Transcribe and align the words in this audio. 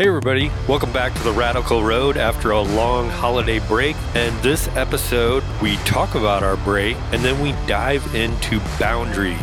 Hey, 0.00 0.06
everybody, 0.06 0.52
welcome 0.68 0.92
back 0.92 1.12
to 1.14 1.24
the 1.24 1.32
Radical 1.32 1.82
Road 1.82 2.16
after 2.16 2.52
a 2.52 2.60
long 2.60 3.10
holiday 3.10 3.58
break. 3.58 3.96
And 4.14 4.32
this 4.44 4.68
episode, 4.76 5.42
we 5.60 5.74
talk 5.78 6.14
about 6.14 6.44
our 6.44 6.56
break 6.58 6.96
and 7.10 7.20
then 7.24 7.42
we 7.42 7.50
dive 7.66 8.14
into 8.14 8.60
boundaries. 8.78 9.36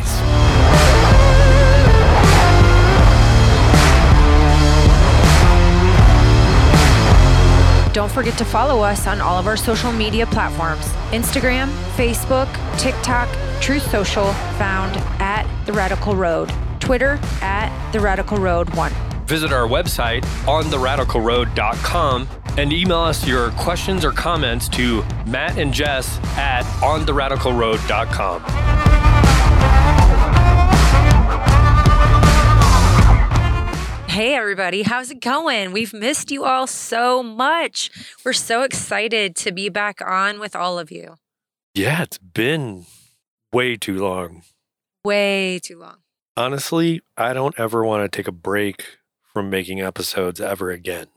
Don't 7.92 8.10
forget 8.10 8.38
to 8.38 8.44
follow 8.46 8.82
us 8.82 9.06
on 9.06 9.20
all 9.20 9.38
of 9.38 9.46
our 9.46 9.58
social 9.58 9.92
media 9.92 10.24
platforms 10.24 10.86
Instagram, 11.12 11.68
Facebook, 11.96 12.48
TikTok, 12.78 13.28
Truth 13.60 13.90
Social, 13.90 14.32
found 14.56 14.96
at 15.20 15.46
The 15.66 15.74
Radical 15.74 16.16
Road, 16.16 16.50
Twitter 16.80 17.20
at 17.42 17.92
The 17.92 18.00
Radical 18.00 18.38
Road 18.38 18.74
1. 18.74 19.05
Visit 19.26 19.52
our 19.52 19.66
website 19.66 20.24
ontheradicalroad.com 20.46 22.28
and 22.56 22.72
email 22.72 23.00
us 23.00 23.26
your 23.26 23.50
questions 23.52 24.04
or 24.04 24.12
comments 24.12 24.68
to 24.70 25.04
Matt 25.26 25.58
and 25.58 25.72
Jess 25.74 26.18
at 26.38 26.62
ontheradicalroad.com. 26.80 28.42
Hey, 34.08 34.34
everybody, 34.34 34.80
how's 34.82 35.10
it 35.10 35.20
going? 35.20 35.72
We've 35.72 35.92
missed 35.92 36.30
you 36.30 36.44
all 36.46 36.66
so 36.66 37.22
much. 37.22 37.90
We're 38.24 38.32
so 38.32 38.62
excited 38.62 39.36
to 39.36 39.52
be 39.52 39.68
back 39.68 40.00
on 40.00 40.40
with 40.40 40.56
all 40.56 40.78
of 40.78 40.90
you. 40.90 41.16
Yeah, 41.74 42.04
it's 42.04 42.16
been 42.16 42.86
way 43.52 43.76
too 43.76 43.98
long. 43.98 44.42
Way 45.04 45.58
too 45.62 45.78
long. 45.78 45.96
Honestly, 46.34 47.02
I 47.18 47.34
don't 47.34 47.58
ever 47.60 47.84
want 47.84 48.10
to 48.10 48.16
take 48.16 48.26
a 48.26 48.32
break 48.32 48.95
from 49.36 49.50
making 49.50 49.82
episodes 49.82 50.40
ever 50.40 50.70
again. 50.70 51.08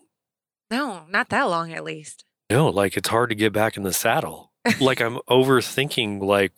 No, 0.70 1.03
not 1.08 1.30
that 1.30 1.44
long 1.44 1.72
at 1.72 1.86
least. 1.86 2.25
No, 2.50 2.67
like 2.67 2.98
it's 2.98 3.08
hard 3.08 3.30
to 3.30 3.36
get 3.36 3.53
back 3.53 3.78
in 3.78 3.84
the 3.84 3.94
saddle. 3.94 4.52
like 4.81 5.00
I'm 5.06 5.20
overthinking 5.30 6.22
like 6.22 6.52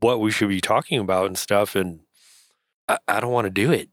what 0.00 0.20
we 0.20 0.30
should 0.30 0.50
be 0.50 0.60
talking 0.60 0.98
about 0.98 1.24
and 1.24 1.38
stuff 1.38 1.74
and 1.74 2.00
I, 2.86 2.98
I 3.08 3.20
don't 3.20 3.32
want 3.32 3.46
to 3.46 3.50
do 3.50 3.72
it. 3.72 3.88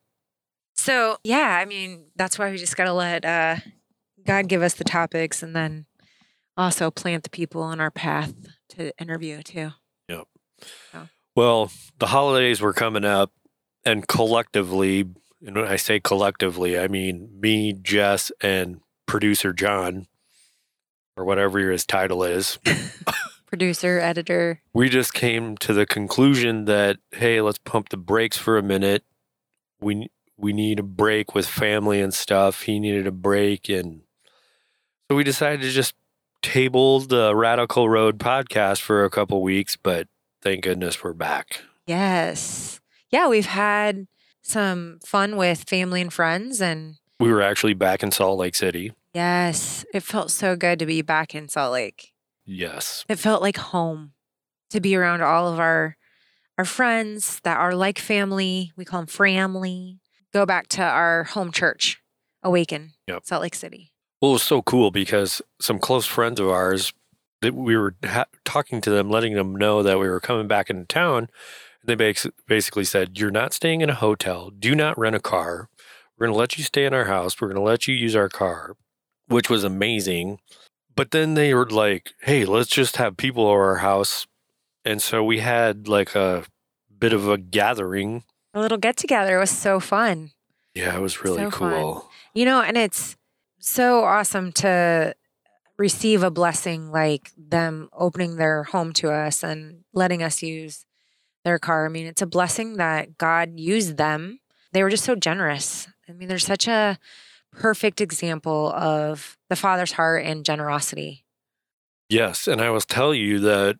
So, 0.75 1.15
yeah, 1.23 1.57
I 1.61 1.63
mean, 1.63 2.07
that's 2.17 2.37
why 2.37 2.51
we 2.51 2.57
just 2.57 2.75
got 2.75 2.83
to 2.83 2.93
let 2.93 3.23
uh, 3.23 3.55
God 4.25 4.49
give 4.49 4.61
us 4.61 4.73
the 4.73 4.83
topics 4.83 5.41
and 5.41 5.55
then 5.55 5.85
also 6.57 6.91
plant 6.91 7.23
the 7.23 7.29
people 7.29 7.61
on 7.61 7.79
our 7.79 7.89
path 7.89 8.33
to 8.71 8.91
interview 8.99 9.41
too. 9.43 9.71
Yep. 10.09 10.27
Well, 11.37 11.71
the 11.99 12.07
holidays 12.07 12.59
were 12.59 12.73
coming 12.73 13.05
up 13.05 13.31
and 13.85 14.05
collectively, 14.05 15.05
and 15.45 15.55
when 15.55 15.65
I 15.67 15.75
say 15.75 15.99
collectively, 15.99 16.77
I 16.79 16.87
mean 16.87 17.29
me, 17.39 17.73
Jess, 17.73 18.31
and 18.41 18.81
producer 19.05 19.53
John, 19.53 20.07
or 21.15 21.25
whatever 21.25 21.59
his 21.71 21.85
title 21.85 22.23
is. 22.23 22.59
Producer, 23.47 23.97
editor. 23.99 24.61
we 24.73 24.89
just 24.89 25.13
came 25.13 25.55
to 25.59 25.73
the 25.73 25.85
conclusion 25.85 26.65
that 26.65 26.97
hey 27.11 27.39
let's 27.39 27.59
pump 27.59 27.87
the 27.89 27.95
brakes 27.97 28.37
for 28.37 28.57
a 28.57 28.61
minute 28.61 29.05
we 29.79 30.09
we 30.35 30.51
need 30.51 30.79
a 30.79 30.83
break 30.83 31.33
with 31.33 31.47
family 31.47 32.01
and 32.01 32.13
stuff 32.13 32.63
he 32.63 32.77
needed 32.77 33.07
a 33.07 33.11
break 33.11 33.69
and 33.69 34.01
so 35.09 35.15
we 35.15 35.23
decided 35.23 35.61
to 35.61 35.69
just 35.69 35.95
table 36.41 36.99
the 36.99 37.33
radical 37.33 37.87
road 37.87 38.19
podcast 38.19 38.81
for 38.81 39.05
a 39.05 39.09
couple 39.09 39.41
weeks 39.41 39.77
but 39.77 40.09
thank 40.41 40.61
goodness 40.61 41.01
we're 41.01 41.13
back 41.13 41.61
Yes. 41.85 42.81
Yeah, 43.11 43.29
we've 43.29 43.45
had 43.45 44.07
some 44.47 44.99
fun 45.05 45.35
with 45.35 45.63
family 45.67 46.01
and 46.01 46.11
friends. 46.13 46.61
And 46.61 46.95
we 47.19 47.31
were 47.31 47.41
actually 47.41 47.73
back 47.73 48.03
in 48.03 48.11
salt 48.11 48.39
lake 48.39 48.55
city 48.55 48.93
yes, 49.13 49.83
it 49.95 50.01
felt 50.01 50.29
so 50.29 50.55
good 50.55 50.77
to 50.77 50.85
be 50.85 51.01
back 51.01 51.33
in 51.33 51.49
Salt 51.49 51.73
Lake. 51.73 52.13
yes 52.45 53.03
It 53.09 53.17
felt 53.17 53.41
like 53.41 53.57
home 53.57 54.11
to 54.69 54.79
be 54.79 54.95
around 54.95 55.23
all 55.23 55.51
of 55.51 55.59
our 55.59 55.97
our 56.59 56.65
friends 56.65 57.39
that 57.43 57.57
are 57.57 57.73
like 57.73 57.97
family. 57.99 58.71
We 58.75 58.85
call 58.85 59.01
them 59.01 59.07
family. 59.07 59.99
Go 60.33 60.45
back 60.45 60.67
to 60.69 60.83
our 60.83 61.23
home 61.23 61.51
church, 61.51 61.99
Awaken, 62.43 62.93
Yep. 63.07 63.25
Salt 63.25 63.41
Lake 63.41 63.55
City. 63.55 63.91
Well, 64.21 64.31
it 64.31 64.33
was 64.33 64.43
so 64.43 64.61
cool 64.61 64.91
because 64.91 65.41
some 65.61 65.79
close 65.79 66.05
friends 66.05 66.39
of 66.39 66.49
ours 66.49 66.93
that 67.41 67.53
we 67.55 67.75
were 67.77 67.95
ha- 68.03 68.25
talking 68.45 68.81
to 68.81 68.89
them, 68.91 69.09
letting 69.09 69.33
them 69.35 69.55
know 69.55 69.81
that 69.83 69.97
we 69.99 70.07
were 70.09 70.19
coming 70.19 70.47
back 70.47 70.69
into 70.69 70.85
town. 70.85 71.29
They 71.87 71.95
basically 71.95 72.83
said, 72.83 73.17
"You're 73.17 73.31
not 73.31 73.53
staying 73.53 73.81
in 73.81 73.89
a 73.89 73.95
hotel. 73.95 74.51
Do 74.51 74.75
not 74.75 74.97
rent 74.99 75.15
a 75.15 75.19
car. 75.21 75.69
We're 76.17 76.27
going 76.27 76.35
to 76.35 76.39
let 76.39 76.57
you 76.57 76.63
stay 76.63 76.85
in 76.85 76.93
our 76.93 77.05
house. 77.05 77.39
We're 77.39 77.47
going 77.47 77.55
to 77.55 77.61
let 77.61 77.87
you 77.87 77.95
use 77.95 78.15
our 78.15 78.29
car," 78.29 78.75
which 79.27 79.49
was 79.49 79.63
amazing. 79.63 80.39
But 80.95 81.11
then 81.11 81.33
they 81.35 81.53
were 81.53 81.69
like, 81.69 82.11
"Hey, 82.21 82.43
let's 82.43 82.69
just 82.69 82.97
have 82.97 83.15
people 83.17 83.47
over 83.47 83.63
our 83.69 83.77
house," 83.77 84.27
and 84.83 85.01
so 85.01 85.23
we 85.23 85.39
had 85.39 85.87
like 85.87 86.13
a 86.13 86.43
bit 86.99 87.13
of 87.13 87.29
a 87.29 87.37
gathering. 87.37 88.23
A 88.53 88.59
little 88.59 88.77
get 88.77 88.97
together 88.97 89.37
It 89.37 89.39
was 89.39 89.51
so 89.51 89.79
fun. 89.79 90.31
Yeah, 90.73 90.97
it 90.97 91.01
was 91.01 91.23
really 91.23 91.37
So 91.37 91.51
fun. 91.51 91.71
cool. 91.71 92.09
You 92.33 92.45
know, 92.45 92.61
and 92.61 92.75
it's 92.77 93.15
so 93.59 94.03
awesome 94.03 94.51
to 94.53 95.15
receive 95.77 96.23
a 96.23 96.31
blessing 96.31 96.91
like 96.91 97.31
them 97.37 97.87
opening 97.93 98.37
their 98.37 98.63
home 98.63 98.93
to 98.93 99.11
us 99.11 99.43
and 99.43 99.83
letting 99.93 100.23
us 100.23 100.41
use 100.41 100.85
their 101.47 101.59
car. 101.59 101.85
I 101.85 101.89
mean, 101.89 102.05
it's 102.05 102.21
a 102.21 102.27
blessing 102.27 102.75
that 102.75 103.17
God 103.17 103.57
used 103.57 103.95
them. 103.95 104.39
They 104.73 104.83
were 104.83 104.89
just 104.89 105.05
so 105.05 105.15
generous. 105.15 105.87
I 106.07 106.11
mean, 106.11 106.27
they're 106.27 106.39
such 106.39 106.67
a 106.67 106.99
perfect 107.53 108.01
example 108.01 108.71
of 108.73 109.37
the 109.49 109.55
Father's 109.55 109.93
heart 109.93 110.25
and 110.25 110.43
generosity. 110.45 111.23
Yes, 112.09 112.47
and 112.47 112.61
I 112.61 112.69
will 112.69 112.81
tell 112.81 113.13
you 113.13 113.39
that 113.39 113.77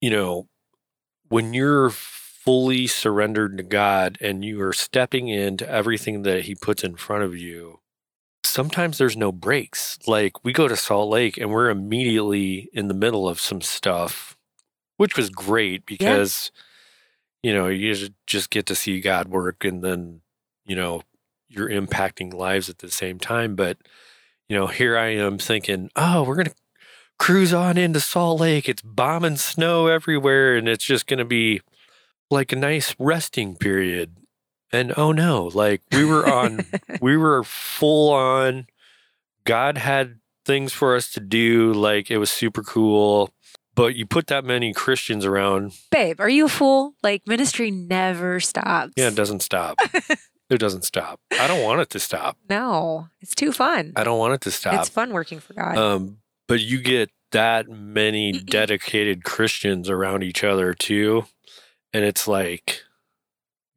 you 0.00 0.10
know 0.10 0.48
when 1.28 1.54
you're 1.54 1.90
fully 1.90 2.86
surrendered 2.86 3.56
to 3.58 3.62
God 3.62 4.18
and 4.20 4.44
you 4.44 4.60
are 4.62 4.72
stepping 4.72 5.28
into 5.28 5.68
everything 5.68 6.22
that 6.22 6.42
he 6.42 6.54
puts 6.54 6.82
in 6.82 6.96
front 6.96 7.22
of 7.22 7.36
you, 7.36 7.80
sometimes 8.44 8.98
there's 8.98 9.16
no 9.16 9.30
breaks. 9.30 9.98
Like 10.06 10.44
we 10.44 10.52
go 10.52 10.66
to 10.66 10.76
Salt 10.76 11.10
Lake 11.10 11.36
and 11.36 11.50
we're 11.50 11.70
immediately 11.70 12.70
in 12.72 12.88
the 12.88 12.94
middle 12.94 13.28
of 13.28 13.40
some 13.40 13.60
stuff, 13.60 14.37
which 14.98 15.16
was 15.16 15.30
great 15.30 15.86
because 15.86 16.52
you 17.42 17.54
know, 17.54 17.68
you 17.68 17.94
just 18.26 18.50
get 18.50 18.66
to 18.66 18.74
see 18.74 19.00
God 19.00 19.28
work 19.28 19.64
and 19.64 19.82
then, 19.82 20.20
you 20.66 20.74
know, 20.74 21.02
you're 21.48 21.68
impacting 21.68 22.34
lives 22.34 22.68
at 22.68 22.78
the 22.78 22.90
same 22.90 23.18
time, 23.18 23.54
but 23.54 23.78
you 24.48 24.56
know, 24.56 24.66
here 24.66 24.98
I 24.98 25.08
am 25.08 25.38
thinking, 25.38 25.90
"Oh, 25.94 26.22
we're 26.22 26.34
going 26.34 26.46
to 26.46 26.54
cruise 27.18 27.52
on 27.52 27.76
into 27.76 28.00
Salt 28.00 28.40
Lake. 28.40 28.68
It's 28.68 28.82
bombing 28.82 29.36
snow 29.36 29.86
everywhere, 29.88 30.56
and 30.56 30.68
it's 30.68 30.84
just 30.84 31.06
going 31.06 31.18
to 31.18 31.24
be 31.24 31.60
like 32.30 32.52
a 32.52 32.56
nice 32.56 32.94
resting 32.98 33.56
period. 33.56 34.16
And 34.72 34.92
oh 34.96 35.12
no, 35.12 35.50
like 35.54 35.82
we 35.92 36.04
were 36.04 36.28
on, 36.28 36.66
we 37.00 37.16
were 37.16 37.42
full 37.44 38.12
on. 38.12 38.66
God 39.44 39.78
had 39.78 40.20
things 40.44 40.72
for 40.72 40.94
us 40.94 41.10
to 41.12 41.20
do. 41.20 41.72
Like 41.72 42.10
it 42.10 42.18
was 42.18 42.30
super 42.30 42.62
cool. 42.62 43.30
But 43.78 43.94
you 43.94 44.06
put 44.06 44.26
that 44.26 44.44
many 44.44 44.72
Christians 44.72 45.24
around, 45.24 45.72
Babe, 45.92 46.18
are 46.20 46.28
you 46.28 46.46
a 46.46 46.48
fool? 46.48 46.94
Like 47.00 47.22
ministry 47.28 47.70
never 47.70 48.40
stops. 48.40 48.92
yeah, 48.96 49.06
it 49.06 49.14
doesn't 49.14 49.40
stop. 49.40 49.78
it 50.50 50.58
doesn't 50.58 50.82
stop. 50.82 51.20
I 51.38 51.46
don't 51.46 51.62
want 51.62 51.80
it 51.82 51.90
to 51.90 52.00
stop. 52.00 52.36
No, 52.50 53.06
it's 53.20 53.36
too 53.36 53.52
fun. 53.52 53.92
I 53.94 54.02
don't 54.02 54.18
want 54.18 54.34
it 54.34 54.40
to 54.40 54.50
stop. 54.50 54.74
It's 54.80 54.88
fun 54.88 55.12
working 55.12 55.38
for 55.38 55.54
God. 55.54 55.78
Um, 55.78 56.18
but 56.48 56.58
you 56.60 56.82
get 56.82 57.10
that 57.30 57.68
many 57.68 58.32
dedicated 58.32 59.22
Christians 59.22 59.88
around 59.88 60.24
each 60.24 60.42
other 60.42 60.74
too. 60.74 61.26
And 61.92 62.04
it's 62.04 62.26
like, 62.26 62.82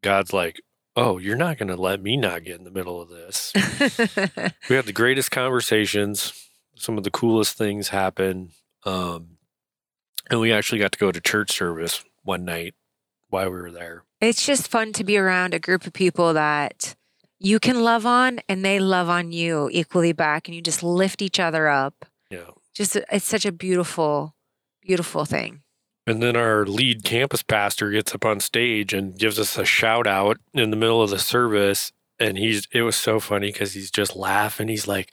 God's 0.02 0.34
like, 0.34 0.62
oh, 0.96 1.20
you're 1.20 1.38
not 1.38 1.60
going 1.60 1.70
to 1.70 1.76
let 1.76 2.02
me 2.02 2.18
not 2.18 2.44
get 2.44 2.58
in 2.58 2.64
the 2.64 2.72
middle 2.72 3.00
of 3.00 3.10
this. 3.10 3.54
we 4.68 4.76
had 4.76 4.86
the 4.86 4.94
greatest 4.94 5.30
conversations. 5.30 6.34
Some 6.76 6.98
of 6.98 7.04
the 7.04 7.12
coolest 7.12 7.56
things 7.56 7.90
happen. 7.90 8.50
Um, 8.84 9.38
and 10.32 10.40
we 10.40 10.52
actually 10.52 10.80
got 10.80 10.94
to 10.94 10.98
go 10.98 11.12
to 11.12 11.22
church 11.22 11.52
service 11.52 12.04
one 12.24 12.46
night 12.46 12.74
while 13.30 13.52
we 13.52 13.62
were 13.62 13.72
there. 13.72 14.04
It's 14.22 14.46
just 14.46 14.70
fun 14.70 14.94
to 14.94 15.04
be 15.04 15.18
around 15.18 15.54
a 15.54 15.60
group 15.60 15.86
of 15.86 15.94
people 15.94 16.34
that 16.34 16.96
you 17.38 17.60
can 17.60 17.84
love 17.84 18.06
on 18.06 18.40
and 18.48 18.64
they 18.64 18.80
love 18.80 19.10
on 19.10 19.32
you 19.32 19.70
equally 19.72 20.14
back 20.14 20.48
and 20.48 20.56
you 20.56 20.62
just 20.62 20.82
lift 20.82 21.22
each 21.22 21.40
other 21.40 21.68
up. 21.68 22.06
Yeah. 22.30 22.52
Just 22.74 22.96
it's 22.96 23.26
such 23.26 23.46
a 23.46 23.52
beautiful 23.52 24.34
beautiful 24.82 25.26
thing. 25.26 25.62
And 26.08 26.24
then 26.24 26.36
our 26.36 26.66
lead 26.66 27.04
campus 27.04 27.44
pastor 27.44 27.92
gets 27.92 28.16
up 28.16 28.26
on 28.26 28.40
stage 28.40 28.94
and 28.94 29.18
gives 29.18 29.38
us 29.38 29.58
a 29.58 29.66
shout 29.66 30.08
out 30.08 30.38
in 30.54 30.72
the 30.72 30.78
middle 30.78 31.02
of 31.02 31.12
the 31.12 31.20
service. 31.20 31.92
And 32.20 32.38
he's, 32.38 32.68
it 32.72 32.82
was 32.82 32.96
so 32.96 33.20
funny 33.20 33.52
because 33.52 33.74
he's 33.74 33.92
just 33.92 34.16
laughing. 34.16 34.68
He's 34.68 34.88
like, 34.88 35.12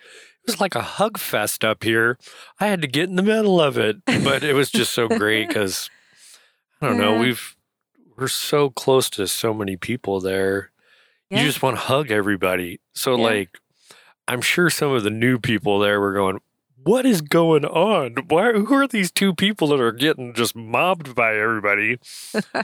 was 0.49 0.61
like 0.61 0.75
a 0.75 0.83
hug 0.83 1.19
fest 1.19 1.65
up 1.65 1.85
here. 1.85 2.19
I 2.59 2.67
had 2.67 2.83
to 2.83 2.89
get 2.89 3.09
in 3.09 3.17
the 3.17 3.23
middle 3.23 3.61
of 3.61 3.79
it. 3.79 4.05
But 4.06 4.43
it 4.43 4.55
was 4.55 4.71
just 4.71 4.93
so 4.93 5.06
great 5.09 5.49
because 5.49 5.89
I 6.83 6.89
don't 6.89 6.99
know, 6.99 7.19
we've, 7.19 7.56
we're 8.17 8.29
so 8.29 8.71
close 8.71 9.09
to 9.11 9.27
so 9.29 9.55
many 9.55 9.77
people 9.77 10.21
there. 10.21 10.71
Yeah. 11.31 11.41
You 11.41 11.47
just 11.47 11.62
want 11.62 11.77
to 11.77 11.83
hug 11.83 12.11
everybody. 12.11 12.81
So, 12.95 13.17
Yeah. 13.17 13.23
like, 13.25 13.59
I'm 14.27 14.41
sure 14.41 14.69
some 14.71 14.93
of 14.93 15.05
the 15.05 15.11
new 15.11 15.39
people 15.39 15.79
there 15.79 16.00
were 16.00 16.12
going, 16.15 16.41
what 16.83 17.05
is 17.06 17.21
going 17.21 17.65
on? 17.65 18.15
Why 18.29 18.53
who 18.53 18.75
are 18.75 18.87
these 18.87 19.11
two 19.11 19.35
people 19.35 19.69
that 19.69 19.81
are 19.81 19.93
getting 19.93 20.33
just 20.35 20.55
mobbed 20.56 21.15
by 21.15 21.37
everybody? 21.37 21.99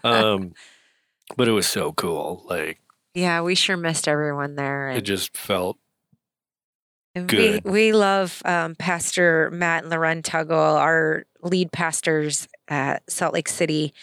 um 0.02 0.52
but 1.36 1.48
it 1.48 1.52
was 1.52 1.66
so 1.66 1.92
cool. 1.92 2.44
Like 2.48 2.80
yeah, 3.14 3.42
we 3.42 3.54
sure 3.54 3.76
missed 3.76 4.08
everyone 4.08 4.54
there. 4.56 4.90
it 4.90 5.02
just 5.02 5.36
felt 5.36 5.76
And 5.76 5.83
Good. 7.14 7.64
We, 7.64 7.70
we 7.70 7.92
love 7.92 8.42
um, 8.44 8.74
Pastor 8.74 9.48
Matt 9.52 9.84
and 9.84 9.90
Loren 9.90 10.22
Tuggle, 10.22 10.76
our 10.76 11.24
lead 11.42 11.70
pastors 11.70 12.48
at 12.66 13.08
Salt 13.08 13.34
Lake 13.34 13.48
City. 13.48 13.94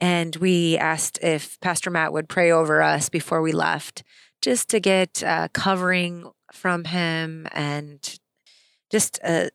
And 0.00 0.36
we 0.36 0.78
asked 0.78 1.18
if 1.22 1.58
Pastor 1.60 1.90
Matt 1.90 2.12
would 2.12 2.28
pray 2.28 2.52
over 2.52 2.80
us 2.80 3.08
before 3.08 3.42
we 3.42 3.52
left, 3.52 4.04
just 4.40 4.68
to 4.68 4.78
get 4.78 5.22
uh, 5.22 5.48
covering 5.52 6.30
from 6.52 6.84
him 6.84 7.48
and 7.50 8.18
just 8.90 9.18
uh, 9.24 9.48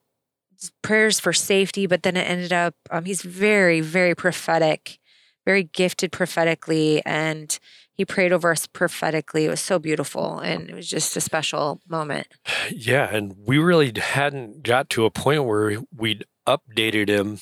prayers 0.82 1.22
for 1.22 1.32
safety. 1.32 1.88
But 1.88 2.04
then 2.04 2.18
it 2.18 2.30
ended 2.30 2.52
up, 2.52 2.76
um, 2.92 3.06
he's 3.06 3.22
very, 3.22 3.80
very 3.80 4.14
prophetic, 4.14 5.00
very 5.46 5.64
gifted 5.64 6.12
prophetically. 6.12 7.02
And 7.06 7.58
he 8.00 8.06
prayed 8.06 8.32
over 8.32 8.50
us 8.50 8.66
prophetically. 8.66 9.44
It 9.44 9.50
was 9.50 9.60
so 9.60 9.78
beautiful. 9.78 10.40
And 10.40 10.70
it 10.70 10.74
was 10.74 10.88
just 10.88 11.18
a 11.18 11.20
special 11.20 11.82
moment. 11.86 12.28
Yeah, 12.72 13.14
and 13.14 13.36
we 13.46 13.58
really 13.58 13.92
hadn't 14.00 14.64
got 14.64 14.90
to 14.92 15.04
a 15.04 15.12
point 15.12 15.44
where 15.44 15.82
we'd 15.94 16.24
updated 16.48 17.10
him 17.10 17.40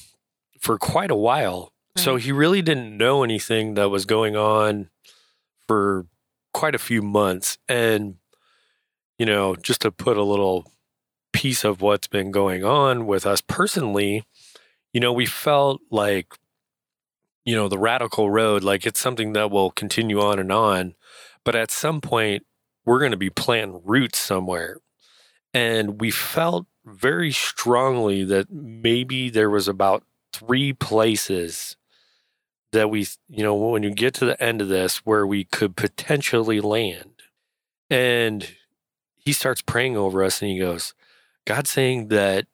for 0.60 0.80
quite 0.80 1.12
a 1.12 1.16
while. 1.16 1.74
So 1.96 2.16
he 2.16 2.32
really 2.32 2.64
didn't 2.64 2.98
know 2.98 3.24
anything 3.24 3.76
that 3.76 3.90
was 3.90 4.06
going 4.06 4.36
on 4.36 4.90
for 5.68 6.08
quite 6.56 6.74
a 6.74 6.80
few 6.80 7.04
months. 7.04 7.60
And, 7.70 8.16
you 9.20 9.28
know, 9.28 9.56
just 9.56 9.82
to 9.82 9.92
put 9.92 10.18
a 10.18 10.24
little 10.24 10.72
piece 11.34 11.64
of 11.64 11.82
what's 11.82 12.08
been 12.08 12.32
going 12.32 12.64
on 12.64 13.06
with 13.06 13.28
us 13.28 13.42
personally, 13.42 14.24
you 14.92 15.00
know, 15.00 15.14
we 15.14 15.28
felt 15.28 15.82
like, 15.92 16.34
you 17.48 17.56
know, 17.56 17.70
the 17.70 17.80
radical 17.80 18.30
road, 18.30 18.62
like 18.62 18.86
it's 18.86 19.00
something 19.00 19.32
that 19.32 19.50
will 19.50 19.72
continue 19.72 20.20
on 20.20 20.38
and 20.38 20.52
on. 20.52 20.96
But 21.46 21.56
at 21.56 21.72
some 21.72 22.02
point, 22.02 22.46
we're 22.86 23.00
going 23.00 23.12
to 23.12 23.18
be 23.18 23.30
planting 23.30 23.82
roots 23.86 24.20
somewhere. 24.20 24.80
And 25.54 26.02
we 26.02 26.12
felt 26.12 26.68
very 26.86 27.32
strongly 27.32 28.26
that 28.26 28.52
maybe 28.52 29.30
there 29.30 29.50
was 29.50 29.70
about 29.70 30.04
three 30.34 30.74
places 30.74 31.78
that 32.74 32.90
we, 32.90 33.08
you 33.30 33.44
know, 33.44 33.56
when 33.56 33.82
you 33.82 33.92
get 33.92 34.14
to 34.16 34.26
the 34.26 34.44
end 34.44 34.62
of 34.62 34.68
this, 34.68 35.06
where 35.06 35.26
we 35.26 35.46
could 35.46 35.78
potentially 35.78 36.60
land. 36.60 37.22
And 37.90 38.46
he 39.16 39.32
starts 39.32 39.62
praying 39.62 39.96
over 39.96 40.22
us 40.22 40.42
and 40.42 40.52
he 40.52 40.60
goes, 40.60 40.94
God's 41.46 41.70
saying 41.70 42.10
that 42.10 42.48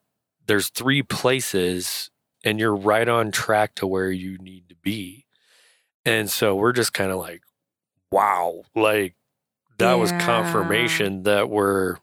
there's 0.46 0.70
three 0.70 1.02
places 1.02 2.12
and 2.44 2.60
you're 2.60 2.76
right 2.76 3.08
on 3.08 3.32
track 3.32 3.76
to 3.76 3.88
where 3.88 4.12
you 4.12 4.38
need 4.38 4.70
to 4.70 4.76
be. 4.76 5.26
And 6.06 6.30
so 6.30 6.56
we're 6.56 6.74
just 6.74 6.94
kind 6.94 7.12
of 7.12 7.18
like, 7.18 7.42
wow, 8.12 8.64
like 8.76 9.16
that 9.78 9.94
was 9.94 10.12
confirmation 10.12 11.24
that 11.24 11.50
we're 11.50 11.98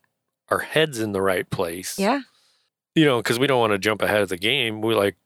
our 0.48 0.60
heads 0.60 0.98
in 0.98 1.12
the 1.12 1.22
right 1.22 1.48
place. 1.48 1.98
Yeah. 1.98 2.20
You 2.94 3.04
know, 3.04 3.18
because 3.18 3.38
we 3.38 3.46
don't 3.46 3.60
want 3.60 3.72
to 3.72 3.78
jump 3.78 4.02
ahead 4.02 4.22
of 4.22 4.28
the 4.28 4.36
game. 4.36 4.80
We 4.80 4.94
like 4.94 5.16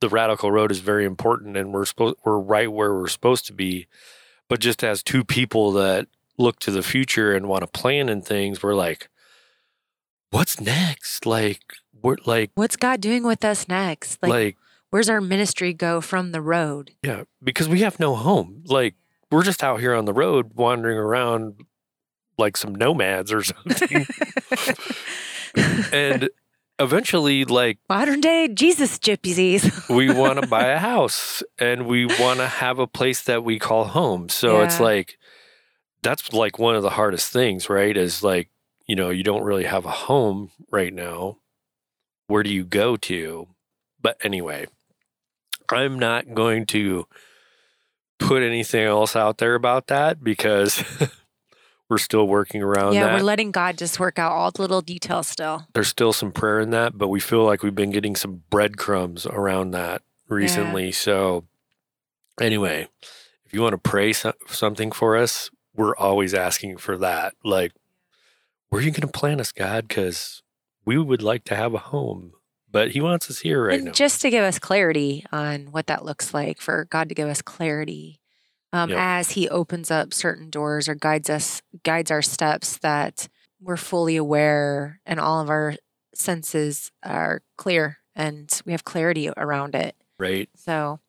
the 0.00 0.08
radical 0.08 0.50
road 0.50 0.70
is 0.70 0.80
very 0.80 1.04
important 1.04 1.56
and 1.56 1.72
we're 1.72 1.84
supposed 1.84 2.16
we're 2.24 2.38
right 2.38 2.72
where 2.72 2.94
we're 2.94 3.08
supposed 3.08 3.46
to 3.46 3.52
be. 3.52 3.86
But 4.48 4.60
just 4.60 4.82
as 4.82 5.02
two 5.02 5.24
people 5.24 5.72
that 5.72 6.08
look 6.38 6.58
to 6.60 6.70
the 6.70 6.82
future 6.82 7.32
and 7.32 7.46
want 7.46 7.62
to 7.62 7.66
plan 7.66 8.08
and 8.08 8.24
things, 8.24 8.62
we're 8.62 8.74
like, 8.74 9.08
what's 10.30 10.60
next? 10.60 11.26
Like 11.26 11.60
we're 12.02 12.16
like 12.24 12.50
What's 12.54 12.76
God 12.76 13.00
doing 13.00 13.22
with 13.24 13.44
us 13.44 13.68
next? 13.68 14.22
Like, 14.22 14.30
like 14.30 14.56
where's 14.90 15.08
our 15.08 15.20
ministry 15.20 15.72
go 15.72 16.00
from 16.00 16.32
the 16.32 16.40
road? 16.40 16.92
Yeah, 17.02 17.24
because 17.42 17.68
we 17.68 17.80
have 17.80 17.98
no 18.00 18.16
home. 18.16 18.64
Like 18.66 18.94
we're 19.30 19.42
just 19.44 19.62
out 19.62 19.80
here 19.80 19.94
on 19.94 20.04
the 20.04 20.12
road 20.12 20.52
wandering 20.54 20.98
around 20.98 21.60
like 22.38 22.56
some 22.56 22.74
nomads 22.74 23.32
or 23.32 23.42
something. 23.44 24.06
and 25.92 26.30
eventually 26.78 27.44
like 27.44 27.78
Modern 27.88 28.20
day 28.20 28.48
Jesus 28.48 28.98
gypsies. 28.98 29.88
we 29.94 30.12
want 30.12 30.40
to 30.40 30.46
buy 30.46 30.66
a 30.68 30.78
house 30.78 31.42
and 31.58 31.86
we 31.86 32.06
want 32.06 32.40
to 32.40 32.46
have 32.46 32.78
a 32.78 32.86
place 32.86 33.22
that 33.22 33.44
we 33.44 33.58
call 33.58 33.84
home. 33.84 34.28
So 34.28 34.62
it's 34.62 34.80
like 34.80 35.18
that's 36.02 36.32
like 36.32 36.58
one 36.58 36.74
of 36.74 36.82
the 36.82 36.90
hardest 36.90 37.32
things, 37.32 37.68
right? 37.68 37.96
Is 37.96 38.22
like, 38.22 38.48
you 38.86 38.96
know, 38.96 39.10
you 39.10 39.22
don't 39.22 39.42
really 39.42 39.64
have 39.64 39.84
a 39.84 39.90
home 39.90 40.50
right 40.70 40.92
now. 40.92 41.38
Where 42.30 42.44
do 42.44 42.50
you 42.50 42.64
go 42.64 42.96
to? 42.96 43.48
But 44.00 44.16
anyway, 44.22 44.66
I'm 45.68 45.98
not 45.98 46.32
going 46.32 46.64
to 46.66 47.08
put 48.20 48.44
anything 48.44 48.84
else 48.84 49.16
out 49.16 49.38
there 49.38 49.56
about 49.56 49.88
that 49.88 50.22
because 50.22 50.84
we're 51.88 51.98
still 51.98 52.28
working 52.28 52.62
around 52.62 52.94
yeah, 52.94 53.06
that. 53.06 53.14
we're 53.16 53.24
letting 53.24 53.50
God 53.50 53.76
just 53.76 53.98
work 53.98 54.16
out 54.20 54.30
all 54.30 54.52
the 54.52 54.62
little 54.62 54.80
details 54.80 55.26
still. 55.26 55.66
There's 55.74 55.88
still 55.88 56.12
some 56.12 56.30
prayer 56.30 56.60
in 56.60 56.70
that, 56.70 56.96
but 56.96 57.08
we 57.08 57.18
feel 57.18 57.44
like 57.44 57.64
we've 57.64 57.74
been 57.74 57.90
getting 57.90 58.14
some 58.14 58.44
breadcrumbs 58.48 59.26
around 59.26 59.72
that 59.72 60.02
recently. 60.28 60.92
So, 60.92 61.46
anyway, 62.40 62.86
if 63.44 63.52
you 63.52 63.60
want 63.60 63.72
to 63.72 63.90
pray 63.90 64.12
so- 64.12 64.34
something 64.46 64.92
for 64.92 65.16
us, 65.16 65.50
we're 65.74 65.96
always 65.96 66.32
asking 66.32 66.76
for 66.76 66.96
that. 66.98 67.34
Like, 67.42 67.72
where 68.68 68.80
are 68.80 68.84
you 68.84 68.92
going 68.92 69.00
to 69.00 69.08
plant 69.08 69.40
us, 69.40 69.50
God? 69.50 69.88
Because 69.88 70.44
we 70.84 70.98
would 70.98 71.22
like 71.22 71.44
to 71.44 71.56
have 71.56 71.74
a 71.74 71.78
home, 71.78 72.32
but 72.70 72.90
He 72.92 73.00
wants 73.00 73.30
us 73.30 73.40
here 73.40 73.66
right 73.66 73.76
and 73.76 73.86
now. 73.86 73.92
just 73.92 74.20
to 74.22 74.30
give 74.30 74.44
us 74.44 74.58
clarity 74.58 75.24
on 75.32 75.66
what 75.72 75.86
that 75.88 76.04
looks 76.04 76.32
like, 76.34 76.60
for 76.60 76.86
God 76.90 77.08
to 77.08 77.14
give 77.14 77.28
us 77.28 77.42
clarity 77.42 78.20
um, 78.72 78.90
Yep. 78.90 78.98
as 79.00 79.30
He 79.32 79.48
opens 79.48 79.90
up 79.90 80.14
certain 80.14 80.50
doors 80.50 80.88
or 80.88 80.94
guides 80.94 81.28
us, 81.30 81.62
guides 81.82 82.10
our 82.10 82.22
steps, 82.22 82.78
that 82.78 83.28
we're 83.60 83.76
fully 83.76 84.16
aware 84.16 85.00
and 85.04 85.20
all 85.20 85.40
of 85.40 85.50
our 85.50 85.74
senses 86.14 86.90
are 87.02 87.42
clear 87.56 87.98
and 88.14 88.60
we 88.66 88.72
have 88.72 88.84
clarity 88.84 89.30
around 89.36 89.74
it. 89.74 89.94
right. 90.18 90.48
So, 90.56 91.00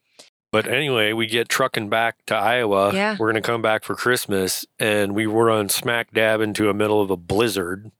But 0.51 0.67
anyway, 0.67 1.13
we 1.13 1.27
get 1.27 1.49
trucking 1.49 1.89
back 1.89 2.25
to 2.27 2.35
Iowa. 2.35 2.93
Yeah. 2.93 3.15
We're 3.19 3.31
going 3.31 3.41
to 3.41 3.47
come 3.47 3.61
back 3.61 3.83
for 3.83 3.95
Christmas, 3.95 4.65
and 4.79 5.15
we 5.15 5.25
were 5.27 5.49
on 5.49 5.69
smack 5.69 6.11
dab 6.11 6.41
into 6.41 6.65
the 6.67 6.73
middle 6.73 7.01
of 7.01 7.09
a 7.09 7.17
blizzard. 7.17 7.91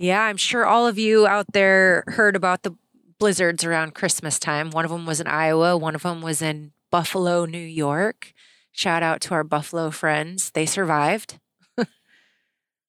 Yeah, 0.00 0.22
I'm 0.22 0.36
sure 0.36 0.66
all 0.66 0.86
of 0.86 0.98
you 0.98 1.26
out 1.26 1.52
there 1.52 2.04
heard 2.08 2.36
about 2.36 2.62
the 2.62 2.74
blizzards 3.18 3.64
around 3.64 3.94
Christmas 3.94 4.38
time. 4.38 4.70
One 4.70 4.84
of 4.84 4.90
them 4.90 5.06
was 5.06 5.20
in 5.20 5.26
Iowa, 5.26 5.76
one 5.76 5.94
of 5.94 6.02
them 6.02 6.22
was 6.22 6.42
in 6.42 6.72
Buffalo, 6.90 7.44
New 7.44 7.58
York. 7.58 8.32
Shout 8.72 9.02
out 9.02 9.20
to 9.22 9.34
our 9.34 9.44
Buffalo 9.44 9.90
friends. 9.90 10.50
They 10.50 10.66
survived. 10.66 11.38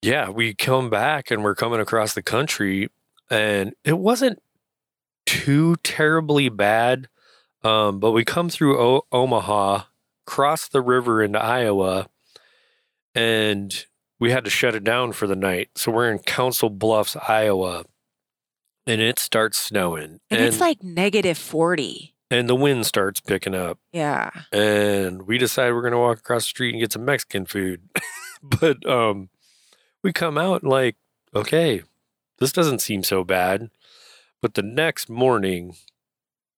Yeah, 0.02 0.30
we 0.30 0.52
come 0.52 0.90
back 0.90 1.30
and 1.30 1.44
we're 1.44 1.54
coming 1.54 1.78
across 1.78 2.14
the 2.14 2.22
country, 2.22 2.88
and 3.30 3.72
it 3.84 3.98
wasn't 3.98 4.40
too 5.26 5.76
terribly 5.84 6.48
bad. 6.48 7.08
Um, 7.62 8.00
but 8.00 8.10
we 8.10 8.24
come 8.24 8.48
through 8.48 8.80
o- 8.80 9.06
Omaha, 9.12 9.84
cross 10.26 10.66
the 10.66 10.80
river 10.80 11.22
into 11.22 11.40
Iowa, 11.40 12.08
and 13.14 13.86
we 14.22 14.30
had 14.30 14.44
to 14.44 14.50
shut 14.50 14.76
it 14.76 14.84
down 14.84 15.10
for 15.10 15.26
the 15.26 15.34
night. 15.34 15.70
So 15.74 15.90
we're 15.90 16.08
in 16.08 16.20
Council 16.20 16.70
Bluffs, 16.70 17.16
Iowa, 17.26 17.82
and 18.86 19.00
it 19.00 19.18
starts 19.18 19.58
snowing, 19.58 20.20
And, 20.30 20.40
it's 20.40 20.60
like 20.60 20.80
negative 20.80 21.36
40. 21.36 22.14
and 22.30 22.48
the 22.48 22.54
wind 22.54 22.86
starts 22.86 23.18
picking 23.18 23.52
up. 23.52 23.80
Yeah. 23.92 24.30
and 24.52 25.22
we 25.22 25.38
decide 25.38 25.72
we're 25.72 25.80
going 25.82 25.90
to 25.90 25.98
walk 25.98 26.18
across 26.18 26.44
the 26.44 26.50
street 26.50 26.70
and 26.70 26.78
get 26.78 26.92
some 26.92 27.04
Mexican 27.04 27.46
food. 27.46 27.80
but 28.44 28.86
um, 28.86 29.28
we 30.04 30.12
come 30.12 30.38
out 30.38 30.62
like, 30.62 30.94
okay, 31.34 31.82
this 32.38 32.52
doesn't 32.52 32.78
seem 32.80 33.02
so 33.02 33.24
bad. 33.24 33.70
But 34.40 34.54
the 34.54 34.62
next 34.62 35.10
morning, 35.10 35.74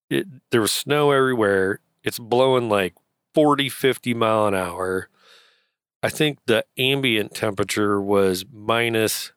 it, 0.07 0.27
there 0.51 0.61
was 0.61 0.71
snow 0.71 1.09
everywhere. 1.09 1.79
It's 2.03 2.19
blowing 2.19 2.69
like 2.69 2.93
40, 3.33 3.69
50 3.69 4.13
mile 4.13 4.45
an 4.45 4.53
hour. 4.53 5.09
I 6.05 6.09
think 6.09 6.37
the 6.45 6.63
ambient 6.77 7.33
temperature 7.33 7.99
was 7.99 8.45
minus 8.53 9.31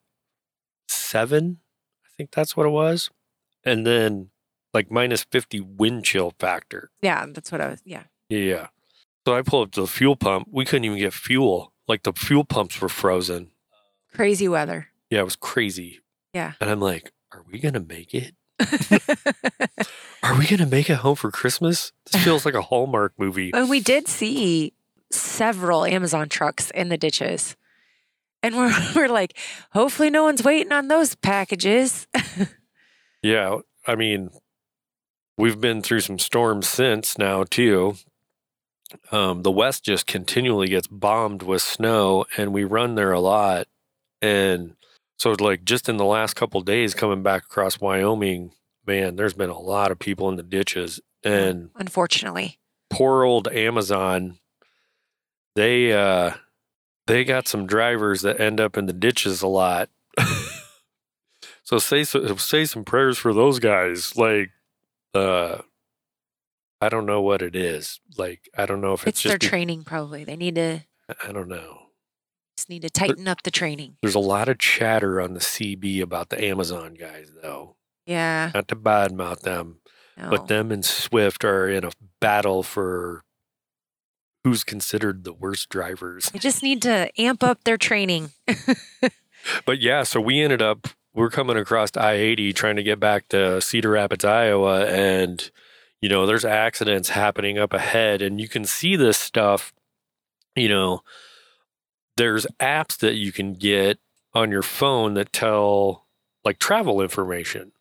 seven. 0.87 1.61
I 2.05 2.09
think 2.17 2.31
that's 2.31 2.59
what 2.59 2.67
it 2.67 2.71
was. 2.71 3.11
And 3.65 3.87
then 3.87 4.29
like 4.75 4.91
minus 4.91 5.25
50 5.25 5.61
wind 5.61 6.05
chill 6.05 6.35
factor. 6.39 6.91
Yeah. 7.01 7.25
That's 7.31 7.51
what 7.51 7.63
I 7.63 7.69
was. 7.69 7.81
Yeah. 7.87 8.03
Yeah. 8.29 8.67
So 9.27 9.35
I 9.35 9.41
pull 9.41 9.63
up 9.63 9.71
to 9.73 9.81
the 9.81 9.87
fuel 9.87 10.15
pump. 10.15 10.49
We 10.51 10.67
couldn't 10.67 10.85
even 10.85 10.99
get 10.99 11.15
fuel. 11.15 11.73
Like 11.87 12.03
the 12.03 12.13
fuel 12.13 12.45
pumps 12.45 12.79
were 12.83 12.91
frozen. 12.91 13.51
Crazy 14.15 14.47
weather. 14.47 14.89
Yeah, 15.09 15.21
it 15.21 15.25
was 15.25 15.37
crazy. 15.37 16.01
Yeah. 16.35 16.53
And 16.61 16.69
I'm 16.69 16.81
like, 16.81 17.13
are 17.33 17.45
we 17.51 17.61
going 17.61 17.75
to 17.75 17.81
make 17.81 18.13
it? 18.15 18.35
Are 20.23 20.37
we 20.37 20.47
going 20.47 20.59
to 20.59 20.67
make 20.67 20.91
it 20.91 20.97
home 20.97 21.15
for 21.15 21.31
Christmas? 21.31 21.93
This 22.11 22.23
feels 22.25 22.45
like 22.45 22.55
a 22.55 22.61
Hallmark 22.61 23.15
movie. 23.17 23.53
and 23.55 23.71
we 23.71 23.81
did 23.81 24.09
see 24.09 24.75
several 25.11 25.85
Amazon 25.85 26.29
trucks 26.29 26.71
in 26.73 26.89
the 26.89 26.99
ditches. 26.99 27.57
And 28.43 28.57
we're, 28.57 28.75
we're 28.97 29.09
like, 29.09 29.37
hopefully 29.73 30.11
no 30.11 30.25
one's 30.25 30.45
waiting 30.45 30.73
on 30.73 30.89
those 30.89 31.15
packages. 31.15 32.07
Yeah, 33.23 33.59
I 33.87 33.97
mean, 33.97 34.31
we've 35.37 35.61
been 35.61 35.83
through 35.83 36.01
some 36.01 36.19
storms 36.19 36.69
since 36.69 37.19
now 37.19 37.43
too. 37.43 37.97
Um, 39.11 39.43
the 39.43 39.51
West 39.51 39.85
just 39.85 40.07
continually 40.07 40.69
gets 40.69 40.87
bombed 40.87 41.43
with 41.43 41.61
snow, 41.61 42.25
and 42.37 42.53
we 42.53 42.65
run 42.65 42.95
there 42.95 43.13
a 43.13 43.21
lot. 43.21 43.67
And 44.23 44.77
so, 45.19 45.33
like, 45.33 45.65
just 45.65 45.89
in 45.89 45.97
the 45.97 46.05
last 46.05 46.35
couple 46.35 46.61
days 46.61 46.95
coming 46.95 47.23
back 47.23 47.43
across 47.45 47.81
Wyoming, 47.81 48.53
man, 48.87 49.17
there's 49.17 49.35
been 49.35 49.51
a 49.51 49.59
lot 49.59 49.91
of 49.91 49.99
people 49.99 50.29
in 50.29 50.37
the 50.37 50.43
ditches. 50.43 51.01
And 51.25 51.71
Unfortunately. 51.75 52.59
poor 52.89 53.25
old 53.25 53.49
Amazon, 53.49 54.39
they 55.55 55.93
uh, 55.93 56.33
they 57.07 57.25
got 57.25 57.49
some 57.49 57.67
drivers 57.67 58.23
that 58.23 58.41
end 58.41 58.61
up 58.61 58.77
in 58.77 58.87
the 58.87 58.93
ditches 58.93 59.43
a 59.43 59.47
lot. 59.49 59.89
so 61.63 61.79
say 61.79 62.05
so, 62.05 62.37
say 62.37 62.65
some 62.65 62.85
prayers 62.85 63.19
for 63.19 63.33
those 63.35 63.59
guys. 63.59 64.17
Like, 64.17 64.51
uh, 65.15 65.59
I 66.81 66.89
don't 66.89 67.07
know 67.07 67.21
what 67.21 67.43
it 67.43 67.57
is. 67.57 68.01
Like, 68.17 68.49
I 68.57 68.67
don't 68.67 68.81
know 68.81 68.93
if 68.93 69.07
it's, 69.07 69.21
It's, 69.21 69.29
their 69.29 69.39
be- 69.39 69.47
training, 69.47 69.85
probably. 69.85 70.25
They 70.25 70.37
need 70.37 70.55
to 70.57 70.85
I 71.27 71.33
don't 71.33 71.49
know. 71.49 71.79
just 72.57 72.69
need 72.69 72.83
to 72.83 72.91
tighten 72.91 73.27
up 73.29 73.43
the 73.43 73.51
training. 73.51 73.97
There's 74.03 74.15
a 74.15 74.19
lot 74.21 74.49
of 74.49 74.59
chatter 74.59 75.21
on 75.21 75.35
the 75.35 75.41
CB 75.41 76.01
about 76.03 76.29
the 76.29 76.43
Amazon 76.45 76.95
guys, 76.95 77.33
though. 77.43 77.77
Yeah. 78.07 78.51
Not 78.55 78.69
to 78.69 78.77
badmouth 78.77 79.41
them, 79.41 79.81
No. 80.17 80.31
but 80.31 80.49
them 80.49 80.71
and 80.71 80.85
Swift 80.85 81.45
are 81.45 81.69
in 81.69 81.85
a 81.85 81.91
battle 82.21 82.63
for 82.63 83.23
who's 84.45 84.65
considered 84.65 85.25
the 85.25 85.33
worst 85.33 85.69
drivers. 85.69 86.31
They 86.31 86.39
just 86.39 86.63
need 86.63 86.83
to 86.83 87.11
amp 87.21 87.43
up 87.43 87.65
their 87.65 87.77
training. 87.77 88.31
But 89.65 89.81
yeah, 89.81 90.03
so 90.03 90.21
we 90.21 90.41
ended 90.41 90.63
up 90.63 90.89
we're 91.15 91.31
coming 91.31 91.57
across 91.57 91.97
I 91.97 92.13
eighty 92.13 92.53
trying 92.53 92.77
to 92.77 92.83
get 92.83 93.01
back 93.01 93.29
to 93.29 93.61
Cedar 93.61 93.91
Rapids, 93.91 94.25
Iowa, 94.25 94.87
and 94.87 95.51
you 96.01 96.09
know 96.09 96.27
there's 96.27 96.45
accidents 96.45 97.11
happening 97.11 97.59
up 97.59 97.73
ahead, 97.73 98.23
and 98.23 98.41
you 98.41 98.49
can 98.49 98.65
see 98.65 98.97
this 98.97 99.19
stuff. 99.19 99.73
You 100.55 100.69
know, 100.69 101.01
there's 102.17 102.47
apps 102.61 102.99
that 102.99 103.15
you 103.15 103.33
can 103.33 103.55
get 103.55 103.99
on 104.35 104.51
your 104.51 104.63
phone 104.63 105.15
that 105.15 105.33
tell 105.33 106.07
like 106.45 106.59
travel 106.59 107.01
information. 107.01 107.73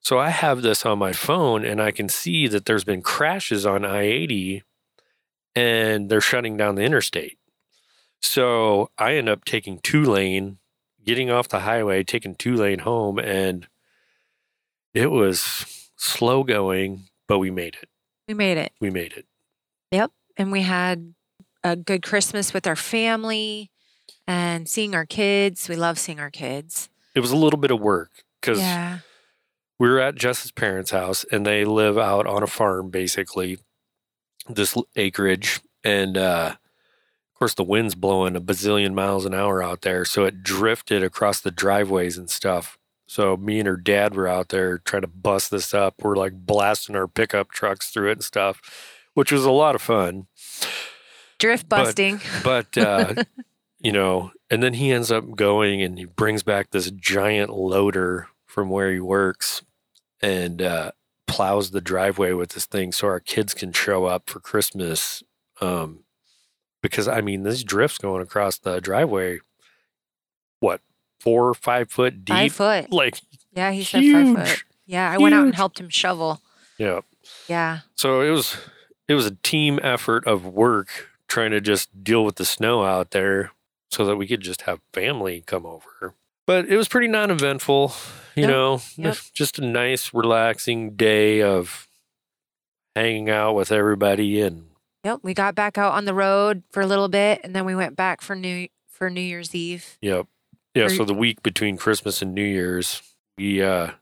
So 0.00 0.18
I 0.18 0.30
have 0.30 0.62
this 0.62 0.86
on 0.86 0.98
my 0.98 1.12
phone, 1.12 1.64
and 1.64 1.82
I 1.82 1.90
can 1.90 2.08
see 2.08 2.46
that 2.46 2.66
there's 2.66 2.84
been 2.84 3.02
crashes 3.02 3.66
on 3.66 3.84
I 3.84 4.02
eighty, 4.02 4.62
and 5.56 6.08
they're 6.08 6.20
shutting 6.20 6.56
down 6.56 6.76
the 6.76 6.82
interstate. 6.82 7.38
So 8.20 8.90
I 8.98 9.14
end 9.14 9.28
up 9.28 9.44
taking 9.44 9.78
two 9.80 10.04
lane 10.04 10.58
getting 11.04 11.30
off 11.30 11.48
the 11.48 11.60
highway, 11.60 12.02
taking 12.02 12.34
two 12.34 12.54
lane 12.56 12.80
home, 12.80 13.18
and 13.18 13.68
it 14.92 15.10
was 15.10 15.88
slow 15.96 16.42
going, 16.42 17.04
but 17.28 17.38
we 17.38 17.50
made 17.50 17.76
it. 17.80 17.88
We 18.26 18.34
made 18.34 18.58
it. 18.58 18.72
We 18.80 18.90
made 18.90 19.12
it. 19.12 19.24
Yep. 19.92 20.10
And 20.36 20.50
we 20.50 20.62
had 20.62 21.14
a 21.62 21.76
good 21.76 22.02
Christmas 22.02 22.52
with 22.52 22.66
our 22.66 22.74
family 22.76 23.70
and 24.26 24.68
seeing 24.68 24.94
our 24.96 25.06
kids. 25.06 25.68
We 25.68 25.76
love 25.76 25.98
seeing 25.98 26.18
our 26.18 26.30
kids. 26.30 26.88
It 27.14 27.20
was 27.20 27.30
a 27.30 27.36
little 27.36 27.58
bit 27.60 27.70
of 27.70 27.80
work 27.80 28.10
because 28.40 28.58
Yeah. 28.58 28.98
we 29.78 29.88
were 29.88 30.00
at 30.00 30.16
Jess's 30.16 30.50
parents' 30.50 30.90
house 30.90 31.24
and 31.30 31.46
they 31.46 31.64
live 31.64 31.96
out 31.96 32.26
on 32.26 32.42
a 32.42 32.46
farm, 32.48 32.90
basically, 32.90 33.58
this 34.48 34.76
acreage. 34.96 35.60
And 35.84 36.16
uh, 36.16 36.54
of 36.54 37.38
course, 37.38 37.54
the 37.54 37.62
wind's 37.64 37.94
blowing 37.94 38.36
a 38.36 38.40
bazillion 38.40 38.94
miles 38.94 39.24
an 39.26 39.34
hour 39.34 39.62
out 39.62 39.82
there. 39.82 40.04
So 40.04 40.24
it 40.24 40.42
drifted 40.42 41.02
across 41.02 41.40
the 41.40 41.50
driveways 41.50 42.16
and 42.18 42.30
stuff. 42.30 42.78
So 43.06 43.36
me 43.36 43.58
and 43.60 43.68
her 43.68 43.76
dad 43.76 44.14
were 44.16 44.26
out 44.26 44.48
there 44.48 44.78
trying 44.78 45.02
to 45.02 45.08
bust 45.08 45.50
this 45.50 45.72
up. 45.72 45.94
We're 46.02 46.16
like 46.16 46.32
blasting 46.46 46.96
our 46.96 47.06
pickup 47.06 47.50
trucks 47.50 47.90
through 47.90 48.08
it 48.10 48.12
and 48.18 48.24
stuff, 48.24 48.60
which 49.14 49.30
was 49.30 49.44
a 49.44 49.50
lot 49.52 49.74
of 49.76 49.82
fun. 49.82 50.26
Drift 51.38 51.68
But- 51.68 51.84
busting. 51.84 52.20
But, 52.42 52.76
uh, 52.76 53.14
you 53.78 53.92
know, 53.92 54.32
and 54.50 54.62
then 54.62 54.74
he 54.74 54.90
ends 54.90 55.12
up 55.12 55.36
going 55.36 55.82
and 55.82 55.98
he 55.98 56.04
brings 56.04 56.42
back 56.42 56.70
this 56.70 56.90
giant 56.90 57.50
loader 57.50 58.28
from 58.44 58.70
where 58.70 58.90
he 58.90 59.00
works 59.00 59.62
and 60.22 60.62
uh, 60.62 60.92
plows 61.26 61.70
the 61.70 61.80
driveway 61.80 62.32
with 62.32 62.50
this 62.50 62.66
thing 62.66 62.92
so 62.92 63.06
our 63.08 63.20
kids 63.20 63.54
can 63.54 63.72
show 63.72 64.04
up 64.04 64.28
for 64.30 64.40
Christmas. 64.40 65.22
Um, 65.60 66.00
because, 66.82 67.08
I 67.08 67.20
mean, 67.20 67.42
this 67.42 67.62
drift's 67.64 67.98
going 67.98 68.22
across 68.22 68.58
the 68.58 68.80
driveway, 68.80 69.40
what, 70.60 70.80
four 71.18 71.48
or 71.48 71.54
five 71.54 71.90
foot 71.90 72.24
deep? 72.24 72.34
Five 72.34 72.52
foot. 72.52 72.86
Like, 72.92 73.20
Yeah, 73.52 73.72
he 73.72 73.82
said 73.82 74.02
five 74.12 74.48
foot. 74.48 74.64
Yeah, 74.86 75.10
I 75.10 75.18
went 75.18 75.34
out 75.34 75.44
and 75.46 75.54
helped 75.54 75.80
him 75.80 75.88
shovel. 75.88 76.40
yeah. 76.78 77.00
Yeah. 77.48 77.80
So 77.96 78.20
it 78.20 78.30
was 78.30 78.56
it 79.08 79.14
was 79.14 79.26
a 79.26 79.34
team 79.42 79.80
effort 79.82 80.24
of 80.28 80.46
work 80.46 81.08
trying 81.26 81.50
to 81.50 81.60
just 81.60 82.04
deal 82.04 82.24
with 82.24 82.36
the 82.36 82.44
snow 82.44 82.84
out 82.84 83.10
there 83.10 83.50
so 83.90 84.04
that 84.04 84.14
we 84.14 84.28
could 84.28 84.42
just 84.42 84.62
have 84.62 84.78
family 84.92 85.42
come 85.44 85.66
over. 85.66 86.14
But 86.46 86.68
it 86.68 86.76
was 86.76 86.88
pretty 86.88 87.08
non-eventful, 87.08 87.92
you 88.36 88.42
Yep, 88.42 88.50
know, 88.50 88.80
yep. 88.96 89.16
just 89.34 89.58
a 89.58 89.64
nice 89.64 90.14
relaxing 90.14 90.94
day 90.96 91.42
of 91.42 91.88
hanging 92.94 93.28
out 93.30 93.54
with 93.54 93.72
everybody 93.72 94.40
and 94.40 94.70
Yep. 95.04 95.20
We 95.22 95.34
got 95.34 95.54
back 95.54 95.78
out 95.78 95.92
on 95.94 96.04
the 96.04 96.14
road 96.14 96.64
for 96.70 96.80
a 96.80 96.86
little 96.86 97.08
bit 97.08 97.40
and 97.44 97.54
then 97.54 97.64
we 97.64 97.76
went 97.76 97.94
back 97.96 98.20
for 98.20 98.34
New 98.34 98.68
for 98.88 99.08
New 99.10 99.20
Year's 99.20 99.54
Eve. 99.54 99.98
yep. 100.00 100.26
Yeah, 100.74 100.84
Are 100.84 100.88
so 100.90 101.04
the 101.04 101.14
week 101.14 101.42
between 101.42 101.76
Christmas 101.78 102.20
and 102.20 102.34
New 102.34 102.44
Year's, 102.44 103.02
we 103.38 103.62
uh 103.62 103.92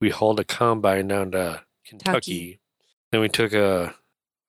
we 0.00 0.10
hauled 0.10 0.40
a 0.40 0.44
combine 0.44 1.08
down 1.08 1.30
to 1.32 1.62
Kentucky. 1.86 2.60
Then 3.10 3.20
we 3.20 3.28
took 3.28 3.52
a 3.52 3.94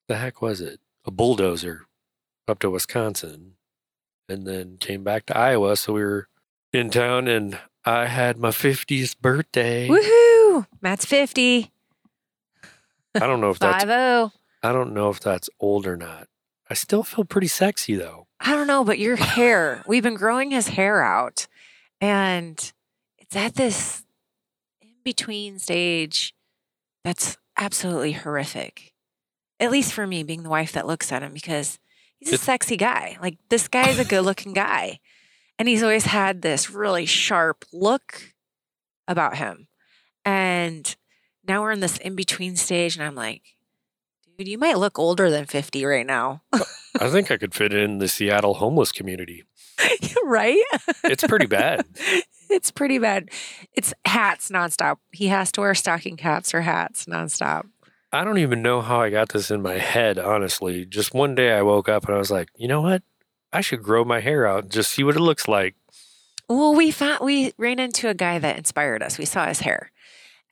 the 0.07 0.15
heck 0.17 0.41
was 0.41 0.61
it? 0.61 0.79
A 1.05 1.11
bulldozer 1.11 1.85
up 2.47 2.59
to 2.59 2.69
Wisconsin 2.69 3.53
and 4.29 4.47
then 4.47 4.77
came 4.79 5.03
back 5.03 5.25
to 5.27 5.37
Iowa. 5.37 5.75
So 5.75 5.93
we 5.93 6.01
were 6.01 6.27
in 6.73 6.89
town 6.89 7.27
and 7.27 7.59
I 7.85 8.05
had 8.07 8.37
my 8.37 8.49
50th 8.49 9.17
birthday. 9.19 9.87
Woohoo! 9.87 10.65
Matt's 10.81 11.05
50. 11.05 11.71
I 13.15 13.19
don't 13.19 13.41
know 13.41 13.51
if 13.51 13.59
that's 13.59 13.83
5 13.83 14.31
I 14.63 14.71
don't 14.71 14.93
know 14.93 15.09
if 15.09 15.19
that's 15.19 15.49
old 15.59 15.85
or 15.85 15.95
not. 15.97 16.27
I 16.69 16.73
still 16.73 17.03
feel 17.03 17.25
pretty 17.25 17.47
sexy 17.47 17.95
though. 17.95 18.27
I 18.39 18.55
don't 18.55 18.67
know, 18.67 18.83
but 18.83 18.99
your 18.99 19.15
hair, 19.15 19.83
we've 19.87 20.03
been 20.03 20.15
growing 20.15 20.51
his 20.51 20.69
hair 20.69 21.01
out 21.03 21.47
and 22.01 22.57
it's 23.19 23.35
at 23.35 23.55
this 23.55 24.03
in 24.81 24.89
between 25.03 25.59
stage 25.59 26.33
that's 27.03 27.37
absolutely 27.57 28.13
horrific. 28.13 28.93
At 29.59 29.71
least 29.71 29.93
for 29.93 30.07
me, 30.07 30.23
being 30.23 30.43
the 30.43 30.49
wife 30.49 30.71
that 30.73 30.87
looks 30.87 31.11
at 31.11 31.21
him, 31.21 31.33
because 31.33 31.77
he's 32.17 32.29
a 32.29 32.33
It's- 32.33 32.45
sexy 32.45 32.75
guy. 32.77 33.17
Like 33.21 33.37
this 33.49 33.67
guy 33.67 33.89
is 33.89 33.99
a 33.99 34.05
good 34.05 34.21
looking 34.25 34.53
guy. 34.53 34.99
And 35.63 35.69
he's 35.69 35.81
always 35.81 36.03
had 36.03 36.41
this 36.41 36.69
really 36.69 37.05
sharp 37.05 37.63
look 37.71 38.33
about 39.07 39.37
him. 39.37 39.69
And 40.25 40.93
now 41.47 41.61
we're 41.61 41.71
in 41.71 41.79
this 41.79 41.97
in 41.99 42.17
between 42.17 42.57
stage, 42.57 42.97
and 42.97 43.05
I'm 43.05 43.15
like, 43.15 43.43
dude, 44.37 44.49
you 44.49 44.57
might 44.57 44.77
look 44.77 44.99
older 44.99 45.29
than 45.29 45.45
50 45.45 45.85
right 45.85 46.05
now. 46.05 46.41
I 46.99 47.09
think 47.09 47.31
I 47.31 47.37
could 47.37 47.53
fit 47.53 47.71
in 47.71 47.99
the 47.99 48.09
Seattle 48.09 48.55
homeless 48.55 48.91
community. 48.91 49.45
right? 50.25 50.61
It's 51.05 51.23
pretty 51.25 51.45
bad. 51.45 51.85
it's 52.49 52.69
pretty 52.69 52.97
bad. 52.97 53.29
It's 53.71 53.93
hats 54.03 54.49
nonstop. 54.49 54.97
He 55.13 55.27
has 55.27 55.49
to 55.53 55.61
wear 55.61 55.75
stocking 55.75 56.17
caps 56.17 56.53
or 56.53 56.59
hats 56.59 57.05
nonstop. 57.05 57.69
I 58.11 58.25
don't 58.25 58.39
even 58.39 58.63
know 58.63 58.81
how 58.81 58.99
I 58.99 59.09
got 59.09 59.29
this 59.29 59.49
in 59.49 59.61
my 59.61 59.77
head, 59.77 60.19
honestly. 60.19 60.85
Just 60.85 61.13
one 61.13 61.35
day 61.35 61.53
I 61.53 61.61
woke 61.61 61.87
up 61.87 62.03
and 62.03 62.15
I 62.15 62.17
was 62.17 62.31
like, 62.31 62.49
you 62.57 62.67
know 62.67 62.81
what? 62.81 63.01
I 63.53 63.61
should 63.61 63.83
grow 63.83 64.03
my 64.03 64.19
hair 64.19 64.45
out 64.47 64.63
and 64.63 64.71
just 64.71 64.91
see 64.91 65.03
what 65.03 65.15
it 65.15 65.19
looks 65.21 65.47
like. 65.47 65.75
Well, 66.49 66.73
we 66.75 66.91
found 66.91 67.19
we 67.23 67.53
ran 67.57 67.79
into 67.79 68.09
a 68.09 68.13
guy 68.13 68.39
that 68.39 68.57
inspired 68.57 69.01
us. 69.03 69.17
We 69.17 69.25
saw 69.25 69.45
his 69.47 69.59
hair, 69.61 69.91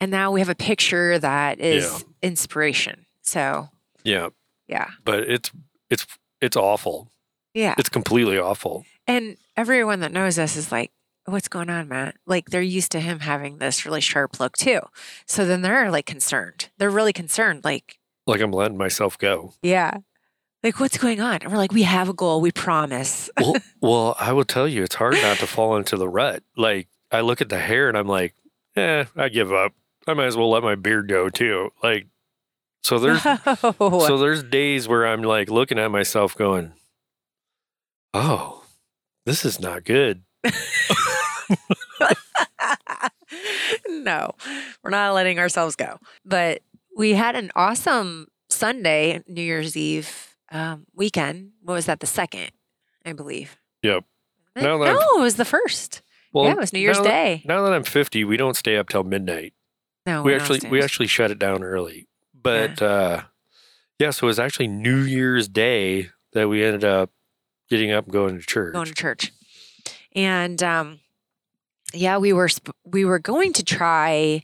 and 0.00 0.10
now 0.10 0.30
we 0.32 0.40
have 0.40 0.48
a 0.48 0.54
picture 0.54 1.18
that 1.18 1.60
is 1.60 1.84
Yeah. 1.84 1.98
inspiration. 2.22 3.06
So 3.22 3.68
Yeah, 4.04 4.28
yeah, 4.68 4.88
but 5.04 5.20
it's 5.28 5.50
it's 5.90 6.06
it's 6.40 6.56
awful. 6.56 7.10
yeah. 7.54 7.74
It's 7.78 7.88
completely 7.90 8.38
awful. 8.38 8.84
And 9.06 9.36
everyone 9.56 10.00
that 10.00 10.12
knows 10.12 10.38
us 10.38 10.56
is 10.56 10.72
like, 10.72 10.90
"What's 11.26 11.48
going 11.48 11.68
on, 11.70 11.88
Matt?" 11.88 12.16
Like 12.26 12.50
they're 12.50 12.62
used 12.62 12.90
to 12.92 13.00
him 13.00 13.20
having 13.20 13.58
this 13.58 13.84
really 13.84 14.00
sharp 14.00 14.40
look 14.40 14.56
too. 14.56 14.80
So 15.26 15.44
then 15.44 15.62
they're 15.62 15.90
like 15.90 16.06
concerned. 16.06 16.70
They're 16.78 16.90
really 16.90 17.12
concerned. 17.12 17.64
Like, 17.64 17.98
Like 18.26 18.40
I'm 18.40 18.50
letting 18.52 18.78
myself 18.78 19.18
go. 19.18 19.52
yeah, 19.62 19.98
like 20.62 20.78
what's 20.80 20.98
going 20.98 21.20
on? 21.20 21.38
And 21.42 21.50
we're 21.50 21.58
like, 21.58 21.72
"We 21.72 21.82
have 21.82 22.08
a 22.08 22.12
goal. 22.14 22.40
We 22.40 22.50
promise." 22.52 23.28
Well, 23.40 23.54
well, 23.80 24.16
I 24.20 24.32
will 24.32 24.44
tell 24.44 24.68
you, 24.68 24.82
it's 24.82 24.94
hard 24.94 25.14
not 25.14 25.38
to 25.38 25.46
fall 25.46 25.76
into 25.76 25.96
the 25.96 26.08
rut. 26.08 26.42
Like 26.56 26.88
I 27.10 27.20
look 27.20 27.40
at 27.40 27.48
the 27.48 27.58
hair 27.58 27.88
and 27.88 27.96
I'm 27.98 28.06
like, 28.08 28.34
eh, 28.76 29.04
I 29.16 29.28
give 29.28 29.52
up. 29.52 29.72
I 30.06 30.14
might 30.14 30.26
as 30.26 30.36
well 30.36 30.50
let 30.50 30.62
my 30.62 30.74
beard 30.74 31.08
go 31.08 31.28
too. 31.28 31.70
Like, 31.82 32.06
so 32.82 32.98
there's 33.00 33.24
No. 33.24 34.00
so 34.06 34.18
there's 34.18 34.42
days 34.42 34.86
where 34.88 35.06
I'm 35.06 35.22
like 35.22 35.48
looking 35.50 35.78
at 35.78 35.90
myself 35.90 36.36
going, 36.36 36.72
oh, 38.14 38.64
this 39.26 39.44
is 39.44 39.58
not 39.60 39.84
good. 39.84 40.22
no, 43.88 44.32
we're 44.82 44.90
not 44.90 45.14
letting 45.14 45.38
ourselves 45.38 45.76
go. 45.76 45.98
But 46.24 46.62
we 46.96 47.12
had 47.14 47.34
an 47.36 47.50
awesome 47.56 48.26
Sunday, 48.50 49.22
New 49.26 49.42
Year's 49.42 49.76
Eve 49.76 50.31
um, 50.52 50.86
weekend. 50.94 51.50
What 51.62 51.74
was 51.74 51.86
that? 51.86 52.00
The 52.00 52.06
second, 52.06 52.50
I 53.04 53.12
believe. 53.12 53.56
Yep. 53.82 54.04
No, 54.54 54.82
it 54.82 55.20
was 55.20 55.36
the 55.36 55.44
first. 55.44 56.02
Well, 56.32 56.44
yeah, 56.44 56.52
it 56.52 56.58
was 56.58 56.72
New 56.72 56.78
Year's 56.80 56.98
now 56.98 57.04
that- 57.04 57.10
Day. 57.10 57.42
Now 57.44 57.62
that 57.64 57.72
I'm 57.72 57.84
50, 57.84 58.24
we 58.24 58.36
don't 58.36 58.56
stay 58.56 58.76
up 58.76 58.88
till 58.88 59.02
midnight. 59.02 59.54
No, 60.06 60.22
we 60.22 60.34
actually 60.34 60.60
we 60.68 60.82
actually 60.82 61.06
shut 61.06 61.30
it 61.30 61.38
down 61.38 61.62
early. 61.62 62.08
But 62.34 62.82
uh 62.82 63.22
yeah, 63.98 64.10
so 64.10 64.26
it 64.26 64.28
was 64.28 64.38
actually 64.40 64.66
New 64.66 65.00
Year's 65.02 65.46
Day 65.48 66.10
that 66.32 66.48
we 66.48 66.64
ended 66.64 66.84
up 66.84 67.10
getting 67.70 67.92
up 67.92 68.04
and 68.04 68.12
going 68.12 68.36
to 68.36 68.44
church. 68.44 68.72
going 68.72 68.86
to 68.86 68.94
church. 68.94 69.32
And 70.14 70.60
um, 70.62 70.98
yeah, 71.94 72.18
we 72.18 72.32
were 72.32 72.48
we 72.84 73.04
were 73.04 73.20
going 73.20 73.52
to 73.54 73.62
try 73.64 74.42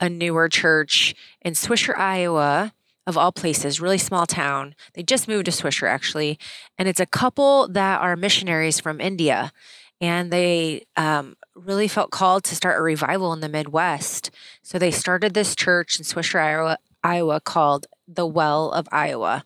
a 0.00 0.08
newer 0.08 0.48
church 0.48 1.14
in 1.40 1.54
Swisher, 1.54 1.96
Iowa, 1.98 2.72
of 3.06 3.18
all 3.18 3.32
places, 3.32 3.80
really 3.80 3.98
small 3.98 4.26
town. 4.26 4.74
They 4.94 5.02
just 5.02 5.28
moved 5.28 5.46
to 5.46 5.50
Swisher 5.50 5.88
actually, 5.88 6.38
and 6.78 6.88
it's 6.88 7.00
a 7.00 7.06
couple 7.06 7.68
that 7.68 8.00
are 8.00 8.16
missionaries 8.16 8.80
from 8.80 9.00
India, 9.00 9.52
and 10.00 10.32
they 10.32 10.84
um, 10.96 11.36
really 11.54 11.88
felt 11.88 12.10
called 12.10 12.44
to 12.44 12.56
start 12.56 12.78
a 12.78 12.82
revival 12.82 13.32
in 13.32 13.40
the 13.40 13.48
Midwest. 13.48 14.30
So 14.62 14.78
they 14.78 14.90
started 14.90 15.34
this 15.34 15.54
church 15.54 15.98
in 15.98 16.04
Swisher, 16.04 16.40
Iowa, 16.40 16.78
Iowa 17.02 17.40
called 17.40 17.86
the 18.06 18.26
Well 18.26 18.70
of 18.70 18.88
Iowa, 18.92 19.44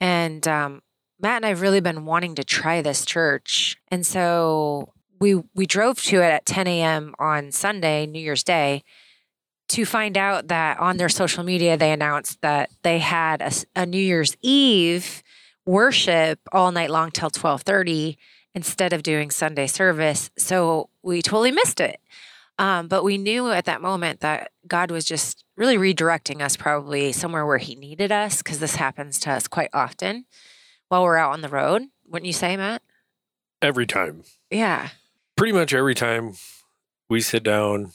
and 0.00 0.46
um, 0.46 0.82
Matt 1.20 1.36
and 1.36 1.46
I've 1.46 1.62
really 1.62 1.80
been 1.80 2.04
wanting 2.04 2.34
to 2.34 2.44
try 2.44 2.82
this 2.82 3.06
church. 3.06 3.76
And 3.88 4.06
so 4.06 4.92
we 5.18 5.42
we 5.54 5.64
drove 5.64 6.02
to 6.02 6.16
it 6.16 6.30
at 6.30 6.46
10 6.46 6.66
a.m. 6.66 7.14
on 7.18 7.50
Sunday, 7.50 8.04
New 8.06 8.20
Year's 8.20 8.42
Day, 8.42 8.84
to 9.68 9.84
find 9.84 10.16
out 10.16 10.48
that 10.48 10.78
on 10.78 10.96
their 10.96 11.08
social 11.08 11.42
media 11.42 11.76
they 11.76 11.92
announced 11.92 12.40
that 12.42 12.70
they 12.82 12.98
had 12.98 13.42
a 13.74 13.86
New 13.86 13.98
Year's 13.98 14.36
Eve 14.42 15.22
worship 15.66 16.38
all 16.52 16.70
night 16.72 16.90
long 16.90 17.10
till 17.10 17.30
12:30 17.30 18.16
instead 18.54 18.92
of 18.92 19.02
doing 19.02 19.30
Sunday 19.30 19.66
service. 19.66 20.30
So 20.38 20.90
we 21.02 21.22
totally 21.22 21.50
missed 21.50 21.80
it. 21.80 22.00
Um, 22.58 22.86
but 22.86 23.02
we 23.02 23.18
knew 23.18 23.50
at 23.50 23.64
that 23.64 23.80
moment 23.80 24.20
that 24.20 24.52
God 24.68 24.90
was 24.90 25.04
just 25.04 25.44
really 25.56 25.76
redirecting 25.76 26.40
us 26.40 26.56
probably 26.56 27.10
somewhere 27.12 27.44
where 27.44 27.58
He 27.58 27.74
needed 27.74 28.12
us 28.12 28.42
because 28.42 28.60
this 28.60 28.76
happens 28.76 29.18
to 29.20 29.30
us 29.30 29.48
quite 29.48 29.70
often 29.72 30.26
while 30.88 31.02
we're 31.02 31.16
out 31.16 31.32
on 31.32 31.40
the 31.40 31.48
road. 31.48 31.82
Wouldn't 32.06 32.26
you 32.26 32.32
say, 32.32 32.56
Matt? 32.56 32.82
Every 33.60 33.86
time. 33.86 34.22
Yeah. 34.50 34.90
Pretty 35.36 35.52
much 35.52 35.74
every 35.74 35.94
time 35.94 36.34
we 37.08 37.20
sit 37.20 37.42
down 37.42 37.92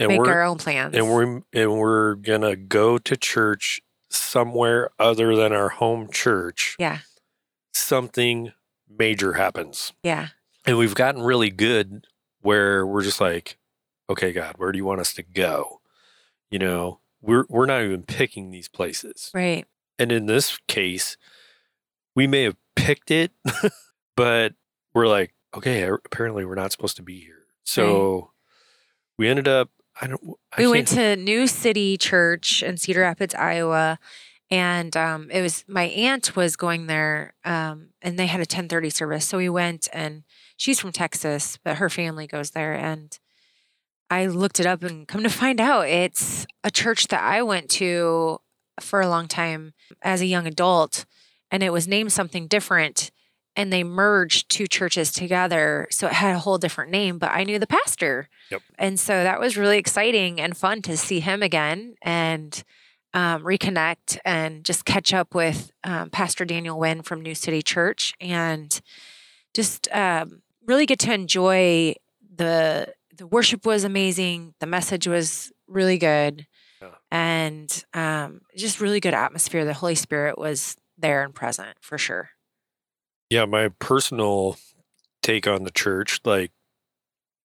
and 0.00 0.08
Make 0.08 0.18
we're 0.20 0.30
our 0.30 0.42
own 0.42 0.58
plans. 0.58 0.94
and 0.94 1.10
we're 1.10 1.42
and 1.52 1.78
we're 1.78 2.14
gonna 2.14 2.56
go 2.56 2.98
to 2.98 3.16
church 3.16 3.80
somewhere 4.10 4.90
other 4.98 5.34
than 5.36 5.52
our 5.52 5.68
home 5.68 6.08
church, 6.10 6.76
yeah. 6.78 6.98
something 7.72 8.52
major 8.88 9.34
happens. 9.34 9.92
Yeah. 10.02 10.28
And 10.66 10.78
we've 10.78 10.94
gotten 10.94 11.22
really 11.22 11.50
good 11.50 12.06
where 12.40 12.86
we're 12.86 13.02
just 13.02 13.20
like, 13.20 13.58
okay, 14.08 14.32
God, 14.32 14.54
where 14.58 14.72
do 14.72 14.78
you 14.78 14.84
want 14.84 15.00
us 15.00 15.12
to 15.14 15.22
go? 15.22 15.80
You 16.50 16.58
know, 16.58 17.00
we're 17.20 17.44
we're 17.48 17.66
not 17.66 17.82
even 17.82 18.02
picking 18.02 18.50
these 18.50 18.68
places. 18.68 19.30
Right. 19.34 19.66
And 19.98 20.12
in 20.12 20.26
this 20.26 20.58
case, 20.68 21.16
we 22.14 22.26
may 22.26 22.44
have 22.44 22.56
picked 22.76 23.10
it, 23.10 23.32
but 24.16 24.54
we're 24.94 25.08
like, 25.08 25.34
okay, 25.54 25.88
apparently 25.88 26.44
we're 26.44 26.54
not 26.54 26.72
supposed 26.72 26.96
to 26.96 27.02
be 27.02 27.18
here. 27.20 27.46
So 27.64 28.30
we 29.18 29.28
ended 29.28 29.48
up, 29.48 29.70
I 30.00 30.06
don't, 30.06 30.22
I 30.56 30.62
we 30.62 30.68
went 30.68 30.88
to 30.88 31.16
New 31.16 31.46
City 31.46 31.96
Church 31.96 32.62
in 32.62 32.76
Cedar 32.76 33.00
Rapids, 33.00 33.34
Iowa, 33.34 33.98
and 34.50 34.96
um, 34.96 35.30
it 35.30 35.42
was 35.42 35.64
my 35.68 35.84
aunt 35.84 36.36
was 36.36 36.56
going 36.56 36.86
there, 36.86 37.34
um, 37.44 37.88
and 38.00 38.18
they 38.18 38.26
had 38.26 38.40
a 38.40 38.46
ten 38.46 38.68
thirty 38.68 38.90
service. 38.90 39.26
So 39.26 39.38
we 39.38 39.48
went, 39.48 39.88
and 39.92 40.22
she's 40.56 40.80
from 40.80 40.92
Texas, 40.92 41.58
but 41.64 41.78
her 41.78 41.90
family 41.90 42.26
goes 42.26 42.52
there, 42.52 42.74
and 42.74 43.18
I 44.10 44.26
looked 44.26 44.60
it 44.60 44.66
up, 44.66 44.82
and 44.82 45.06
come 45.06 45.22
to 45.22 45.28
find 45.30 45.60
out, 45.60 45.88
it's 45.88 46.46
a 46.64 46.70
church 46.70 47.08
that 47.08 47.22
I 47.22 47.42
went 47.42 47.68
to 47.70 48.40
for 48.80 49.00
a 49.00 49.08
long 49.08 49.26
time 49.26 49.74
as 50.02 50.20
a 50.20 50.26
young 50.26 50.46
adult, 50.46 51.04
and 51.50 51.62
it 51.62 51.72
was 51.72 51.88
named 51.88 52.12
something 52.12 52.46
different. 52.46 53.10
And 53.58 53.72
they 53.72 53.82
merged 53.84 54.48
two 54.48 54.66
churches 54.68 55.10
together. 55.12 55.88
So 55.90 56.06
it 56.06 56.12
had 56.14 56.34
a 56.34 56.38
whole 56.38 56.58
different 56.58 56.90
name, 56.92 57.18
but 57.18 57.30
I 57.32 57.42
knew 57.44 57.58
the 57.58 57.66
pastor. 57.66 58.28
And 58.78 58.98
so 59.00 59.24
that 59.24 59.40
was 59.40 59.56
really 59.56 59.78
exciting 59.78 60.40
and 60.40 60.56
fun 60.56 60.80
to 60.82 60.96
see 60.96 61.18
him 61.20 61.42
again 61.42 61.96
and 62.00 62.62
um, 63.14 63.42
reconnect 63.42 64.18
and 64.24 64.64
just 64.64 64.84
catch 64.84 65.12
up 65.12 65.34
with 65.34 65.72
um, 65.82 66.08
Pastor 66.10 66.44
Daniel 66.44 66.78
Wynn 66.78 67.02
from 67.02 67.20
New 67.20 67.34
City 67.34 67.60
Church 67.60 68.14
and 68.20 68.80
just 69.54 69.88
um, 69.92 70.42
really 70.64 70.86
get 70.86 71.00
to 71.00 71.12
enjoy 71.12 71.94
the 72.36 72.94
the 73.16 73.26
worship 73.26 73.66
was 73.66 73.82
amazing. 73.82 74.54
The 74.60 74.66
message 74.66 75.08
was 75.08 75.50
really 75.66 75.98
good, 75.98 76.46
Yeah. 76.80 76.90
and 77.10 77.84
um, 77.92 78.42
just 78.56 78.80
really 78.80 79.00
good 79.00 79.14
atmosphere. 79.14 79.64
The 79.64 79.74
Holy 79.74 79.96
Spirit 79.96 80.38
was 80.38 80.76
there 80.96 81.24
and 81.24 81.34
present 81.34 81.76
for 81.80 81.98
sure. 81.98 82.30
Yeah, 83.30 83.44
my 83.44 83.68
personal 83.78 84.56
take 85.22 85.46
on 85.46 85.64
the 85.64 85.70
church, 85.70 86.20
like, 86.24 86.52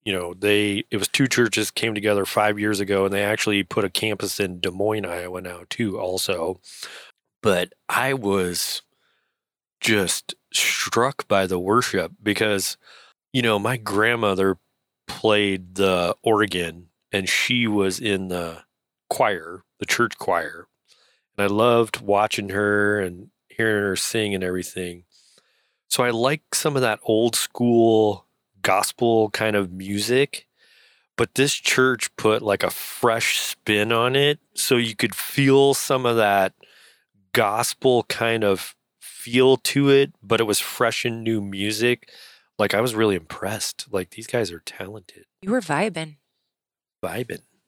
you 0.05 0.13
know, 0.13 0.33
they, 0.33 0.83
it 0.91 0.97
was 0.97 1.07
two 1.07 1.27
churches 1.27 1.71
came 1.71 1.95
together 1.95 2.25
five 2.25 2.59
years 2.59 2.79
ago 2.79 3.05
and 3.05 3.13
they 3.13 3.23
actually 3.23 3.63
put 3.63 3.85
a 3.85 3.89
campus 3.89 4.39
in 4.39 4.59
Des 4.59 4.71
Moines, 4.71 5.05
Iowa 5.05 5.41
now 5.41 5.61
too, 5.69 5.99
also. 5.99 6.59
But 7.41 7.73
I 7.89 8.13
was 8.13 8.81
just 9.79 10.35
struck 10.53 11.27
by 11.27 11.47
the 11.47 11.59
worship 11.59 12.13
because, 12.21 12.77
you 13.31 13.41
know, 13.41 13.59
my 13.59 13.77
grandmother 13.77 14.57
played 15.07 15.75
the 15.75 16.15
organ 16.23 16.87
and 17.11 17.27
she 17.27 17.67
was 17.67 17.99
in 17.99 18.29
the 18.29 18.63
choir, 19.09 19.63
the 19.79 19.85
church 19.85 20.17
choir. 20.17 20.67
And 21.37 21.43
I 21.43 21.47
loved 21.47 22.01
watching 22.01 22.49
her 22.49 22.99
and 22.99 23.29
hearing 23.49 23.83
her 23.83 23.95
sing 23.95 24.33
and 24.33 24.43
everything. 24.43 25.03
So 25.93 26.03
I 26.03 26.09
like 26.09 26.55
some 26.55 26.75
of 26.75 26.81
that 26.81 26.99
old 27.03 27.35
school 27.35 28.25
gospel 28.63 29.29
kind 29.29 29.55
of 29.55 29.71
music, 29.71 30.47
but 31.15 31.35
this 31.35 31.53
church 31.53 32.09
put 32.15 32.41
like 32.41 32.63
a 32.63 32.71
fresh 32.71 33.37
spin 33.37 33.91
on 33.91 34.15
it. 34.15 34.39
So 34.55 34.77
you 34.77 34.95
could 34.95 35.13
feel 35.13 35.75
some 35.75 36.07
of 36.07 36.15
that 36.15 36.53
gospel 37.31 38.05
kind 38.05 38.43
of 38.43 38.75
feel 38.99 39.57
to 39.57 39.89
it, 39.91 40.13
but 40.23 40.39
it 40.39 40.45
was 40.45 40.59
fresh 40.59 41.05
and 41.05 41.23
new 41.23 41.41
music. 41.41 42.09
Like 42.57 42.73
I 42.73 42.81
was 42.81 42.95
really 42.95 43.15
impressed. 43.15 43.85
Like 43.91 44.09
these 44.09 44.25
guys 44.25 44.51
are 44.51 44.63
talented, 44.65 45.25
You 45.43 45.51
were 45.51 45.61
vibing. 45.61 46.15
vibing. 47.05 47.43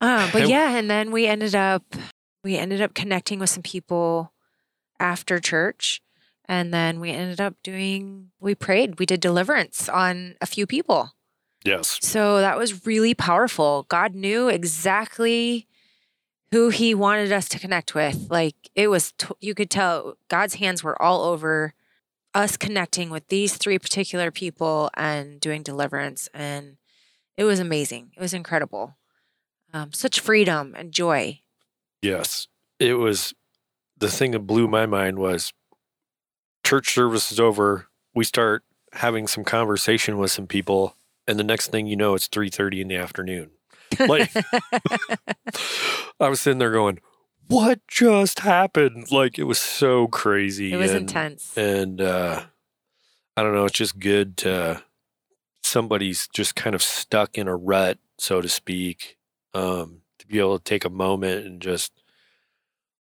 uh, 0.00 0.30
but 0.32 0.46
yeah, 0.48 0.76
and 0.76 0.88
then 0.88 1.10
we 1.10 1.26
ended 1.26 1.56
up 1.56 1.82
we 2.44 2.56
ended 2.56 2.80
up 2.80 2.94
connecting 2.94 3.40
with 3.40 3.50
some 3.50 3.64
people 3.64 4.32
after 5.00 5.38
church, 5.38 6.02
and 6.46 6.72
then 6.72 7.00
we 7.00 7.10
ended 7.10 7.40
up 7.40 7.54
doing 7.62 8.30
we 8.40 8.54
prayed, 8.54 8.98
we 8.98 9.06
did 9.06 9.20
deliverance 9.20 9.88
on 9.88 10.36
a 10.40 10.46
few 10.46 10.66
people. 10.66 11.12
Yes. 11.64 11.98
So 12.02 12.40
that 12.40 12.56
was 12.56 12.86
really 12.86 13.14
powerful. 13.14 13.84
God 13.88 14.14
knew 14.14 14.48
exactly 14.48 15.66
who 16.52 16.70
He 16.70 16.94
wanted 16.94 17.32
us 17.32 17.48
to 17.50 17.58
connect 17.58 17.94
with. 17.94 18.30
Like 18.30 18.54
it 18.74 18.88
was, 18.88 19.12
t- 19.12 19.26
you 19.40 19.54
could 19.54 19.70
tell 19.70 20.16
God's 20.28 20.54
hands 20.54 20.82
were 20.82 21.00
all 21.00 21.22
over 21.22 21.74
us 22.34 22.56
connecting 22.56 23.10
with 23.10 23.28
these 23.28 23.56
three 23.56 23.78
particular 23.78 24.30
people 24.30 24.90
and 24.94 25.40
doing 25.40 25.62
deliverance, 25.62 26.28
and 26.32 26.76
it 27.36 27.44
was 27.44 27.58
amazing. 27.58 28.12
It 28.16 28.20
was 28.20 28.34
incredible. 28.34 28.96
Um, 29.72 29.92
such 29.92 30.20
freedom 30.20 30.74
and 30.76 30.92
joy. 30.92 31.40
Yes. 32.00 32.46
It 32.78 32.94
was 32.94 33.34
the 33.98 34.10
thing 34.10 34.32
that 34.32 34.40
blew 34.40 34.68
my 34.68 34.86
mind 34.86 35.18
was 35.18 35.52
church 36.64 36.94
service 36.94 37.32
is 37.32 37.40
over. 37.40 37.86
We 38.14 38.24
start 38.24 38.64
having 38.92 39.26
some 39.26 39.44
conversation 39.44 40.18
with 40.18 40.30
some 40.30 40.46
people, 40.46 40.96
and 41.26 41.38
the 41.38 41.44
next 41.44 41.70
thing 41.70 41.86
you 41.86 41.96
know, 41.96 42.14
it's 42.14 42.26
three 42.26 42.50
thirty 42.50 42.80
in 42.80 42.88
the 42.88 42.96
afternoon. 42.96 43.50
Like 43.98 44.30
I 46.20 46.28
was 46.28 46.40
sitting 46.40 46.58
there 46.58 46.72
going, 46.72 46.98
What 47.46 47.80
just 47.88 48.40
happened? 48.40 49.10
Like 49.10 49.38
it 49.38 49.44
was 49.44 49.58
so 49.58 50.06
crazy. 50.08 50.72
it 50.72 50.76
was 50.76 50.90
and, 50.90 51.00
intense. 51.00 51.56
And 51.56 52.00
uh 52.00 52.44
I 53.36 53.42
don't 53.42 53.54
know, 53.54 53.66
it's 53.66 53.78
just 53.78 53.98
good 53.98 54.36
to 54.38 54.82
somebody's 55.62 56.28
just 56.28 56.56
kind 56.56 56.74
of 56.74 56.82
stuck 56.82 57.38
in 57.38 57.46
a 57.46 57.56
rut, 57.56 57.98
so 58.18 58.40
to 58.40 58.48
speak. 58.48 59.16
Um, 59.54 60.02
to 60.18 60.26
be 60.26 60.38
able 60.38 60.58
to 60.58 60.64
take 60.64 60.84
a 60.84 60.90
moment 60.90 61.46
and 61.46 61.60
just 61.60 61.92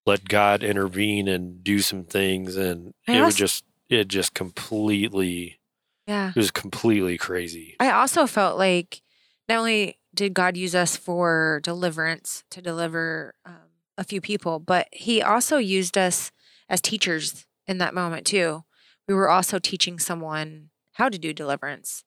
let 0.08 0.28
God 0.28 0.64
intervene 0.64 1.28
and 1.28 1.64
do 1.64 1.80
some 1.80 2.04
things 2.06 2.56
and 2.56 2.94
I 3.08 3.18
it 3.18 3.22
also- 3.22 3.38
just 3.38 3.64
it 3.90 4.08
just 4.08 4.34
completely 4.34 5.60
Yeah. 6.08 6.30
It 6.30 6.36
was 6.38 6.52
completely 6.52 7.18
crazy. 7.18 7.76
I 7.80 7.92
also 7.92 8.26
felt 8.28 8.58
like 8.58 9.02
not 9.50 9.60
only 9.60 10.00
did 10.16 10.34
God 10.34 10.56
use 10.58 10.74
us 10.74 10.96
for 10.96 11.60
deliverance 11.64 12.44
to 12.52 12.62
deliver 12.62 13.36
um, 13.46 13.72
a 13.98 14.04
few 14.06 14.22
people, 14.22 14.60
but 14.60 14.88
He 14.92 15.22
also 15.22 15.58
used 15.58 15.98
us 15.98 16.32
as 16.70 16.80
teachers 16.82 17.46
in 17.68 17.78
that 17.80 17.94
moment 17.94 18.26
too. 18.26 18.64
We 19.08 19.14
were 19.14 19.30
also 19.30 19.60
teaching 19.60 20.00
someone 20.00 20.70
how 20.94 21.10
to 21.10 21.18
do 21.18 21.34
deliverance. 21.34 22.04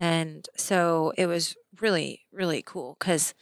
And 0.00 0.48
so 0.56 1.12
it 1.16 1.26
was 1.26 1.54
really, 1.80 2.22
really 2.32 2.62
cool 2.62 2.96
because 2.98 3.34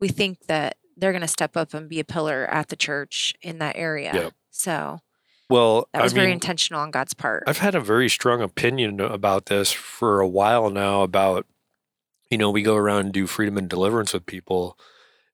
we 0.00 0.08
think 0.08 0.46
that 0.46 0.76
they're 0.96 1.12
going 1.12 1.22
to 1.22 1.28
step 1.28 1.56
up 1.56 1.74
and 1.74 1.88
be 1.88 2.00
a 2.00 2.04
pillar 2.04 2.46
at 2.50 2.68
the 2.68 2.76
church 2.76 3.34
in 3.42 3.58
that 3.58 3.76
area. 3.76 4.12
Yep. 4.14 4.32
So 4.50 5.00
Well, 5.50 5.88
that 5.92 6.02
was 6.02 6.12
I 6.12 6.16
very 6.16 6.26
mean, 6.28 6.34
intentional 6.34 6.80
on 6.80 6.90
God's 6.90 7.14
part. 7.14 7.44
I've 7.46 7.58
had 7.58 7.74
a 7.74 7.80
very 7.80 8.08
strong 8.08 8.40
opinion 8.40 9.00
about 9.00 9.46
this 9.46 9.72
for 9.72 10.20
a 10.20 10.28
while 10.28 10.70
now 10.70 11.02
about, 11.02 11.46
you 12.30 12.38
know, 12.38 12.50
we 12.50 12.62
go 12.62 12.76
around 12.76 13.00
and 13.06 13.12
do 13.12 13.26
freedom 13.26 13.56
and 13.58 13.68
deliverance 13.68 14.12
with 14.12 14.26
people. 14.26 14.78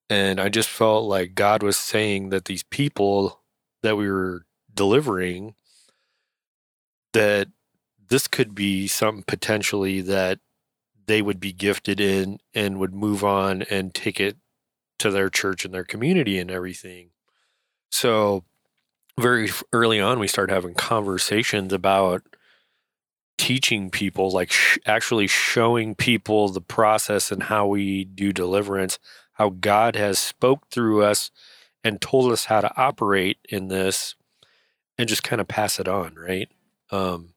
And 0.09 0.41
I 0.41 0.49
just 0.49 0.69
felt 0.69 1.05
like 1.05 1.35
God 1.35 1.63
was 1.63 1.77
saying 1.77 2.31
that 2.31 2.47
these 2.47 2.65
people 2.65 3.41
that 3.83 3.97
we 3.97 4.11
were 4.11 4.45
delivering, 4.75 5.55
that 7.13 7.49
this 8.09 8.27
could 8.27 8.55
be 8.55 8.89
something 8.89 9.23
potentially 9.23 10.01
that 10.01 10.41
they 11.07 11.23
would 11.23 11.41
be 11.41 11.53
gifted 11.53 12.01
in 12.01 12.39
and 12.55 12.79
would 12.79 12.95
move 12.95 13.23
on 13.25 13.63
and 13.63 13.95
take 13.95 14.21
it 14.21 14.37
to 15.01 15.11
their 15.11 15.29
church 15.29 15.65
and 15.65 15.75
their 15.75 15.85
community 15.85 16.39
and 16.39 16.51
everything. 16.51 17.11
So, 17.91 18.45
very 19.19 19.51
early 19.73 20.01
on, 20.01 20.19
we 20.19 20.29
started 20.29 20.55
having 20.55 20.75
conversations 20.75 21.73
about 21.73 22.23
teaching 23.37 23.91
people, 23.91 24.31
like 24.31 24.53
sh- 24.53 24.79
actually 24.87 25.27
showing 25.27 25.95
people 25.95 26.49
the 26.49 26.61
process 26.61 27.33
and 27.33 27.45
how 27.45 27.67
we 27.67 28.05
do 28.05 28.33
deliverance, 28.33 28.99
how 29.35 29.49
God 29.51 29.97
has 29.97 30.19
spoke 30.19 30.69
through 30.71 31.03
us 31.03 31.31
and 31.83 32.01
told 32.01 32.31
us 32.31 32.45
how 32.47 32.61
to 32.61 32.71
operate 32.77 33.39
in 33.49 33.69
this, 33.69 34.15
and 34.99 35.09
just 35.09 35.23
kind 35.23 35.41
of 35.41 35.49
pass 35.49 35.81
it 35.81 35.89
on, 35.89 36.15
right? 36.15 36.49
Um, 36.91 37.35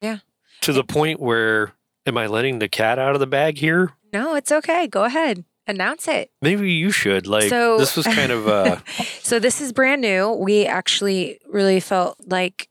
Yeah. 0.00 0.18
To 0.62 0.72
the 0.72 0.84
point 0.84 1.20
where, 1.20 1.74
am 2.06 2.16
I 2.16 2.26
letting 2.26 2.58
the 2.58 2.68
cat 2.68 2.98
out 2.98 3.14
of 3.14 3.20
the 3.20 3.26
bag 3.26 3.58
here? 3.58 3.92
no, 4.12 4.34
it's 4.34 4.50
okay. 4.50 4.86
Go 4.86 5.04
ahead. 5.04 5.44
Announce 5.68 6.08
it. 6.08 6.30
Maybe 6.40 6.72
you 6.72 6.90
should. 6.90 7.26
Like, 7.26 7.50
so 7.50 7.76
this 7.76 7.94
was 7.94 8.06
kind 8.06 8.32
of 8.32 8.48
uh, 8.48 8.78
so 9.22 9.38
this 9.38 9.60
is 9.60 9.70
brand 9.70 10.00
new. 10.00 10.32
We 10.32 10.64
actually 10.64 11.40
really 11.46 11.78
felt 11.78 12.16
like 12.26 12.70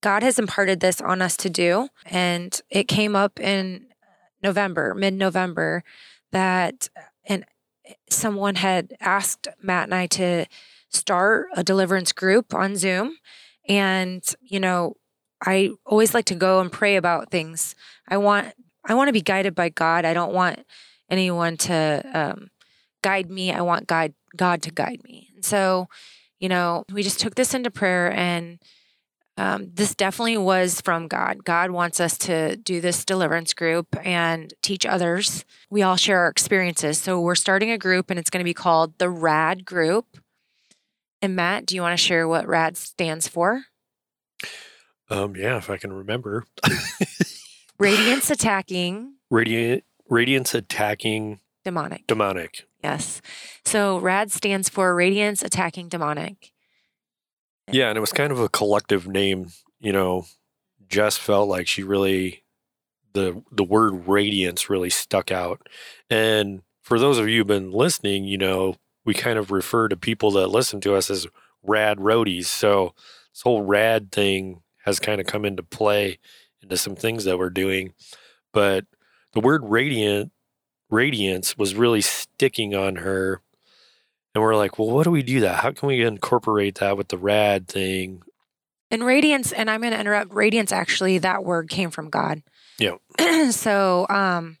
God 0.00 0.22
has 0.22 0.38
imparted 0.38 0.80
this 0.80 1.02
on 1.02 1.20
us 1.20 1.36
to 1.36 1.50
do, 1.50 1.88
and 2.06 2.58
it 2.70 2.88
came 2.88 3.14
up 3.14 3.38
in 3.38 3.88
November, 4.42 4.94
mid-November, 4.94 5.84
that 6.32 6.88
and 7.26 7.44
someone 8.08 8.54
had 8.54 8.94
asked 8.98 9.46
Matt 9.62 9.84
and 9.84 9.94
I 9.94 10.06
to 10.06 10.46
start 10.88 11.48
a 11.54 11.62
deliverance 11.62 12.12
group 12.12 12.54
on 12.54 12.74
Zoom, 12.74 13.18
and 13.68 14.24
you 14.40 14.60
know, 14.60 14.96
I 15.44 15.72
always 15.84 16.14
like 16.14 16.24
to 16.26 16.34
go 16.34 16.60
and 16.60 16.72
pray 16.72 16.96
about 16.96 17.30
things. 17.30 17.74
I 18.08 18.16
want 18.16 18.54
I 18.82 18.94
want 18.94 19.08
to 19.08 19.12
be 19.12 19.20
guided 19.20 19.54
by 19.54 19.68
God. 19.68 20.06
I 20.06 20.14
don't 20.14 20.32
want 20.32 20.64
anyone 21.12 21.56
to 21.58 22.02
um, 22.12 22.50
guide 23.02 23.30
me. 23.30 23.52
I 23.52 23.60
want 23.60 23.86
God 23.86 24.14
God 24.36 24.62
to 24.62 24.70
guide 24.70 25.02
me. 25.04 25.28
And 25.34 25.44
so, 25.44 25.88
you 26.40 26.48
know, 26.48 26.84
we 26.90 27.02
just 27.02 27.20
took 27.20 27.34
this 27.34 27.54
into 27.54 27.70
prayer 27.70 28.10
and 28.12 28.58
um, 29.36 29.70
this 29.72 29.94
definitely 29.94 30.38
was 30.38 30.80
from 30.80 31.08
God. 31.08 31.44
God 31.44 31.70
wants 31.70 32.00
us 32.00 32.18
to 32.18 32.56
do 32.56 32.80
this 32.80 33.04
deliverance 33.04 33.54
group 33.54 33.88
and 34.04 34.52
teach 34.62 34.84
others. 34.84 35.44
We 35.70 35.82
all 35.82 35.96
share 35.96 36.20
our 36.20 36.28
experiences. 36.28 36.98
So 36.98 37.20
we're 37.20 37.34
starting 37.34 37.70
a 37.70 37.78
group 37.78 38.10
and 38.10 38.18
it's 38.18 38.30
going 38.30 38.40
to 38.40 38.44
be 38.44 38.54
called 38.54 38.98
the 38.98 39.08
RAD 39.08 39.64
group. 39.64 40.18
And 41.22 41.36
Matt, 41.36 41.66
do 41.66 41.74
you 41.74 41.82
want 41.82 41.98
to 41.98 42.04
share 42.04 42.26
what 42.26 42.46
RAD 42.46 42.76
stands 42.76 43.28
for? 43.28 43.64
um, 45.12 45.36
yeah, 45.36 45.58
if 45.58 45.68
I 45.68 45.76
can 45.76 45.92
remember, 45.92 46.44
Radiance 47.78 48.30
attacking 48.30 49.14
radiant 49.30 49.84
radiance 50.08 50.54
attacking 50.54 51.40
demonic. 51.64 52.06
demonic. 52.06 52.66
Yes. 52.82 53.22
So 53.64 53.98
RAD 53.98 54.32
stands 54.32 54.68
for 54.68 54.94
Radiance 54.94 55.42
Attacking 55.42 55.88
Demonic. 55.88 56.50
Yeah, 57.70 57.88
and 57.88 57.96
it 57.96 58.00
was 58.00 58.12
kind 58.12 58.32
of 58.32 58.40
a 58.40 58.48
collective 58.48 59.06
name. 59.06 59.52
You 59.80 59.92
know, 59.92 60.26
Jess 60.88 61.16
felt 61.16 61.48
like 61.48 61.68
she 61.68 61.82
really 61.82 62.42
the 63.12 63.42
the 63.52 63.64
word 63.64 64.08
radiance 64.08 64.68
really 64.68 64.90
stuck 64.90 65.30
out. 65.30 65.68
And 66.10 66.62
for 66.82 66.98
those 66.98 67.18
of 67.18 67.28
you 67.28 67.38
who've 67.38 67.46
been 67.46 67.70
listening, 67.70 68.24
you 68.24 68.38
know, 68.38 68.76
we 69.04 69.14
kind 69.14 69.38
of 69.38 69.50
refer 69.50 69.88
to 69.88 69.96
people 69.96 70.32
that 70.32 70.48
listen 70.48 70.80
to 70.82 70.94
us 70.94 71.10
as 71.10 71.26
rad 71.62 71.98
roadies. 71.98 72.46
So 72.46 72.94
this 73.32 73.42
whole 73.42 73.62
rad 73.62 74.10
thing 74.10 74.62
has 74.84 74.98
kind 74.98 75.20
of 75.20 75.26
come 75.26 75.44
into 75.44 75.62
play 75.62 76.18
into 76.60 76.76
some 76.76 76.96
things 76.96 77.24
that 77.24 77.38
we're 77.38 77.50
doing. 77.50 77.92
But 78.52 78.86
the 79.32 79.40
word 79.40 79.62
radiant 79.64 80.32
radiance 80.90 81.56
was 81.56 81.74
really 81.74 82.02
sticking 82.02 82.74
on 82.74 82.96
her. 82.96 83.40
And 84.34 84.42
we're 84.42 84.56
like, 84.56 84.78
well, 84.78 84.90
what 84.90 85.04
do 85.04 85.10
we 85.10 85.22
do 85.22 85.40
that? 85.40 85.60
How 85.60 85.72
can 85.72 85.88
we 85.88 86.02
incorporate 86.02 86.76
that 86.76 86.96
with 86.96 87.08
the 87.08 87.18
rad 87.18 87.66
thing? 87.68 88.22
And 88.90 89.04
radiance, 89.04 89.52
and 89.52 89.70
I'm 89.70 89.80
going 89.80 89.92
to 89.92 90.00
interrupt. 90.00 90.32
Radiance, 90.32 90.70
actually, 90.70 91.18
that 91.18 91.44
word 91.44 91.70
came 91.70 91.90
from 91.90 92.10
God. 92.10 92.42
Yeah. 92.78 92.96
so, 93.50 94.06
um, 94.08 94.58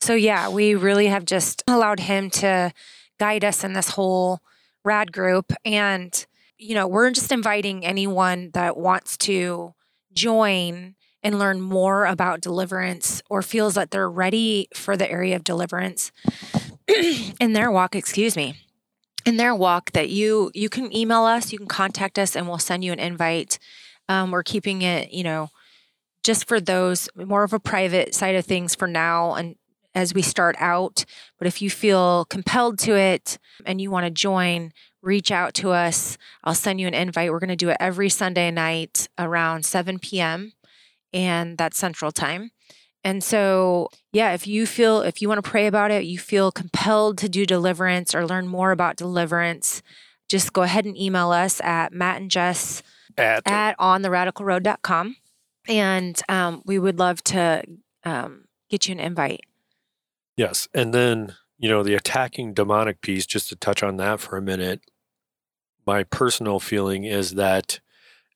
so 0.00 0.14
yeah, 0.14 0.48
we 0.48 0.74
really 0.74 1.06
have 1.08 1.24
just 1.24 1.64
allowed 1.66 2.00
Him 2.00 2.30
to 2.30 2.72
guide 3.18 3.44
us 3.44 3.64
in 3.64 3.72
this 3.72 3.90
whole 3.90 4.40
rad 4.84 5.12
group, 5.12 5.52
and 5.64 6.26
you 6.58 6.74
know, 6.74 6.86
we're 6.86 7.10
just 7.10 7.32
inviting 7.32 7.84
anyone 7.84 8.50
that 8.54 8.76
wants 8.76 9.16
to 9.18 9.74
join 10.12 10.95
and 11.26 11.40
learn 11.40 11.60
more 11.60 12.06
about 12.06 12.40
deliverance 12.40 13.20
or 13.28 13.42
feels 13.42 13.74
that 13.74 13.90
they're 13.90 14.08
ready 14.08 14.68
for 14.72 14.96
the 14.96 15.10
area 15.10 15.34
of 15.34 15.42
deliverance 15.42 16.12
in 17.40 17.52
their 17.52 17.68
walk. 17.68 17.96
Excuse 17.96 18.36
me 18.36 18.54
in 19.24 19.36
their 19.36 19.52
walk 19.52 19.90
that 19.90 20.08
you 20.08 20.52
you 20.54 20.68
can 20.68 20.96
email 20.96 21.24
us 21.24 21.50
you 21.50 21.58
can 21.58 21.66
contact 21.66 22.16
us 22.16 22.36
and 22.36 22.46
we'll 22.46 22.58
send 22.58 22.84
you 22.84 22.92
an 22.92 23.00
invite. 23.00 23.58
Um, 24.08 24.30
we're 24.30 24.44
keeping 24.44 24.82
it 24.82 25.10
you 25.10 25.24
know 25.24 25.48
just 26.22 26.46
for 26.46 26.60
those 26.60 27.08
more 27.16 27.42
of 27.42 27.52
a 27.52 27.58
private 27.58 28.14
side 28.14 28.36
of 28.36 28.44
things 28.44 28.76
for 28.76 28.86
now 28.86 29.34
and 29.34 29.56
as 29.96 30.14
we 30.14 30.22
start 30.22 30.54
out. 30.60 31.04
But 31.38 31.48
if 31.48 31.60
you 31.60 31.70
feel 31.70 32.26
compelled 32.26 32.78
to 32.80 32.94
it 32.94 33.38
and 33.64 33.80
you 33.80 33.90
want 33.90 34.06
to 34.06 34.10
join 34.10 34.72
reach 35.02 35.30
out 35.30 35.54
to 35.54 35.70
us. 35.70 36.18
I'll 36.42 36.54
send 36.54 36.80
you 36.80 36.88
an 36.88 36.94
invite. 36.94 37.30
We're 37.30 37.38
going 37.38 37.48
to 37.48 37.56
do 37.56 37.68
it 37.70 37.76
every 37.78 38.08
sunday 38.08 38.50
night 38.50 39.08
around 39.16 39.64
7 39.64 40.00
p.m 40.00 40.52
and 41.16 41.58
that's 41.58 41.78
central 41.78 42.12
time 42.12 42.50
and 43.06 43.22
so, 43.22 43.88
yeah, 44.12 44.32
if 44.34 44.48
you 44.48 44.66
feel, 44.66 45.02
if 45.02 45.22
you 45.22 45.28
want 45.28 45.42
to 45.42 45.48
pray 45.48 45.68
about 45.68 45.92
it, 45.92 46.02
you 46.02 46.18
feel 46.18 46.50
compelled 46.50 47.18
to 47.18 47.28
do 47.28 47.46
deliverance 47.46 48.16
or 48.16 48.26
learn 48.26 48.48
more 48.48 48.72
about 48.72 48.96
deliverance, 48.96 49.80
just 50.28 50.52
go 50.52 50.62
ahead 50.62 50.84
and 50.86 50.98
email 50.98 51.30
us 51.30 51.60
at 51.60 51.92
Matt 51.92 52.20
and 52.20 52.28
Jess 52.28 52.82
At, 53.16 53.46
at 53.46 53.78
ontheradicalroad.com. 53.78 55.14
And 55.68 56.20
um, 56.28 56.62
we 56.66 56.80
would 56.80 56.98
love 56.98 57.22
to 57.24 57.62
um, 58.02 58.46
get 58.70 58.88
you 58.88 58.92
an 58.92 58.98
invite. 58.98 59.44
yes. 60.36 60.66
And 60.74 60.92
then, 60.92 61.36
you 61.58 61.68
know, 61.68 61.84
the 61.84 61.94
attacking 61.94 62.54
demonic 62.54 63.02
piece, 63.02 63.24
just 63.24 63.48
to 63.50 63.56
touch 63.56 63.84
on 63.84 63.98
that 63.98 64.18
for 64.18 64.36
a 64.36 64.42
minute, 64.42 64.80
my 65.86 66.02
personal 66.02 66.58
feeling 66.58 67.04
is 67.04 67.34
that 67.34 67.78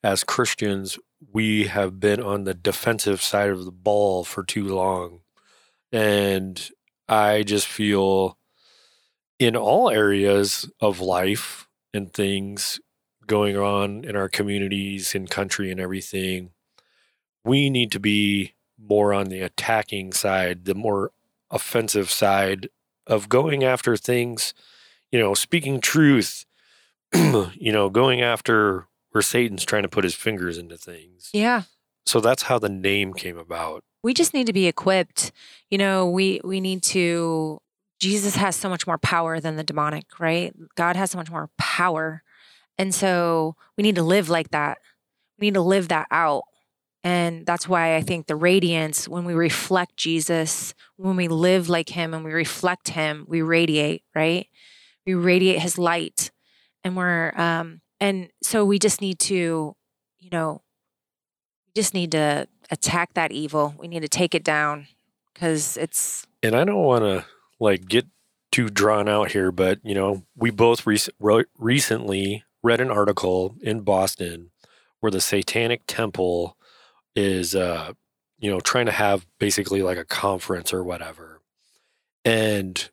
as 0.05 0.23
Christians, 0.23 0.97
we 1.33 1.65
have 1.65 2.01
been 2.01 2.21
on 2.21 2.45
the 2.45 2.55
defensive 2.55 3.21
side 3.23 3.51
of 3.51 3.65
the 3.65 3.73
ball 3.73 4.25
for 4.25 4.43
too 4.43 4.65
long. 4.65 5.21
And 5.93 6.71
I 7.09 7.43
just 7.43 7.67
feel 7.67 8.39
in 9.39 9.57
all 9.57 9.91
areas 9.91 10.71
of 10.81 11.01
life 11.01 11.67
and 11.93 12.13
things 12.13 12.81
going 13.27 13.57
on 13.57 14.05
in 14.05 14.17
our 14.17 14.29
communities 14.29 15.15
and 15.15 15.31
country 15.31 15.71
and 15.71 15.81
everything, 15.81 16.51
we 17.45 17.71
need 17.71 17.93
to 17.93 18.01
be 18.01 18.55
more 18.79 19.13
on 19.13 19.29
the 19.29 19.41
attacking 19.41 20.13
side, 20.13 20.65
the 20.65 20.75
more 20.75 21.13
offensive 21.51 22.11
side 22.11 22.69
of 23.07 23.29
going 23.29 23.65
after 23.65 23.97
things, 23.97 24.55
you 25.11 25.19
know, 25.19 25.35
speaking 25.35 25.81
truth, 25.81 26.45
you 27.15 27.73
know, 27.73 27.91
going 27.91 28.21
after 28.21 28.87
where 29.11 29.23
Satan's 29.23 29.65
trying 29.65 29.83
to 29.83 29.89
put 29.89 30.05
his 30.05 30.15
fingers 30.15 30.59
into 30.59 30.77
things. 30.77 31.31
Yeah. 31.33 31.63
So 32.07 32.21
that's 32.21 32.45
how 32.45 32.59
the 32.59 32.69
name 32.69 33.13
came 33.15 33.39
about. 33.39 33.83
We 34.03 34.15
just 34.15 34.33
need 34.33 34.47
to 34.47 34.53
be 34.53 34.67
equipped. 34.67 35.33
You 35.71 35.79
know, 35.79 36.09
we 36.09 36.41
we 36.43 36.61
need 36.61 36.83
to 36.85 37.61
Jesus 38.01 38.37
has 38.37 38.57
so 38.57 38.69
much 38.69 38.87
more 38.87 38.99
power 38.99 39.41
than 39.41 39.57
the 39.57 39.63
demonic, 39.63 40.19
right? 40.19 40.55
God 40.75 40.97
has 40.97 41.11
so 41.11 41.19
much 41.19 41.31
more 41.31 41.51
power. 41.59 42.23
And 42.79 42.95
so 42.95 43.57
we 43.77 43.83
need 43.83 43.97
to 43.97 44.03
live 44.03 44.31
like 44.31 44.51
that. 44.53 44.79
We 45.39 45.49
need 45.49 45.55
to 45.55 45.61
live 45.61 45.89
that 45.89 46.07
out. 46.11 46.45
And 47.05 47.47
that's 47.47 47.69
why 47.69 47.97
I 47.97 48.03
think 48.03 48.27
the 48.27 48.37
radiance, 48.37 49.09
when 49.09 49.25
we 49.25 49.35
reflect 49.35 49.97
Jesus, 49.97 50.75
when 50.97 51.17
we 51.17 51.29
live 51.29 51.69
like 51.69 51.91
him 51.91 52.13
and 52.13 52.25
we 52.25 52.33
reflect 52.33 52.89
him, 52.89 53.27
we 53.29 53.43
radiate, 53.43 54.03
right? 54.15 54.49
We 55.07 55.15
radiate 55.15 55.61
his 55.61 55.79
light. 55.79 56.31
And 56.85 56.97
we're, 56.97 57.33
um, 57.37 57.83
and 58.01 58.31
so 58.43 58.65
we 58.65 58.79
just 58.79 59.01
need 59.01 59.19
to, 59.21 59.77
you 60.19 60.31
know, 60.33 60.63
we 61.67 61.81
just 61.81 61.95
need 61.95 62.13
to 62.13 62.49
attack 62.71 63.15
that 63.15 63.33
evil. 63.33 63.75
We 63.79 63.89
need 63.89 64.01
to 64.01 64.09
take 64.09 64.35
it 64.35 64.45
down 64.45 64.87
because 65.33 65.77
it's. 65.77 66.27
And 66.43 66.55
I 66.55 66.65
don't 66.65 66.83
want 66.83 67.05
to 67.05 67.25
like 67.59 67.87
get 67.87 68.07
too 68.51 68.69
drawn 68.69 69.09
out 69.09 69.31
here, 69.33 69.53
but 69.53 69.79
you 69.85 69.95
know, 69.95 70.25
we 70.37 70.51
both 70.51 70.87
rec- 70.87 71.47
recently 71.59 72.45
read 72.63 72.81
an 72.81 72.91
article 72.91 73.57
in 73.61 73.81
Boston 73.81 74.51
where 75.01 75.13
the 75.13 75.21
Satanic 75.21 75.83
Temple 75.87 76.57
is, 77.15 77.55
uh, 77.55 77.93
you 78.39 78.51
know, 78.51 78.61
trying 78.61 78.87
to 78.87 78.93
have 78.93 79.27
basically 79.39 79.83
like 79.83 79.99
a 79.99 80.05
conference 80.05 80.73
or 80.73 80.83
whatever, 80.83 81.41
and 82.25 82.91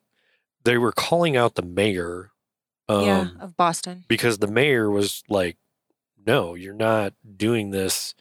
they 0.64 0.78
were 0.78 0.92
calling 0.92 1.36
out 1.36 1.54
the 1.54 1.62
mayor. 1.62 2.30
Um, 2.88 3.04
yeah, 3.04 3.28
of 3.40 3.56
Boston. 3.56 4.04
because 4.08 4.38
the 4.38 4.46
mayor 4.46 4.90
was 4.90 5.22
like, 5.28 5.56
"No, 6.26 6.54
you're 6.54 6.74
not 6.74 7.12
doing 7.36 7.70
this 7.70 8.14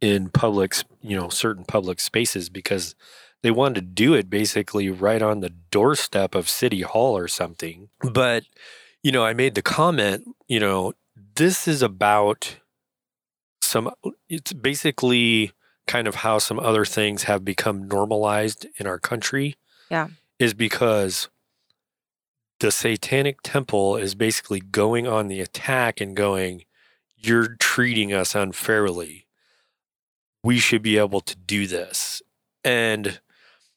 in 0.00 0.30
public, 0.30 0.74
you 1.00 1.16
know, 1.16 1.28
certain 1.28 1.64
public 1.64 2.00
spaces 2.00 2.48
because 2.48 2.94
they 3.42 3.50
wanted 3.50 3.74
to 3.74 3.80
do 3.82 4.14
it 4.14 4.28
basically 4.28 4.88
right 4.90 5.22
on 5.22 5.40
the 5.40 5.50
doorstep 5.70 6.34
of 6.34 6.48
City 6.48 6.82
Hall 6.82 7.16
or 7.16 7.28
something." 7.28 7.88
But 8.02 8.44
you 9.02 9.12
know, 9.12 9.24
I 9.24 9.32
made 9.32 9.54
the 9.54 9.62
comment, 9.62 10.24
you 10.48 10.60
know, 10.60 10.92
this 11.36 11.66
is 11.68 11.80
about 11.82 12.56
some. 13.62 13.90
It's 14.28 14.52
basically 14.52 15.52
kind 15.86 16.06
of 16.06 16.16
how 16.16 16.38
some 16.38 16.58
other 16.60 16.84
things 16.84 17.24
have 17.24 17.44
become 17.44 17.88
normalized 17.88 18.66
in 18.76 18.86
our 18.86 18.98
country. 18.98 19.56
Yeah. 19.90 20.08
is 20.38 20.54
because 20.54 21.28
the 22.60 22.70
satanic 22.70 23.42
temple 23.42 23.96
is 23.96 24.14
basically 24.14 24.60
going 24.60 25.06
on 25.06 25.28
the 25.28 25.40
attack 25.40 26.00
and 26.00 26.16
going, 26.16 26.64
You're 27.16 27.56
treating 27.58 28.12
us 28.12 28.34
unfairly. 28.34 29.26
We 30.42 30.58
should 30.58 30.82
be 30.82 30.96
able 30.96 31.20
to 31.22 31.36
do 31.36 31.66
this. 31.66 32.22
And 32.64 33.20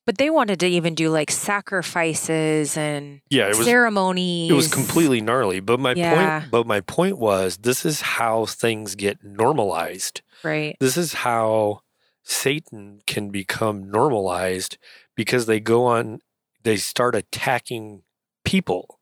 But 0.06 0.18
they 0.18 0.30
wanted 0.30 0.60
to 0.62 0.68
even 0.68 0.96
do 0.96 1.10
like 1.10 1.32
sacrifices 1.32 2.78
and 2.78 3.22
yeah, 3.30 3.48
it 3.50 3.58
was 3.58 3.66
ceremonies. 3.66 4.50
it 4.52 4.54
was 4.54 4.68
completely 4.74 5.22
gnarly. 5.22 5.60
But 5.60 5.80
my 5.80 5.94
Yeah. 5.96 6.40
point 6.42 6.52
but 6.52 6.68
my 6.68 6.82
point 6.82 7.18
was 7.18 7.58
this 7.58 7.86
is 7.86 8.02
how 8.02 8.46
things 8.46 8.96
get 8.96 9.24
normalized. 9.24 10.22
right. 10.44 10.76
This 10.80 10.98
is 10.98 11.14
how 11.14 11.82
Satan 12.24 13.02
can 13.06 13.30
become 13.30 13.90
normalized 13.90 14.78
because 15.16 15.46
they 15.46 15.60
go 15.60 15.86
on 15.86 16.20
they 16.64 16.78
start 16.78 17.14
attacking 17.16 18.04
people. 18.44 19.00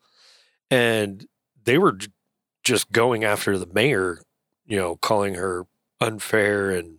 And 0.69 1.27
they 1.63 1.77
were 1.77 1.97
just 2.63 2.91
going 2.91 3.23
after 3.23 3.57
the 3.57 3.67
mayor, 3.67 4.21
you 4.65 4.77
know, 4.77 4.95
calling 4.95 5.35
her 5.35 5.65
unfair 5.99 6.71
and 6.71 6.97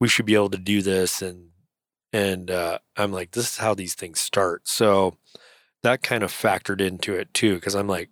we 0.00 0.08
should 0.08 0.26
be 0.26 0.34
able 0.34 0.50
to 0.50 0.58
do 0.58 0.82
this 0.82 1.22
and 1.22 1.48
and 2.14 2.50
uh, 2.50 2.78
I'm 2.96 3.12
like 3.12 3.30
this 3.30 3.52
is 3.52 3.56
how 3.58 3.74
these 3.74 3.94
things 3.94 4.20
start. 4.20 4.68
So 4.68 5.16
that 5.82 6.02
kind 6.02 6.22
of 6.22 6.32
factored 6.32 6.80
into 6.80 7.14
it 7.14 7.32
too 7.32 7.54
because 7.54 7.74
I'm 7.74 7.88
like 7.88 8.10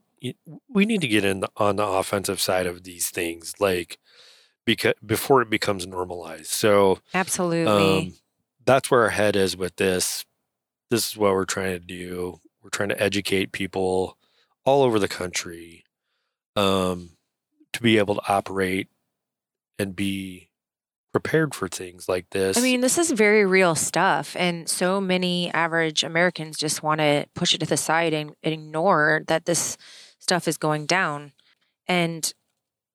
we 0.69 0.85
need 0.85 1.01
to 1.01 1.09
get 1.09 1.25
in 1.25 1.41
the, 1.41 1.49
on 1.57 1.77
the 1.77 1.87
offensive 1.87 2.41
side 2.41 2.67
of 2.67 2.85
these 2.85 3.11
things 3.11 3.55
like 3.59 3.99
because 4.65 4.95
before 5.05 5.43
it 5.43 5.51
becomes 5.51 5.87
normalized. 5.87 6.47
So 6.47 6.99
Absolutely. 7.15 7.99
um, 7.99 8.15
that's 8.65 8.91
where 8.91 9.03
our 9.03 9.11
head 9.11 9.37
is 9.37 9.57
with 9.57 9.77
this. 9.77 10.25
This 10.91 11.11
is 11.11 11.17
what 11.17 11.33
we're 11.33 11.45
trying 11.45 11.73
to 11.73 11.85
do. 11.85 12.41
We're 12.71 12.87
trying 12.87 12.97
to 12.97 13.03
educate 13.03 13.51
people 13.51 14.17
all 14.65 14.83
over 14.83 14.99
the 14.99 15.09
country 15.09 15.85
um, 16.55 17.11
to 17.73 17.83
be 17.83 17.99
able 17.99 18.15
to 18.15 18.23
operate 18.29 18.89
and 19.79 19.97
be 19.97 20.51
prepared 21.13 21.53
for 21.53 21.67
things 21.67 22.09
like 22.09 22.31
this. 22.31 22.57
I 22.57 22.61
mean, 22.61 22.81
this 22.81 22.97
is 22.97 23.11
very 23.11 23.45
real 23.45 23.75
stuff. 23.75 24.37
And 24.39 24.69
so 24.69 25.01
many 25.01 25.51
average 25.53 26.05
Americans 26.05 26.57
just 26.57 26.83
want 26.83 27.01
to 27.01 27.27
push 27.35 27.55
it 27.55 27.59
to 27.59 27.67
the 27.67 27.77
side 27.77 28.13
and 28.13 28.37
ignore 28.45 29.25
that 29.27 29.47
this 29.47 29.77
stuff 30.21 30.47
is 30.47 30.57
going 30.57 30.87
down. 30.87 31.33
And 31.89 32.33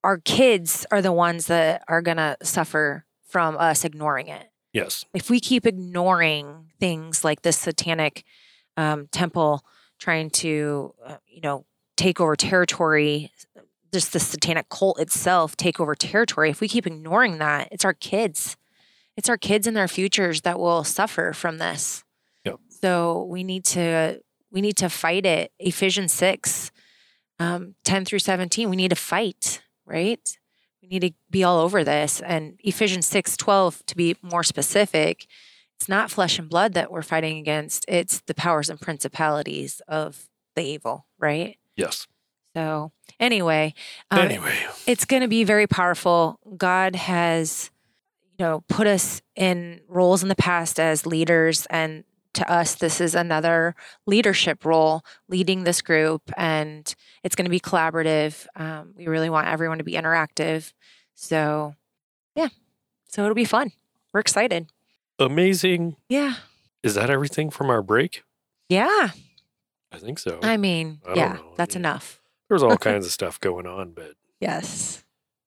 our 0.06 0.20
kids 0.20 0.86
are 0.92 1.02
the 1.02 1.12
ones 1.12 1.48
that 1.48 1.84
are 1.90 2.02
going 2.02 2.18
to 2.18 2.38
suffer 2.44 3.06
from 3.28 3.58
us 3.58 3.84
ignoring 3.84 4.28
it. 4.30 4.50
yes, 4.72 5.04
If 5.14 5.30
we 5.30 5.42
keep 5.42 5.66
ignoring 5.66 6.72
things 6.80 7.26
like 7.26 7.42
this 7.42 7.58
satanic 7.58 8.24
um, 8.78 9.08
temple 9.12 9.64
trying 10.00 10.30
to, 10.30 10.94
uh, 11.06 11.18
you 11.28 11.42
know, 11.42 11.66
take 11.98 12.20
over 12.20 12.36
territory, 12.36 13.32
just 13.94 14.12
the 14.12 14.20
satanic 14.20 14.68
cult 14.70 15.00
itself 15.00 15.56
take 15.56 15.80
over 15.80 15.96
territory, 15.96 16.50
if 16.50 16.60
we 16.60 16.68
keep 16.68 16.86
ignoring 16.86 17.38
that, 17.38 17.70
it's 17.72 17.86
our 17.86 17.94
kids. 17.94 18.58
It's 19.18 19.30
our 19.30 19.38
kids 19.38 19.66
and 19.66 19.78
their 19.78 19.88
futures 19.88 20.42
that 20.42 20.60
will 20.60 20.84
suffer 20.84 21.32
from 21.32 21.58
this. 21.58 22.04
Yep. 22.44 22.60
So 22.82 23.24
we 23.24 23.46
need 23.46 23.64
to 23.66 24.20
we 24.52 24.60
need 24.60 24.76
to 24.78 24.90
fight 24.90 25.26
it. 25.26 25.54
Ephesians 25.58 26.12
six, 26.12 26.72
um, 27.40 27.76
ten 27.86 28.04
through 28.04 28.20
seventeen. 28.20 28.70
We 28.70 28.76
need 28.76 28.90
to 28.90 28.98
fight, 28.98 29.62
right? 29.86 30.38
We 30.82 30.90
need 30.90 31.02
to 31.02 31.12
be 31.30 31.46
all 31.46 31.60
over 31.60 31.86
this. 31.86 32.20
And 32.20 32.60
Ephesians 32.62 33.08
six 33.08 33.38
twelve, 33.38 33.86
to 33.86 33.96
be 33.96 34.18
more 34.22 34.44
specific, 34.44 35.28
it's 35.78 35.90
not 35.90 36.12
flesh 36.12 36.40
and 36.40 36.50
blood 36.50 36.74
that 36.74 36.92
we're 36.92 37.02
fighting 37.02 37.38
against. 37.38 37.86
It's 37.88 38.22
the 38.22 38.34
powers 38.34 38.70
and 38.70 38.80
principalities 38.80 39.82
of 39.88 40.28
the 40.56 40.64
evil, 40.64 41.06
right? 41.20 41.58
yes. 41.76 42.08
So 42.56 42.94
anyway, 43.20 43.74
um, 44.12 44.20
anyway, 44.20 44.56
it's 44.88 45.04
going 45.04 45.22
to 45.22 45.28
be 45.28 45.44
very 45.44 45.68
powerful. 45.68 46.40
God 46.56 46.96
has, 46.96 47.70
you 48.40 48.46
know, 48.46 48.64
put 48.70 48.88
us 48.88 49.22
in 49.36 49.82
roles 49.90 50.24
in 50.24 50.30
the 50.30 50.36
past 50.36 50.80
as 50.80 51.06
leaders, 51.06 51.66
and 51.70 52.06
to 52.36 52.50
us, 52.50 52.76
this 52.76 53.02
is 53.02 53.14
another 53.14 53.76
leadership 54.06 54.64
role, 54.64 55.04
leading 55.28 55.66
this 55.66 55.82
group, 55.82 56.32
and 56.38 56.96
it's 57.24 57.36
going 57.36 57.46
to 57.46 57.52
be 57.52 57.60
collaborative. 57.60 58.48
Um, 58.56 58.94
we 58.96 59.08
really 59.08 59.30
want 59.30 59.48
everyone 59.50 59.80
to 59.80 59.84
be 59.84 59.94
interactive. 59.94 60.72
So, 61.14 61.76
yeah, 62.36 62.50
so 63.10 63.24
it'll 63.24 63.36
be 63.36 63.44
fun. 63.44 63.74
We're 64.14 64.22
excited. 64.22 64.68
Amazing. 65.20 65.96
Yeah, 66.10 66.36
Is 66.84 66.96
that 66.96 67.10
everything 67.10 67.50
from 67.50 67.70
our 67.70 67.82
break? 67.82 68.24
yeah. 68.70 69.10
I 69.92 69.98
think 69.98 70.20
so. 70.20 70.40
I 70.44 70.58
mean, 70.58 71.00
I 71.08 71.14
yeah, 71.14 71.34
know. 71.36 71.54
that's 71.56 71.76
Yeah. 71.76 71.80
enough. 71.80 72.20
There's 72.50 72.62
all 72.64 72.78
kinds 72.90 73.06
of 73.06 73.12
stuff 73.14 73.40
going 73.40 73.66
on, 73.66 73.92
but 73.92 74.16
Yes. 74.42 75.06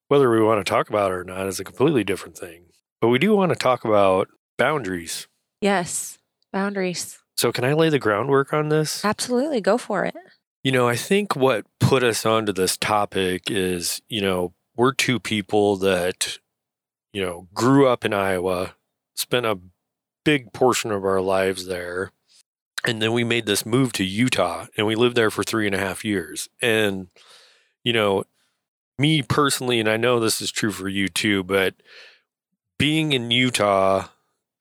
whether 0.08 0.30
we 0.30 0.40
want 0.42 0.64
to 0.64 0.68
talk 0.70 0.88
about 0.88 1.10
it 1.10 1.14
or 1.16 1.24
not 1.24 1.46
is 1.46 1.60
a 1.60 1.64
completely 1.64 2.02
different 2.02 2.38
thing. 2.38 2.64
But 3.00 3.08
we 3.08 3.18
do 3.18 3.36
want 3.36 3.50
to 3.52 3.56
talk 3.56 3.84
about 3.84 4.28
boundaries. 4.56 5.28
Yes. 5.60 6.16
Boundaries. 6.50 7.18
So, 7.36 7.52
can 7.52 7.64
I 7.64 7.74
lay 7.74 7.90
the 7.90 7.98
groundwork 7.98 8.54
on 8.54 8.70
this? 8.70 9.04
Absolutely. 9.04 9.60
Go 9.60 9.76
for 9.76 10.04
it. 10.06 10.16
You 10.64 10.72
know, 10.72 10.88
I 10.88 10.96
think 10.96 11.36
what 11.36 11.66
put 11.78 12.02
us 12.02 12.24
onto 12.24 12.52
this 12.52 12.76
topic 12.78 13.50
is, 13.50 14.00
you 14.08 14.22
know, 14.22 14.54
we're 14.76 14.92
two 14.94 15.20
people 15.20 15.76
that, 15.76 16.38
you 17.12 17.20
know, 17.20 17.48
grew 17.52 17.86
up 17.86 18.04
in 18.06 18.14
Iowa, 18.14 18.74
spent 19.18 19.46
a 19.46 19.58
big 20.24 20.52
portion 20.52 20.90
of 20.90 21.04
our 21.04 21.20
lives 21.20 21.66
there. 21.66 22.12
And 22.86 23.02
then 23.02 23.12
we 23.12 23.24
made 23.24 23.46
this 23.46 23.66
move 23.66 23.92
to 23.94 24.04
Utah 24.04 24.66
and 24.76 24.86
we 24.86 24.94
lived 24.94 25.16
there 25.16 25.30
for 25.30 25.42
three 25.42 25.66
and 25.66 25.74
a 25.74 25.78
half 25.78 26.04
years. 26.04 26.48
And, 26.62 27.08
you 27.82 27.92
know, 27.92 28.24
me 28.98 29.22
personally, 29.22 29.80
and 29.80 29.88
I 29.88 29.96
know 29.96 30.20
this 30.20 30.40
is 30.40 30.50
true 30.50 30.70
for 30.70 30.88
you 30.88 31.08
too, 31.08 31.42
but 31.42 31.74
being 32.78 33.12
in 33.12 33.30
Utah, 33.30 34.08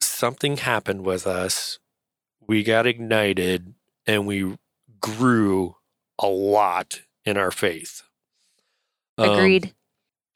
something 0.02 0.58
happened 0.58 1.06
with 1.06 1.28
us. 1.28 1.80
We 2.48 2.64
got 2.64 2.88
ignited 2.88 3.74
and 4.06 4.26
we 4.26 4.58
grew 5.00 5.76
a 6.18 6.28
lot 6.28 7.02
in 7.26 7.38
our 7.38 7.52
faith. 7.52 8.04
Um, 9.18 9.30
Agreed. 9.30 9.74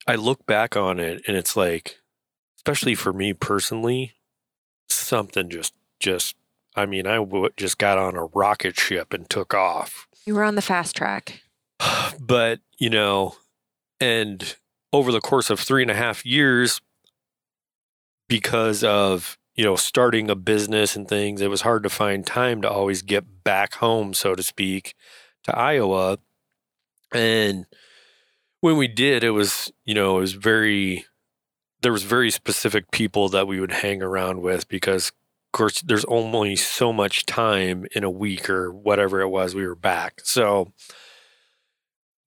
I 0.08 0.16
look 0.16 0.46
back 0.46 0.76
on 0.76 1.00
it 1.00 1.24
and 1.28 1.38
it's 1.38 1.56
like, 1.56 2.01
especially 2.62 2.94
for 2.94 3.12
me 3.12 3.34
personally, 3.34 4.14
something 4.88 5.50
just, 5.50 5.74
just, 6.00 6.36
I 6.76 6.86
mean, 6.86 7.08
I 7.08 7.16
w- 7.16 7.50
just 7.58 7.80
got 7.80 7.98
on 7.98 8.16
a 8.16 8.26
rocket 8.26 8.80
ship 8.80 9.14
and 9.14 9.28
took 9.28 9.56
off. 9.56 10.08
you 10.28 10.36
were 10.36 10.44
on 10.44 10.54
the 10.54 10.62
fast 10.62 10.96
track. 10.96 11.42
But, 12.20 12.60
you 12.78 12.92
know, 12.92 13.36
and 14.00 14.56
over 14.94 15.12
the 15.12 15.22
course 15.22 15.50
of 15.50 15.60
three 15.60 15.82
and 15.82 15.90
a 15.90 15.96
half 15.96 16.24
years, 16.24 16.82
because 18.30 18.84
of, 18.84 19.40
you 19.56 19.64
know, 19.64 19.76
starting 19.76 20.30
a 20.30 20.36
business 20.36 20.96
and 20.96 21.08
things, 21.08 21.42
it 21.42 21.50
was 21.50 21.62
hard 21.62 21.82
to 21.82 21.90
find 21.90 22.28
time 22.28 22.62
to 22.62 22.70
always 22.70 23.02
get 23.02 23.44
back 23.44 23.76
home, 23.76 24.14
so 24.14 24.36
to 24.36 24.44
speak, 24.44 24.94
to 25.46 25.58
Iowa. 25.58 26.20
And 27.12 27.66
when 28.60 28.78
we 28.78 28.88
did, 28.88 29.24
it 29.24 29.32
was, 29.32 29.72
you 29.84 29.96
know, 29.96 30.18
it 30.18 30.22
was 30.22 30.34
very, 30.34 31.06
there 31.82 31.92
was 31.92 32.04
very 32.04 32.32
specific 32.32 32.92
people 32.92 33.30
that 33.30 33.48
we 33.48 33.60
would 33.60 33.72
hang 33.72 34.02
around 34.02 34.42
with 34.42 34.68
because 34.68 35.10
of 35.10 35.52
course 35.52 35.82
there's 35.82 36.06
only 36.06 36.56
so 36.56 36.94
much 36.94 37.26
time 37.26 37.86
in 37.94 38.04
a 38.04 38.10
week 38.10 38.50
or 38.50 38.72
whatever 38.72 39.22
it 39.22 39.30
was 39.30 39.56
we 39.56 39.66
were 39.66 39.76
back. 39.76 40.22
So 40.24 40.72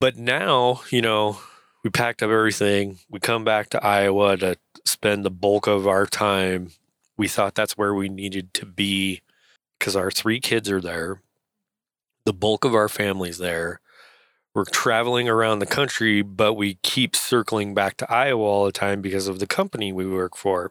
but 0.05 0.19
now, 0.19 0.83
you 0.91 1.01
know, 1.01 1.39
we 1.83 1.89
packed 1.89 2.23
up 2.23 2.29
everything. 2.29 2.99
We 3.09 3.21
come 3.21 3.43
back 3.43 3.71
to 3.71 3.83
Iowa 3.83 4.37
to 4.37 4.57
spend 4.85 5.25
the 5.25 5.31
bulk 5.31 5.67
of 5.67 5.87
our 5.87 6.05
time. 6.05 6.73
We 7.17 7.27
thought 7.27 7.55
that's 7.55 7.79
where 7.79 7.95
we 7.95 8.11
needed 8.11 8.53
to 8.55 8.67
be 8.67 9.23
because 9.79 9.97
our 9.97 10.11
three 10.11 10.41
kids 10.41 10.71
are 10.71 10.83
there. 10.83 11.23
The 12.27 12.35
bulk 12.35 12.67
of 12.67 12.75
our 12.75 12.91
family's 12.91 13.39
there. 13.39 13.81
We're 14.55 14.65
traveling 14.67 15.29
around 15.29 15.59
the 15.59 15.67
country, 15.67 16.23
but 16.23 16.55
we 16.55 16.75
keep 16.85 17.17
circling 17.17 17.75
back 17.75 17.97
to 17.97 18.11
Iowa 18.11 18.45
all 18.45 18.65
the 18.65 18.73
time 18.73 19.03
because 19.03 19.27
of 19.27 19.41
the 19.41 19.49
company 19.49 19.93
we 19.93 20.07
work 20.07 20.37
for. 20.37 20.71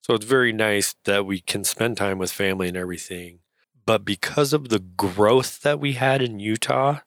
So 0.00 0.14
it's 0.14 0.24
very 0.24 0.52
nice 0.52 0.94
that 1.04 1.26
we 1.26 1.40
can 1.40 1.62
spend 1.62 1.98
time 1.98 2.16
with 2.16 2.32
family 2.32 2.68
and 2.68 2.76
everything. 2.76 3.40
But 3.84 4.06
because 4.06 4.54
of 4.54 4.70
the 4.70 4.78
growth 4.78 5.60
that 5.60 5.78
we 5.78 5.92
had 5.92 6.22
in 6.22 6.40
Utah, 6.40 7.00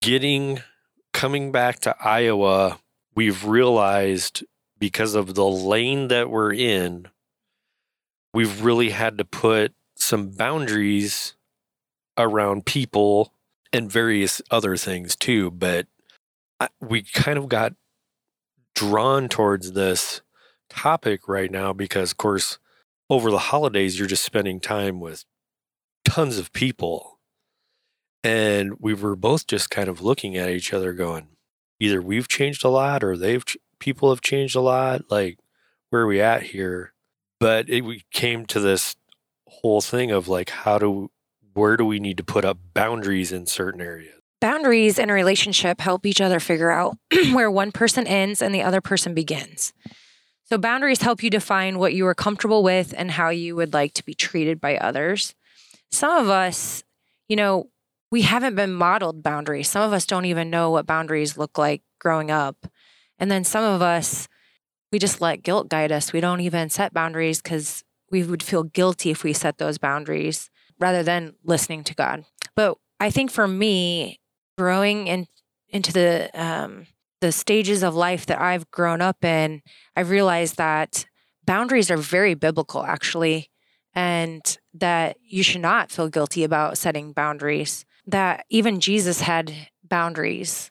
getting 0.00 0.60
coming 1.12 1.52
back 1.52 1.80
to 1.80 1.94
Iowa, 2.00 2.78
we've 3.14 3.44
realized 3.44 4.44
because 4.78 5.14
of 5.14 5.34
the 5.34 5.46
lane 5.46 6.08
that 6.08 6.30
we're 6.30 6.54
in, 6.54 7.08
we've 8.32 8.62
really 8.62 8.90
had 8.90 9.18
to 9.18 9.26
put 9.26 9.74
some 9.94 10.30
boundaries 10.30 11.34
around 12.16 12.64
people 12.64 13.34
and 13.72 13.90
various 13.90 14.42
other 14.50 14.76
things 14.76 15.16
too. 15.16 15.50
But 15.50 15.86
we 16.80 17.02
kind 17.02 17.38
of 17.38 17.48
got 17.48 17.74
drawn 18.74 19.28
towards 19.28 19.72
this 19.72 20.22
topic 20.68 21.28
right 21.28 21.50
now 21.50 21.72
because, 21.72 22.12
of 22.12 22.16
course, 22.16 22.58
over 23.08 23.30
the 23.30 23.38
holidays, 23.38 23.98
you're 23.98 24.08
just 24.08 24.24
spending 24.24 24.60
time 24.60 25.00
with 25.00 25.24
tons 26.04 26.38
of 26.38 26.52
people. 26.52 27.18
And 28.22 28.74
we 28.78 28.94
were 28.94 29.16
both 29.16 29.46
just 29.46 29.70
kind 29.70 29.88
of 29.88 30.02
looking 30.02 30.36
at 30.36 30.50
each 30.50 30.72
other 30.72 30.92
going, 30.92 31.28
either 31.78 32.02
we've 32.02 32.28
changed 32.28 32.64
a 32.64 32.68
lot 32.68 33.02
or 33.02 33.16
they've, 33.16 33.44
people 33.78 34.10
have 34.10 34.20
changed 34.20 34.54
a 34.54 34.60
lot. 34.60 35.10
Like, 35.10 35.38
where 35.88 36.02
are 36.02 36.06
we 36.06 36.20
at 36.20 36.42
here? 36.44 36.92
But 37.38 37.68
it, 37.68 37.80
we 37.80 38.04
came 38.12 38.44
to 38.46 38.60
this 38.60 38.96
whole 39.48 39.80
thing 39.80 40.10
of 40.10 40.28
like, 40.28 40.50
how 40.50 40.78
do, 40.78 41.10
where 41.60 41.76
do 41.76 41.84
we 41.84 42.00
need 42.00 42.16
to 42.16 42.24
put 42.24 42.42
up 42.42 42.58
boundaries 42.72 43.32
in 43.32 43.44
certain 43.44 43.82
areas? 43.82 44.14
Boundaries 44.40 44.98
in 44.98 45.10
a 45.10 45.12
relationship 45.12 45.82
help 45.82 46.06
each 46.06 46.20
other 46.20 46.40
figure 46.40 46.70
out 46.70 46.96
where 47.32 47.50
one 47.50 47.70
person 47.70 48.06
ends 48.06 48.40
and 48.40 48.54
the 48.54 48.62
other 48.62 48.80
person 48.80 49.12
begins. 49.12 49.74
So, 50.46 50.56
boundaries 50.56 51.02
help 51.02 51.22
you 51.22 51.28
define 51.28 51.78
what 51.78 51.92
you 51.92 52.06
are 52.06 52.14
comfortable 52.14 52.62
with 52.62 52.94
and 52.96 53.10
how 53.10 53.28
you 53.28 53.54
would 53.56 53.74
like 53.74 53.92
to 53.94 54.04
be 54.04 54.14
treated 54.14 54.58
by 54.58 54.78
others. 54.78 55.34
Some 55.92 56.16
of 56.16 56.30
us, 56.30 56.82
you 57.28 57.36
know, 57.36 57.68
we 58.10 58.22
haven't 58.22 58.54
been 58.54 58.72
modeled 58.72 59.22
boundaries. 59.22 59.68
Some 59.68 59.82
of 59.82 59.92
us 59.92 60.06
don't 60.06 60.24
even 60.24 60.48
know 60.48 60.70
what 60.70 60.86
boundaries 60.86 61.36
look 61.36 61.58
like 61.58 61.82
growing 62.00 62.30
up. 62.30 62.66
And 63.18 63.30
then 63.30 63.44
some 63.44 63.62
of 63.62 63.82
us, 63.82 64.28
we 64.90 64.98
just 64.98 65.20
let 65.20 65.42
guilt 65.42 65.68
guide 65.68 65.92
us. 65.92 66.12
We 66.12 66.20
don't 66.20 66.40
even 66.40 66.70
set 66.70 66.94
boundaries 66.94 67.42
because 67.42 67.84
we 68.10 68.24
would 68.24 68.42
feel 68.42 68.62
guilty 68.62 69.10
if 69.10 69.22
we 69.22 69.34
set 69.34 69.58
those 69.58 69.76
boundaries 69.76 70.50
rather 70.80 71.02
than 71.02 71.34
listening 71.44 71.84
to 71.84 71.94
God. 71.94 72.24
But 72.56 72.78
I 72.98 73.10
think 73.10 73.30
for 73.30 73.46
me, 73.46 74.20
growing 74.58 75.06
in, 75.06 75.26
into 75.68 75.92
the 75.92 76.30
um, 76.34 76.86
the 77.20 77.32
stages 77.32 77.82
of 77.82 77.94
life 77.94 78.26
that 78.26 78.40
I've 78.40 78.70
grown 78.70 79.02
up 79.02 79.24
in, 79.24 79.62
I've 79.94 80.10
realized 80.10 80.56
that 80.56 81.04
boundaries 81.44 81.90
are 81.90 81.98
very 81.98 82.34
biblical, 82.34 82.82
actually, 82.82 83.50
and 83.94 84.40
that 84.72 85.16
you 85.22 85.42
should 85.42 85.60
not 85.60 85.90
feel 85.90 86.08
guilty 86.08 86.44
about 86.44 86.78
setting 86.78 87.12
boundaries 87.12 87.84
that 88.06 88.46
even 88.48 88.80
Jesus 88.80 89.20
had 89.20 89.52
boundaries. 89.84 90.70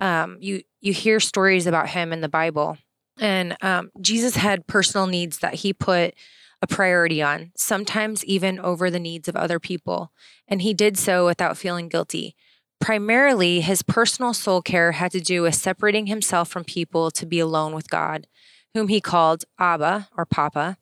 Um, 0.00 0.38
you 0.40 0.62
you 0.80 0.92
hear 0.92 1.20
stories 1.20 1.66
about 1.66 1.88
him 1.88 2.12
in 2.12 2.20
the 2.20 2.28
Bible, 2.28 2.78
and 3.18 3.56
um, 3.62 3.90
Jesus 4.00 4.36
had 4.36 4.66
personal 4.66 5.06
needs 5.06 5.38
that 5.38 5.54
he 5.54 5.72
put 5.72 6.14
a 6.60 6.66
priority 6.66 7.22
on, 7.22 7.52
sometimes 7.56 8.24
even 8.24 8.58
over 8.58 8.90
the 8.90 8.98
needs 8.98 9.28
of 9.28 9.36
other 9.36 9.58
people, 9.58 10.12
and 10.46 10.62
he 10.62 10.74
did 10.74 10.98
so 10.98 11.26
without 11.26 11.56
feeling 11.56 11.88
guilty. 11.88 12.34
Primarily, 12.80 13.60
his 13.60 13.82
personal 13.82 14.32
soul 14.34 14.62
care 14.62 14.92
had 14.92 15.12
to 15.12 15.20
do 15.20 15.42
with 15.42 15.54
separating 15.54 16.06
himself 16.06 16.48
from 16.48 16.64
people 16.64 17.10
to 17.12 17.26
be 17.26 17.40
alone 17.40 17.74
with 17.74 17.90
God, 17.90 18.26
whom 18.74 18.88
he 18.88 19.00
called 19.00 19.44
Abba 19.58 20.08
or 20.16 20.24
Papa. 20.24 20.76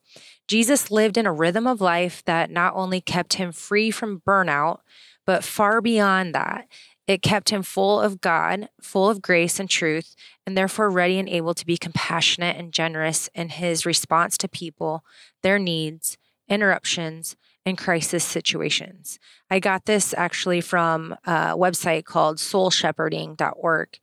Jesus 0.48 0.90
lived 0.90 1.16
in 1.16 1.26
a 1.26 1.32
rhythm 1.32 1.66
of 1.66 1.80
life 1.80 2.22
that 2.26 2.50
not 2.50 2.74
only 2.74 3.00
kept 3.00 3.34
him 3.34 3.52
free 3.52 3.90
from 3.90 4.20
burnout, 4.26 4.78
but 5.26 5.44
far 5.44 5.80
beyond 5.80 6.34
that, 6.34 6.66
it 7.06 7.22
kept 7.22 7.50
him 7.50 7.62
full 7.62 8.00
of 8.00 8.20
God, 8.20 8.68
full 8.80 9.08
of 9.08 9.22
grace 9.22 9.60
and 9.60 9.70
truth, 9.70 10.16
and 10.46 10.56
therefore 10.56 10.90
ready 10.90 11.18
and 11.18 11.28
able 11.28 11.54
to 11.54 11.66
be 11.66 11.76
compassionate 11.76 12.56
and 12.56 12.72
generous 12.72 13.28
in 13.34 13.50
his 13.50 13.86
response 13.86 14.36
to 14.38 14.48
people, 14.48 15.04
their 15.42 15.58
needs, 15.58 16.18
interruptions, 16.48 17.36
and 17.64 17.78
crisis 17.78 18.24
situations. 18.24 19.18
I 19.50 19.60
got 19.60 19.86
this 19.86 20.14
actually 20.14 20.60
from 20.60 21.12
a 21.24 21.54
website 21.56 22.04
called 22.04 22.38
soulshepherding.org. 22.38 23.98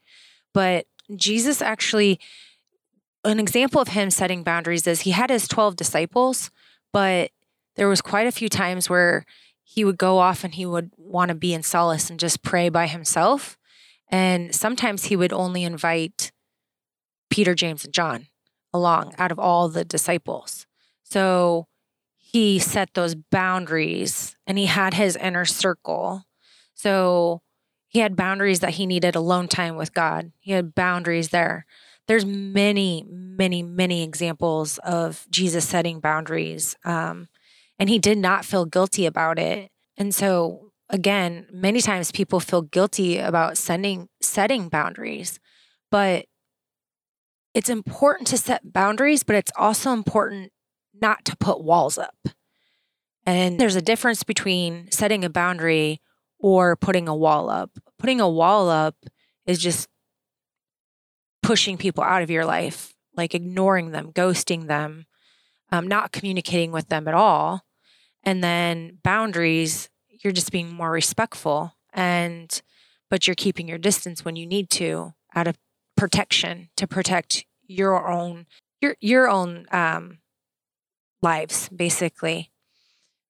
But 0.52 0.86
Jesus 1.14 1.60
actually, 1.60 2.20
an 3.24 3.40
example 3.40 3.80
of 3.80 3.88
him 3.88 4.10
setting 4.10 4.42
boundaries 4.42 4.86
is 4.86 5.02
he 5.02 5.10
had 5.10 5.30
his 5.30 5.48
12 5.48 5.76
disciples, 5.76 6.50
but 6.92 7.30
there 7.76 7.88
was 7.88 8.00
quite 8.00 8.26
a 8.26 8.32
few 8.32 8.48
times 8.48 8.88
where 8.88 9.24
he 9.64 9.84
would 9.84 9.98
go 9.98 10.18
off 10.18 10.44
and 10.44 10.54
he 10.54 10.66
would 10.66 10.90
want 10.96 11.30
to 11.30 11.34
be 11.34 11.54
in 11.54 11.62
solace 11.62 12.10
and 12.10 12.20
just 12.20 12.42
pray 12.42 12.68
by 12.68 12.86
himself. 12.86 13.58
And 14.08 14.54
sometimes 14.54 15.04
he 15.04 15.16
would 15.16 15.32
only 15.32 15.64
invite 15.64 16.30
Peter, 17.30 17.54
James, 17.54 17.84
and 17.84 17.92
John 17.92 18.28
along 18.72 19.14
out 19.18 19.32
of 19.32 19.38
all 19.38 19.68
the 19.68 19.84
disciples. 19.84 20.66
So 21.02 21.66
he 22.16 22.58
set 22.58 22.94
those 22.94 23.14
boundaries 23.14 24.36
and 24.46 24.58
he 24.58 24.66
had 24.66 24.94
his 24.94 25.16
inner 25.16 25.44
circle. 25.44 26.24
So 26.74 27.42
he 27.88 28.00
had 28.00 28.16
boundaries 28.16 28.60
that 28.60 28.74
he 28.74 28.86
needed 28.86 29.14
alone 29.14 29.48
time 29.48 29.76
with 29.76 29.94
God. 29.94 30.32
He 30.40 30.52
had 30.52 30.74
boundaries 30.74 31.30
there. 31.30 31.64
There's 32.06 32.26
many, 32.26 33.06
many, 33.08 33.62
many 33.62 34.02
examples 34.02 34.78
of 34.78 35.26
Jesus 35.30 35.66
setting 35.66 36.00
boundaries. 36.00 36.76
Um, 36.84 37.28
and 37.78 37.88
he 37.88 37.98
did 37.98 38.18
not 38.18 38.44
feel 38.44 38.64
guilty 38.64 39.06
about 39.06 39.38
it. 39.38 39.70
And 39.96 40.14
so 40.14 40.72
again, 40.88 41.46
many 41.52 41.80
times 41.80 42.12
people 42.12 42.40
feel 42.40 42.62
guilty 42.62 43.18
about 43.18 43.56
sending 43.56 44.08
setting 44.20 44.68
boundaries, 44.68 45.38
but 45.90 46.26
it's 47.54 47.70
important 47.70 48.26
to 48.28 48.38
set 48.38 48.72
boundaries, 48.72 49.22
but 49.22 49.36
it's 49.36 49.52
also 49.56 49.92
important 49.92 50.52
not 51.00 51.24
to 51.24 51.36
put 51.36 51.62
walls 51.62 51.98
up. 51.98 52.16
And 53.26 53.58
there's 53.58 53.76
a 53.76 53.82
difference 53.82 54.22
between 54.22 54.90
setting 54.90 55.24
a 55.24 55.30
boundary 55.30 56.00
or 56.38 56.76
putting 56.76 57.08
a 57.08 57.16
wall 57.16 57.48
up. 57.48 57.70
Putting 57.98 58.20
a 58.20 58.28
wall 58.28 58.68
up 58.68 58.96
is 59.46 59.58
just 59.58 59.88
pushing 61.42 61.78
people 61.78 62.04
out 62.04 62.22
of 62.22 62.30
your 62.30 62.44
life, 62.44 62.92
like 63.16 63.34
ignoring 63.34 63.92
them, 63.92 64.12
ghosting 64.12 64.66
them, 64.66 65.06
um, 65.70 65.88
not 65.88 66.12
communicating 66.12 66.72
with 66.72 66.88
them 66.88 67.08
at 67.08 67.14
all. 67.14 67.64
And 68.22 68.42
then 68.42 68.98
boundaries, 69.02 69.90
you're 70.08 70.32
just 70.32 70.52
being 70.52 70.72
more 70.72 70.90
respectful 70.90 71.74
and 71.92 72.60
but 73.10 73.26
you're 73.26 73.34
keeping 73.36 73.68
your 73.68 73.78
distance 73.78 74.24
when 74.24 74.34
you 74.34 74.46
need 74.46 74.70
to 74.70 75.14
out 75.34 75.46
of 75.46 75.56
protection 75.96 76.68
to 76.76 76.86
protect 76.86 77.44
your 77.66 78.10
own 78.10 78.46
your 78.80 78.96
your 79.00 79.28
own 79.28 79.66
um, 79.70 80.18
lives 81.22 81.68
basically. 81.68 82.50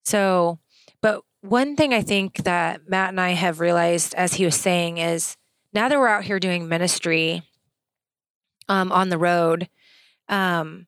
So, 0.04 0.58
but 1.02 1.22
one 1.40 1.76
thing 1.76 1.92
I 1.92 2.02
think 2.02 2.44
that 2.44 2.88
Matt 2.88 3.10
and 3.10 3.20
I 3.20 3.30
have 3.30 3.60
realized 3.60 4.14
as 4.14 4.34
he 4.34 4.44
was 4.44 4.54
saying 4.54 4.98
is 4.98 5.36
now 5.72 5.88
that 5.88 5.98
we're 5.98 6.08
out 6.08 6.24
here 6.24 6.38
doing 6.38 6.68
ministry 6.68 7.42
um, 8.68 8.92
on 8.92 9.08
the 9.08 9.18
road, 9.18 9.68
um, 10.28 10.86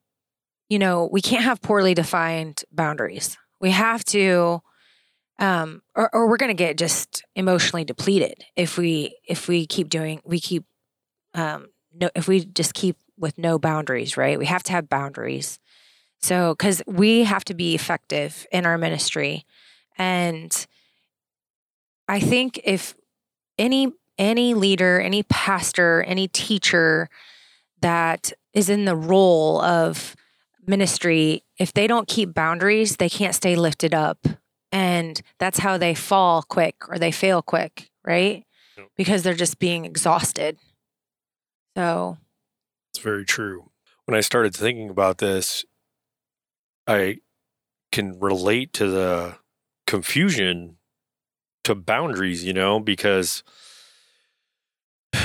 you 0.69 0.79
know, 0.79 1.09
we 1.11 1.21
can't 1.21 1.45
have 1.45 1.63
poorly 1.63 1.95
defined 1.95 2.65
boundaries. 2.73 3.37
We 3.61 3.71
have 3.71 4.05
to 4.07 4.63
um 5.39 5.83
or, 5.95 6.15
or 6.15 6.29
we're 6.29 6.39
going 6.39 6.49
to 6.51 6.55
get 6.55 6.79
just 6.79 7.23
emotionally 7.35 7.85
depleted 7.85 8.45
if 8.57 8.79
we 8.79 9.19
if 9.29 9.49
we 9.49 9.67
keep 9.67 9.91
doing 9.91 10.23
we 10.25 10.41
keep 10.41 10.65
um 11.35 11.67
no 11.95 12.09
if 12.15 12.27
we 12.27 12.45
just 12.45 12.75
keep 12.75 12.97
with 13.19 13.39
no 13.39 13.59
boundaries, 13.59 14.17
right? 14.17 14.39
We 14.39 14.47
have 14.47 14.63
to 14.65 14.73
have 14.73 14.89
boundaries. 14.89 15.59
So 16.21 16.55
cuz 16.55 16.83
we 16.87 17.25
have 17.25 17.45
to 17.45 17.55
be 17.55 17.75
effective 17.75 18.47
in 18.51 18.67
our 18.67 18.79
ministry 18.79 19.45
and 19.99 20.67
I 22.09 22.21
think 22.21 22.61
if 22.65 22.95
any 23.59 23.93
any 24.19 24.55
leader, 24.55 25.01
any 25.01 25.23
pastor, 25.25 26.03
any 26.07 26.29
teacher 26.29 27.09
that 27.81 28.33
is 28.55 28.71
in 28.71 28.87
the 28.87 28.97
role 28.97 29.61
of 29.61 30.17
ministry, 30.69 31.43
if 31.59 31.73
they 31.73 31.87
don't 31.87 32.09
keep 32.09 32.35
boundaries, 32.35 32.97
they 32.97 33.09
can't 33.09 33.35
stay 33.35 33.57
lifted 33.57 33.95
up. 33.95 34.27
And 34.73 35.21
that's 35.39 35.59
how 35.59 35.79
they 35.79 35.95
fall 35.95 36.43
quick 36.43 36.77
or 36.89 36.99
they 36.99 37.13
fail 37.13 37.43
quick, 37.43 37.91
right? 38.05 38.45
Yep. 38.77 38.89
Because 38.97 39.23
they're 39.23 39.35
just 39.35 39.59
being 39.59 39.85
exhausted. 39.85 40.59
So, 41.77 42.19
It's 42.93 43.03
very 43.03 43.25
true. 43.25 43.71
When 44.07 44.17
I 44.17 44.21
started 44.21 44.55
thinking 44.55 44.89
about 44.91 45.19
this, 45.19 45.65
I 46.87 47.19
can 47.93 48.19
relate 48.21 48.73
to 48.75 48.89
the 48.91 49.37
confusion 49.87 50.77
to 51.65 51.75
boundaries, 51.75 52.45
you 52.45 52.53
know, 52.53 52.79
because 52.79 53.43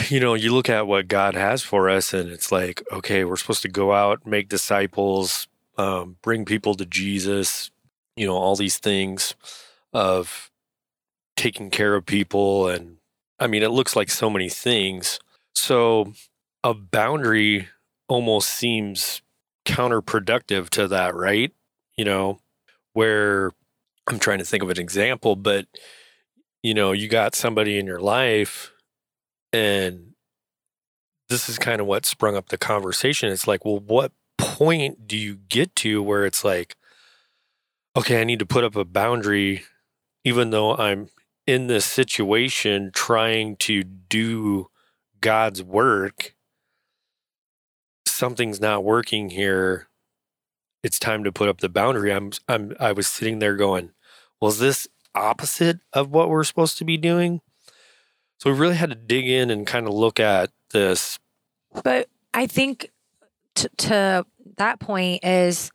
you 0.10 0.20
know, 0.20 0.34
you 0.34 0.54
look 0.54 0.70
at 0.70 0.88
what 0.88 1.08
God 1.08 1.36
has 1.36 1.64
for 1.64 1.90
us 1.90 2.14
and 2.14 2.30
it's 2.30 2.52
like, 2.52 2.84
okay, 2.92 3.24
we're 3.24 3.38
supposed 3.38 3.62
to 3.64 3.70
go 3.70 3.94
out, 3.94 4.26
make 4.26 4.50
disciples, 4.50 5.48
um, 5.78 6.18
bring 6.22 6.46
people 6.46 6.76
to 6.76 6.86
Jesus, 6.86 7.72
you 8.16 8.28
know, 8.28 8.36
all 8.36 8.56
these 8.56 8.78
things 8.78 9.36
of 9.94 10.52
taking 11.36 11.70
care 11.70 11.96
of 11.96 12.06
people 12.06 12.68
and 12.68 12.98
I 13.40 13.48
mean, 13.48 13.64
it 13.64 13.72
looks 13.72 13.96
like 13.96 14.12
so 14.12 14.30
many 14.30 14.50
things. 14.50 15.20
So 15.56 16.14
a 16.64 16.76
boundary 16.76 17.70
almost 18.08 18.50
seems 18.50 19.24
counterproductive 19.66 20.70
to 20.70 20.88
that, 20.90 21.16
right? 21.16 21.52
You 21.98 22.06
know, 22.06 22.40
where 22.94 23.52
I'm 24.08 24.20
trying 24.20 24.40
to 24.40 24.46
think 24.46 24.62
of 24.62 24.70
an 24.70 24.80
example, 24.80 25.36
but 25.36 25.66
you 26.62 26.76
know, 26.76 26.92
you 26.92 27.08
got 27.08 27.34
somebody 27.34 27.80
in 27.80 27.88
your 27.88 28.00
life 28.00 28.71
and 29.54 30.14
this 31.30 31.48
is 31.48 31.58
kind 31.58 31.80
of 31.80 31.88
what 31.88 32.06
sprung 32.06 32.36
up 32.36 32.50
the 32.50 32.58
conversation. 32.58 33.32
It's 33.32 33.48
like, 33.48 33.64
well, 33.64 33.80
what 33.80 34.12
point 34.38 35.08
do 35.08 35.18
you 35.18 35.36
get 35.36 35.76
to 35.78 36.04
where 36.04 36.26
it's 36.26 36.44
like, 36.44 36.76
okay, 37.96 38.20
I 38.20 38.24
need 38.24 38.40
to 38.40 38.46
put 38.46 38.64
up 38.64 38.76
a 38.76 38.86
boundary, 38.86 39.64
even 40.24 40.50
though 40.50 40.76
I'm 40.76 41.10
in 41.48 41.68
this 41.68 41.86
situation 41.86 42.92
trying 42.94 43.56
to 43.58 43.84
do 43.84 44.70
God's 45.22 45.64
work, 45.64 46.36
something's 48.06 48.62
not 48.62 48.84
working 48.84 49.30
here. 49.30 49.88
It's 50.84 51.00
time 51.00 51.24
to 51.24 51.32
put 51.32 51.50
up 51.50 51.60
the 51.60 51.70
boundary. 51.70 52.12
I'm 52.12 52.32
I'm 52.48 52.76
I 52.80 52.92
was 52.92 53.08
sitting 53.08 53.40
there 53.40 53.56
going, 53.56 53.92
was 54.40 54.60
this 54.60 54.88
opposite 55.14 55.80
of 55.94 56.10
what 56.10 56.30
we're 56.30 56.44
supposed 56.44 56.78
to 56.80 56.86
be 56.86 56.98
doing? 56.98 57.42
So 58.42 58.52
we 58.52 58.58
really 58.58 58.74
had 58.76 58.90
to 58.90 58.96
dig 58.96 59.30
in 59.30 59.52
and 59.52 59.68
kind 59.68 59.86
of 59.86 59.94
look 59.94 60.20
at 60.20 60.50
this. 60.72 61.20
but 61.84 62.10
I 62.34 62.48
think 62.48 62.90
t- 63.54 63.68
to 63.78 64.26
that 64.58 64.80
point 64.80 65.24
is, 65.24 65.72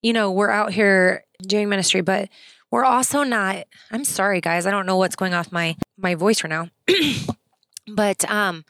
you 0.00 0.12
know, 0.12 0.30
we're 0.30 0.48
out 0.48 0.72
here 0.72 1.24
doing 1.44 1.68
ministry, 1.68 2.00
but 2.00 2.28
we're 2.70 2.84
also 2.84 3.24
not. 3.24 3.64
I'm 3.90 4.04
sorry, 4.04 4.40
guys. 4.40 4.64
I 4.64 4.70
don't 4.70 4.86
know 4.86 4.96
what's 4.96 5.16
going 5.16 5.34
off 5.34 5.50
my 5.50 5.74
my 5.98 6.14
voice 6.14 6.44
right 6.44 6.50
now, 6.50 6.68
but 7.92 8.30
um, 8.30 8.64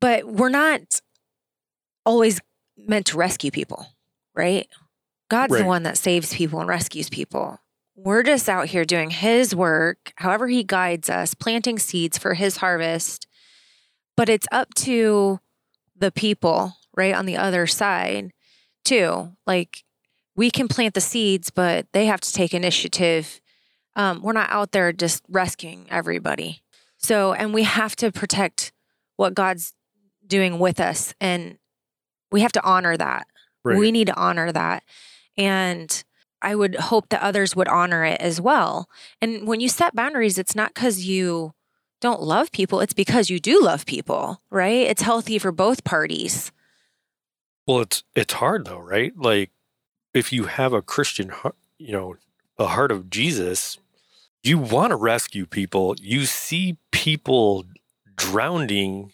but 0.00 0.26
we're 0.26 0.48
not 0.48 1.00
always 2.04 2.40
meant 2.76 3.06
to 3.06 3.16
rescue 3.16 3.52
people, 3.52 3.86
right? 4.34 4.66
God's 5.28 5.56
the 5.56 5.64
one 5.64 5.84
that 5.84 5.98
saves 5.98 6.34
people 6.34 6.58
and 6.58 6.68
rescues 6.68 7.08
people. 7.08 7.60
We're 7.96 8.22
just 8.22 8.48
out 8.48 8.68
here 8.68 8.84
doing 8.84 9.10
His 9.10 9.56
work, 9.56 10.12
however 10.16 10.48
He 10.48 10.62
guides 10.62 11.08
us, 11.08 11.32
planting 11.32 11.78
seeds 11.78 12.18
for 12.18 12.34
His 12.34 12.58
harvest. 12.58 13.26
But 14.16 14.28
it's 14.28 14.46
up 14.52 14.74
to 14.74 15.40
the 15.96 16.12
people, 16.12 16.74
right, 16.94 17.14
on 17.14 17.24
the 17.24 17.38
other 17.38 17.66
side, 17.66 18.32
too. 18.84 19.32
Like 19.46 19.84
we 20.36 20.50
can 20.50 20.68
plant 20.68 20.94
the 20.94 21.00
seeds, 21.00 21.50
but 21.50 21.86
they 21.92 22.06
have 22.06 22.20
to 22.20 22.32
take 22.32 22.52
initiative. 22.52 23.40
Um, 23.96 24.20
we're 24.22 24.34
not 24.34 24.50
out 24.50 24.72
there 24.72 24.92
just 24.92 25.22
rescuing 25.28 25.86
everybody. 25.88 26.62
So, 26.98 27.32
and 27.32 27.54
we 27.54 27.62
have 27.62 27.96
to 27.96 28.12
protect 28.12 28.72
what 29.16 29.34
God's 29.34 29.72
doing 30.26 30.58
with 30.58 30.80
us. 30.80 31.14
And 31.18 31.56
we 32.30 32.42
have 32.42 32.52
to 32.52 32.64
honor 32.64 32.96
that. 32.96 33.26
We 33.78 33.90
need 33.90 34.08
to 34.08 34.16
honor 34.16 34.52
that. 34.52 34.82
And 35.36 36.04
I 36.42 36.54
would 36.54 36.74
hope 36.76 37.08
that 37.08 37.22
others 37.22 37.56
would 37.56 37.68
honor 37.68 38.04
it 38.04 38.20
as 38.20 38.40
well. 38.40 38.88
And 39.20 39.46
when 39.46 39.60
you 39.60 39.68
set 39.68 39.94
boundaries, 39.94 40.38
it's 40.38 40.54
not 40.54 40.74
because 40.74 41.04
you 41.06 41.52
don't 42.00 42.22
love 42.22 42.52
people, 42.52 42.80
it's 42.80 42.92
because 42.92 43.30
you 43.30 43.40
do 43.40 43.62
love 43.62 43.86
people, 43.86 44.42
right? 44.50 44.86
It's 44.86 45.02
healthy 45.02 45.38
for 45.38 45.50
both 45.50 45.82
parties. 45.84 46.52
Well, 47.66 47.80
it's 47.80 48.04
it's 48.14 48.34
hard 48.34 48.66
though, 48.66 48.78
right? 48.78 49.12
Like 49.16 49.50
if 50.14 50.32
you 50.32 50.44
have 50.44 50.72
a 50.72 50.82
Christian, 50.82 51.30
heart, 51.30 51.56
you 51.78 51.92
know, 51.92 52.16
a 52.58 52.66
heart 52.66 52.92
of 52.92 53.10
Jesus, 53.10 53.78
you 54.42 54.58
want 54.58 54.90
to 54.90 54.96
rescue 54.96 55.46
people. 55.46 55.96
You 56.00 56.26
see 56.26 56.76
people 56.92 57.64
drowning 58.14 59.12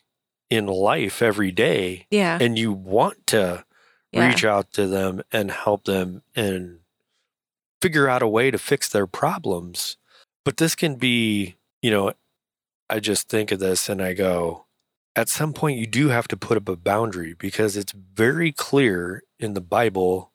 in 0.50 0.66
life 0.66 1.22
every 1.22 1.50
day, 1.50 2.06
Yeah. 2.10 2.36
and 2.40 2.58
you 2.58 2.72
want 2.72 3.26
to 3.28 3.64
Yeah. 4.12 4.28
reach 4.28 4.44
out 4.44 4.70
to 4.74 4.86
them 4.86 5.22
and 5.32 5.50
help 5.50 5.84
them 5.84 6.22
and 6.36 6.80
figure 7.82 8.08
out 8.08 8.22
a 8.22 8.28
way 8.28 8.50
to 8.50 8.58
fix 8.58 8.88
their 8.88 9.08
problems. 9.08 9.96
But 10.44 10.56
this 10.56 10.76
can 10.76 10.94
be, 10.94 11.56
you 11.82 11.90
know, 11.90 12.12
I 12.88 13.00
just 13.00 13.28
think 13.28 13.50
of 13.50 13.58
this 13.58 13.88
and 13.88 14.00
I 14.00 14.14
go, 14.14 14.66
at 15.16 15.28
some 15.28 15.52
point 15.52 15.78
you 15.78 15.86
do 15.86 16.08
have 16.08 16.28
to 16.28 16.36
put 16.36 16.56
up 16.56 16.68
a 16.68 16.76
boundary 16.76 17.34
because 17.34 17.76
it's 17.76 17.92
very 17.92 18.52
clear 18.52 19.24
in 19.38 19.54
the 19.54 19.60
Bible 19.60 20.30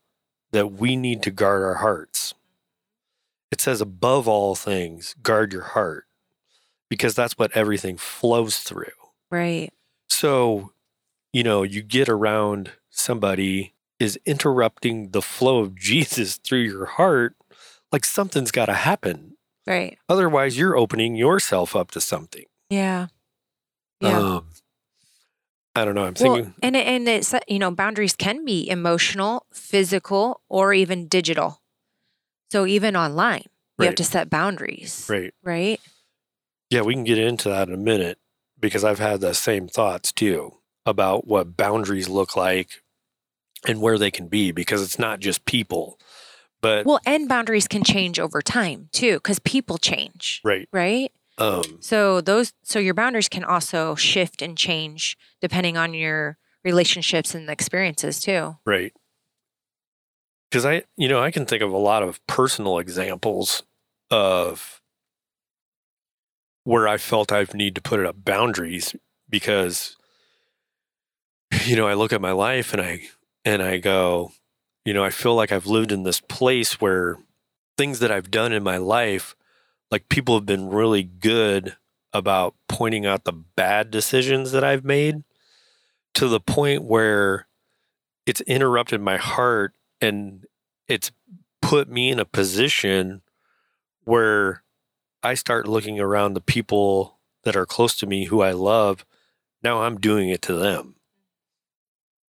that 0.51 0.73
we 0.73 0.95
need 0.95 1.23
to 1.23 1.31
guard 1.31 1.63
our 1.63 1.75
hearts. 1.75 2.33
It 3.49 3.61
says, 3.61 3.79
above 3.79 4.27
all 4.27 4.55
things, 4.55 5.15
guard 5.23 5.53
your 5.53 5.63
heart 5.63 6.05
because 6.89 7.15
that's 7.15 7.37
what 7.37 7.55
everything 7.55 7.97
flows 7.97 8.59
through. 8.59 8.85
Right. 9.31 9.71
So, 10.09 10.73
you 11.31 11.43
know, 11.43 11.63
you 11.63 11.81
get 11.81 12.09
around 12.09 12.71
somebody 12.89 13.73
is 13.99 14.19
interrupting 14.25 15.09
the 15.11 15.21
flow 15.21 15.59
of 15.59 15.75
Jesus 15.75 16.37
through 16.37 16.59
your 16.59 16.85
heart, 16.85 17.35
like 17.91 18.05
something's 18.05 18.51
got 18.51 18.67
to 18.67 18.73
happen. 18.73 19.37
Right. 19.65 19.97
Otherwise, 20.07 20.57
you're 20.57 20.77
opening 20.77 21.15
yourself 21.15 21.75
up 21.75 21.91
to 21.91 22.01
something. 22.01 22.45
Yeah. 22.69 23.07
Yeah. 24.01 24.17
Um, 24.17 24.49
I 25.75 25.85
don't 25.85 25.95
know. 25.95 26.05
I'm 26.05 26.15
well, 26.19 26.35
thinking, 26.35 26.55
and 26.63 26.75
it, 26.75 26.87
and 26.87 27.07
it's 27.07 27.33
you 27.47 27.59
know 27.59 27.69
boundaries 27.69 28.15
can 28.15 28.43
be 28.45 28.67
emotional, 28.67 29.45
physical, 29.53 30.41
or 30.49 30.73
even 30.73 31.07
digital. 31.07 31.61
So 32.51 32.65
even 32.65 32.95
online, 32.95 33.43
you 33.77 33.85
have 33.85 33.95
to 33.95 34.03
set 34.03 34.29
boundaries, 34.29 35.05
right. 35.09 35.33
right? 35.43 35.79
Yeah, 36.69 36.81
we 36.81 36.95
can 36.95 37.03
get 37.03 37.19
into 37.19 37.49
that 37.49 37.67
in 37.67 37.73
a 37.73 37.77
minute 37.77 38.17
because 38.59 38.83
I've 38.83 38.99
had 38.99 39.21
the 39.21 39.33
same 39.33 39.67
thoughts 39.67 40.11
too 40.11 40.53
about 40.85 41.27
what 41.27 41.55
boundaries 41.57 42.09
look 42.09 42.35
like 42.35 42.81
and 43.65 43.81
where 43.81 43.97
they 43.97 44.11
can 44.11 44.27
be 44.27 44.51
because 44.51 44.81
it's 44.81 44.99
not 44.99 45.19
just 45.19 45.45
people, 45.45 45.99
but 46.61 46.85
Well, 46.85 46.99
and 47.05 47.27
boundaries 47.27 47.67
can 47.67 47.83
change 47.83 48.19
over 48.19 48.41
time 48.41 48.89
too, 48.91 49.15
because 49.15 49.39
people 49.39 49.77
change, 49.77 50.41
right. 50.43 50.67
right? 50.71 51.11
Um, 51.37 51.77
So 51.79 52.21
those, 52.21 52.53
so 52.63 52.79
your 52.79 52.93
boundaries 52.93 53.29
can 53.29 53.43
also 53.43 53.95
shift 53.95 54.41
and 54.41 54.57
change 54.57 55.17
depending 55.41 55.77
on 55.77 55.93
your 55.93 56.37
relationships 56.63 57.33
and 57.35 57.49
experiences 57.49 58.19
too. 58.19 58.57
Right. 58.65 58.93
Because 60.49 60.65
I, 60.65 60.83
you 60.95 61.07
know, 61.09 61.19
I 61.19 61.31
can 61.31 61.45
think 61.45 61.61
of 61.61 61.71
a 61.71 61.77
lot 61.77 62.03
of 62.03 62.25
personal 62.27 62.79
examples 62.79 63.63
of 64.09 64.81
where 66.63 66.87
I 66.87 66.97
felt 66.97 67.31
I've 67.31 67.53
need 67.53 67.75
to 67.75 67.81
put 67.81 68.05
up 68.05 68.23
boundaries 68.23 68.95
because, 69.29 69.95
you 71.65 71.75
know, 71.75 71.87
I 71.87 71.93
look 71.93 72.13
at 72.13 72.21
my 72.21 72.31
life 72.31 72.73
and 72.73 72.81
I, 72.81 73.01
and 73.47 73.63
I 73.63 73.77
go, 73.77 74.33
you 74.83 74.93
know, 74.93 75.05
I 75.05 75.09
feel 75.09 75.33
like 75.33 75.53
I've 75.53 75.67
lived 75.67 75.93
in 75.93 76.03
this 76.03 76.19
place 76.19 76.81
where 76.81 77.17
things 77.77 77.99
that 77.99 78.11
I've 78.11 78.29
done 78.29 78.51
in 78.51 78.61
my 78.61 78.75
life, 78.75 79.37
like 79.89 80.09
people 80.09 80.35
have 80.35 80.45
been 80.45 80.67
really 80.67 81.03
good 81.03 81.77
about 82.11 82.55
pointing 82.67 83.05
out 83.05 83.23
the 83.23 83.31
bad 83.31 83.89
decisions 83.89 84.51
that 84.51 84.65
I've 84.65 84.83
made 84.83 85.23
to 86.15 86.27
the 86.27 86.41
point 86.41 86.83
where 86.83 87.47
it's 88.25 88.41
interrupted 88.41 88.99
my 88.99 89.15
heart 89.15 89.73
and 90.01 90.45
it's 90.89 91.13
put 91.61 91.87
me 91.87 92.11
in 92.11 92.19
a 92.19 92.25
position 92.25 93.21
where 94.03 94.61
I 95.23 95.35
start 95.35 95.69
looking 95.69 96.01
around 96.01 96.33
the 96.33 96.41
people 96.41 97.17
that 97.43 97.55
are 97.55 97.65
close 97.65 97.95
to 97.99 98.07
me 98.07 98.25
who 98.25 98.41
I 98.41 98.51
love. 98.51 99.05
Now 99.63 99.83
I'm 99.83 100.01
doing 100.01 100.27
it 100.27 100.41
to 100.41 100.53
them. 100.53 100.96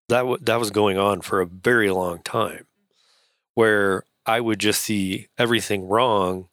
That 0.08 0.20
w- 0.20 0.38
that 0.42 0.58
was 0.58 0.70
going 0.70 0.98
on 0.98 1.20
for 1.20 1.40
a 1.40 1.46
very 1.46 1.90
long 1.90 2.22
time, 2.22 2.66
where 3.54 4.04
I 4.26 4.40
would 4.40 4.58
just 4.60 4.82
see 4.82 5.28
everything 5.38 5.88
wrong, 5.88 6.48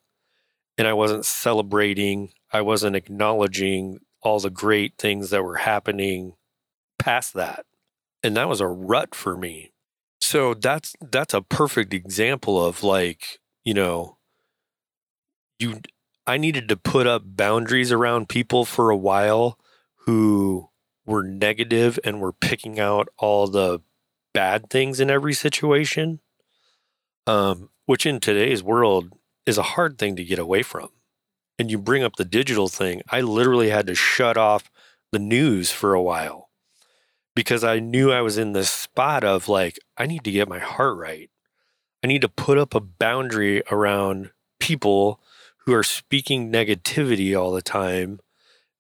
and 0.78 0.88
I 0.88 0.94
wasn't 0.94 1.26
celebrating. 1.26 2.32
I 2.52 2.62
wasn't 2.62 2.96
acknowledging 2.96 4.00
all 4.22 4.40
the 4.40 4.50
great 4.50 4.96
things 4.98 5.30
that 5.32 5.44
were 5.44 5.58
happening 5.58 6.34
past 7.00 7.34
that 7.34 7.66
and 8.24 8.36
that 8.36 8.50
was 8.50 8.60
a 8.62 8.68
rut 8.68 9.14
for 9.14 9.38
me. 9.38 9.72
So 10.20 10.56
that's 10.56 10.96
that's 11.00 11.34
a 11.34 11.42
perfect 11.42 11.94
example 11.94 12.64
of 12.66 12.84
like, 12.84 13.40
you 13.64 13.74
know, 13.74 14.18
you 15.60 15.82
I 16.28 16.38
needed 16.38 16.68
to 16.70 16.78
put 16.78 17.06
up 17.06 17.22
boundaries 17.26 17.92
around 17.92 18.30
people 18.30 18.66
for 18.66 18.90
a 18.90 18.98
while 18.98 19.60
who 20.06 20.70
were 21.06 21.24
negative 21.24 22.00
and 22.04 22.20
were 22.20 22.34
picking 22.34 22.80
out 22.80 23.08
all 23.18 23.48
the 23.48 23.82
bad 24.34 24.70
things 24.70 25.00
in 25.00 25.10
every 25.10 25.34
situation. 25.34 26.20
Um, 27.28 27.70
which 27.86 28.06
in 28.06 28.20
today's 28.20 28.64
world 28.64 29.12
is 29.46 29.58
a 29.58 29.64
hard 29.64 29.98
thing 29.98 30.16
to 30.16 30.24
get 30.24 30.40
away 30.40 30.64
from. 30.64 30.90
And 31.58 31.72
you 31.72 31.78
bring 31.78 32.04
up 32.04 32.16
the 32.16 32.26
digital 32.26 32.68
thing, 32.68 33.02
I 33.10 33.22
literally 33.22 33.70
had 33.70 33.88
to 33.88 33.96
shut 33.96 34.38
off 34.38 34.70
the 35.12 35.20
news 35.20 35.72
for 35.72 35.94
a 35.94 36.02
while 36.02 36.50
because 37.36 37.64
I 37.64 37.80
knew 37.80 38.12
I 38.12 38.22
was 38.22 38.38
in 38.38 38.52
this 38.52 38.70
spot 38.70 39.24
of 39.24 39.48
like, 39.48 39.80
I 39.98 40.06
need 40.06 40.24
to 40.26 40.32
get 40.32 40.50
my 40.50 40.60
heart 40.60 40.98
right. 40.98 41.30
I 42.04 42.08
need 42.08 42.22
to 42.22 42.30
put 42.30 42.58
up 42.58 42.76
a 42.76 42.82
boundary 42.82 43.64
around 43.72 44.32
people 44.60 45.22
who 45.60 45.74
are 45.74 45.84
speaking 45.84 46.52
negativity 46.52 47.40
all 47.40 47.52
the 47.52 47.62
time 47.62 48.20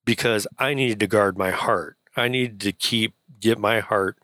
because 0.03 0.47
I 0.59 0.73
needed 0.73 0.99
to 0.99 1.07
guard 1.07 1.37
my 1.37 1.51
heart. 1.51 1.97
I 2.15 2.27
needed 2.27 2.59
to 2.61 2.71
keep, 2.71 3.13
get 3.39 3.57
my 3.57 3.79
heart 3.79 4.17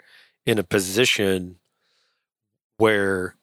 in 0.46 0.58
a 0.58 0.64
position 0.64 1.58
where 2.78 3.36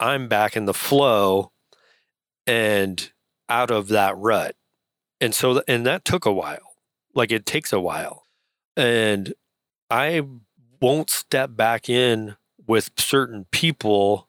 I'm 0.00 0.28
back 0.28 0.56
in 0.56 0.64
the 0.64 0.74
flow 0.74 1.52
and 2.46 3.12
out 3.48 3.70
of 3.70 3.88
that 3.88 4.16
rut. 4.16 4.56
And 5.20 5.34
so, 5.34 5.62
and 5.68 5.86
that 5.86 6.04
took 6.04 6.24
a 6.24 6.32
while. 6.32 6.74
Like 7.14 7.30
it 7.30 7.46
takes 7.46 7.72
a 7.72 7.80
while. 7.80 8.26
And 8.76 9.34
I 9.90 10.22
won't 10.80 11.10
step 11.10 11.54
back 11.54 11.88
in 11.88 12.36
with 12.66 12.90
certain 12.96 13.46
people 13.50 14.28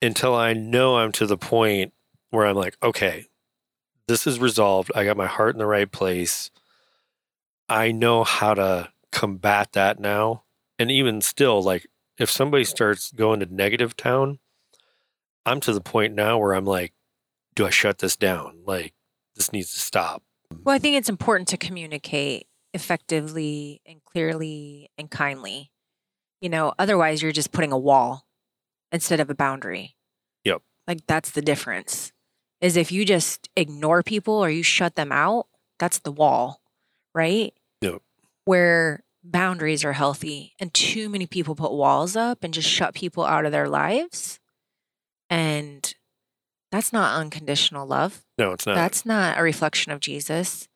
until 0.00 0.34
I 0.34 0.52
know 0.52 0.98
I'm 0.98 1.12
to 1.12 1.26
the 1.26 1.36
point 1.36 1.92
where 2.30 2.46
I'm 2.46 2.56
like, 2.56 2.76
okay, 2.82 3.26
this 4.06 4.26
is 4.26 4.38
resolved. 4.38 4.92
I 4.94 5.04
got 5.04 5.16
my 5.16 5.26
heart 5.26 5.54
in 5.54 5.58
the 5.58 5.66
right 5.66 5.90
place. 5.90 6.50
I 7.68 7.92
know 7.92 8.24
how 8.24 8.54
to 8.54 8.90
combat 9.12 9.72
that 9.72 9.98
now. 9.98 10.44
And 10.78 10.90
even 10.90 11.20
still, 11.20 11.62
like 11.62 11.86
if 12.18 12.30
somebody 12.30 12.64
starts 12.64 13.12
going 13.12 13.40
to 13.40 13.46
negative 13.46 13.96
town, 13.96 14.38
I'm 15.46 15.60
to 15.60 15.72
the 15.72 15.80
point 15.80 16.14
now 16.14 16.38
where 16.38 16.54
I'm 16.54 16.64
like, 16.64 16.92
do 17.54 17.66
I 17.66 17.70
shut 17.70 17.98
this 17.98 18.16
down? 18.16 18.60
Like, 18.64 18.94
this 19.36 19.52
needs 19.52 19.72
to 19.72 19.78
stop. 19.78 20.22
Well, 20.64 20.74
I 20.74 20.78
think 20.78 20.96
it's 20.96 21.08
important 21.08 21.48
to 21.48 21.56
communicate 21.56 22.46
effectively 22.72 23.80
and 23.86 24.02
clearly 24.04 24.90
and 24.98 25.10
kindly. 25.10 25.70
You 26.40 26.48
know, 26.48 26.72
otherwise 26.78 27.22
you're 27.22 27.32
just 27.32 27.52
putting 27.52 27.72
a 27.72 27.78
wall 27.78 28.26
instead 28.92 29.20
of 29.20 29.30
a 29.30 29.34
boundary. 29.34 29.96
Yep. 30.44 30.62
Like 30.86 31.06
that's 31.06 31.30
the 31.30 31.42
difference. 31.42 32.12
Is 32.60 32.76
if 32.76 32.90
you 32.90 33.04
just 33.04 33.48
ignore 33.56 34.02
people 34.02 34.34
or 34.34 34.50
you 34.50 34.62
shut 34.62 34.94
them 34.94 35.12
out, 35.12 35.46
that's 35.78 35.98
the 35.98 36.12
wall, 36.12 36.60
right? 37.14 37.54
Yep. 37.80 38.02
Where 38.44 39.04
boundaries 39.22 39.84
are 39.84 39.94
healthy 39.94 40.54
and 40.60 40.72
too 40.74 41.08
many 41.08 41.26
people 41.26 41.54
put 41.54 41.72
walls 41.72 42.14
up 42.14 42.44
and 42.44 42.52
just 42.52 42.68
shut 42.68 42.94
people 42.94 43.24
out 43.24 43.46
of 43.46 43.52
their 43.52 43.68
lives 43.68 44.38
and 45.30 45.94
that's 46.70 46.92
not 46.92 47.18
unconditional 47.18 47.86
love. 47.86 48.24
No, 48.36 48.52
it's 48.52 48.66
not. 48.66 48.74
That's 48.74 49.06
not 49.06 49.38
a 49.38 49.42
reflection 49.42 49.92
of 49.92 50.00
Jesus. 50.00 50.68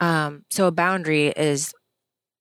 Um, 0.00 0.44
so 0.50 0.66
a 0.66 0.70
boundary 0.72 1.28
is, 1.28 1.74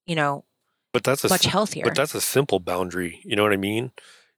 you 0.07 0.15
know, 0.15 0.45
but 0.93 1.03
that's 1.03 1.24
a 1.24 1.30
much 1.30 1.45
healthier. 1.45 1.84
But 1.84 1.95
that's 1.95 2.15
a 2.15 2.22
simple 2.22 2.59
boundary. 2.59 3.20
You 3.24 3.36
know 3.36 3.43
what 3.43 3.53
I 3.53 3.57
mean? 3.57 3.91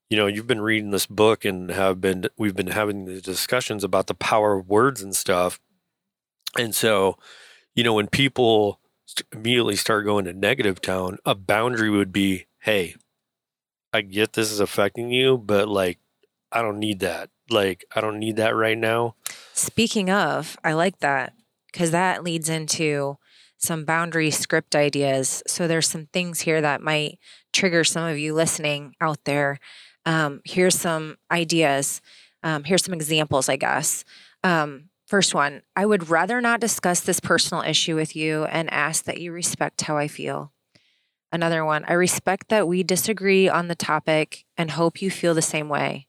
You 0.10 0.18
know, 0.18 0.28
you've 0.28 0.48
been 0.48 0.62
reading 0.62 0.92
this 0.92 1.06
book 1.06 1.46
and 1.46 1.70
have 1.70 2.02
been 2.02 2.28
we've 2.38 2.56
been 2.56 2.68
having 2.68 3.06
the 3.06 3.22
discussions 3.22 3.84
about 3.84 4.08
the 4.08 4.14
power 4.14 4.58
of 4.58 4.68
words 4.68 5.02
and 5.02 5.16
stuff. 5.16 5.60
And 6.58 6.76
so, 6.76 7.18
you 7.76 7.84
know, 7.84 7.94
when 7.94 8.08
people 8.08 8.80
immediately 9.32 9.76
start 9.76 10.06
going 10.06 10.26
to 10.26 10.34
negative 10.34 10.82
town, 10.82 11.18
a 11.26 11.36
boundary 11.36 11.90
would 11.90 12.12
be, 12.12 12.48
"Hey, 12.60 12.96
I 13.94 14.02
get 14.02 14.34
this 14.34 14.52
is 14.52 14.60
affecting 14.60 15.12
you, 15.12 15.38
but 15.38 15.68
like 15.68 16.00
I 16.52 16.62
don't 16.62 16.80
need 16.80 17.00
that. 17.00 17.30
Like 17.50 17.86
I 17.96 18.02
don't 18.02 18.20
need 18.20 18.38
that 18.38 18.56
right 18.56 18.78
now." 18.78 19.16
Speaking 19.54 20.10
of, 20.10 20.58
I 20.64 20.74
like 20.74 21.00
that 21.00 21.34
because 21.72 21.92
that 21.92 22.24
leads 22.24 22.50
into 22.50 23.18
some 23.58 23.86
boundary 23.86 24.32
script 24.32 24.76
ideas. 24.76 25.44
So 25.48 25.68
there's 25.68 25.88
some 25.88 26.08
things 26.08 26.42
here 26.42 26.62
that 26.62 26.82
might 26.82 27.20
trigger 27.54 27.84
some 27.84 28.06
of 28.06 28.18
you 28.18 28.34
listening 28.34 28.96
out 29.00 29.24
there. 29.26 29.60
Um, 30.06 30.42
here's 30.46 30.76
some 30.76 31.18
ideas. 31.30 32.02
Um, 32.44 32.64
here's 32.64 32.84
some 32.84 32.94
examples, 32.94 33.50
I 33.50 33.56
guess. 33.58 34.04
Um, 34.44 34.90
first 35.12 35.36
one 35.36 35.62
I 35.76 35.86
would 35.86 36.10
rather 36.10 36.40
not 36.40 36.62
discuss 36.62 37.02
this 37.02 37.20
personal 37.20 37.64
issue 37.64 37.98
with 37.98 38.16
you 38.16 38.46
and 38.46 38.72
ask 38.72 39.04
that 39.04 39.20
you 39.20 39.34
respect 39.34 39.82
how 39.82 39.98
I 39.98 40.08
feel. 40.08 40.54
Another 41.34 41.66
one 41.66 41.84
I 41.86 41.94
respect 41.94 42.48
that 42.48 42.66
we 42.66 42.82
disagree 42.82 43.50
on 43.50 43.68
the 43.68 43.76
topic 43.76 44.46
and 44.56 44.72
hope 44.72 45.02
you 45.02 45.12
feel 45.12 45.34
the 45.34 45.42
same 45.42 45.68
way. 45.68 46.08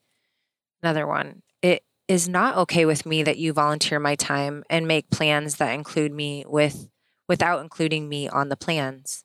Another 0.85 1.05
one 1.05 1.43
it 1.63 1.83
is 2.07 2.29
not 2.29 2.57
okay 2.59 2.85
with 2.85 3.05
me 3.05 3.25
that 3.25 3.39
you 3.39 3.53
volunteer 3.53 3.99
my 3.99 4.15
time 4.15 4.63
and 4.71 4.87
make 4.87 5.11
plans 5.11 5.57
that 5.57 5.75
include 5.75 6.13
me 6.13 6.45
with 6.47 6.89
without 7.29 7.61
including 7.61 8.09
me 8.09 8.29
on 8.29 8.51
the 8.51 8.57
plans. 8.57 9.25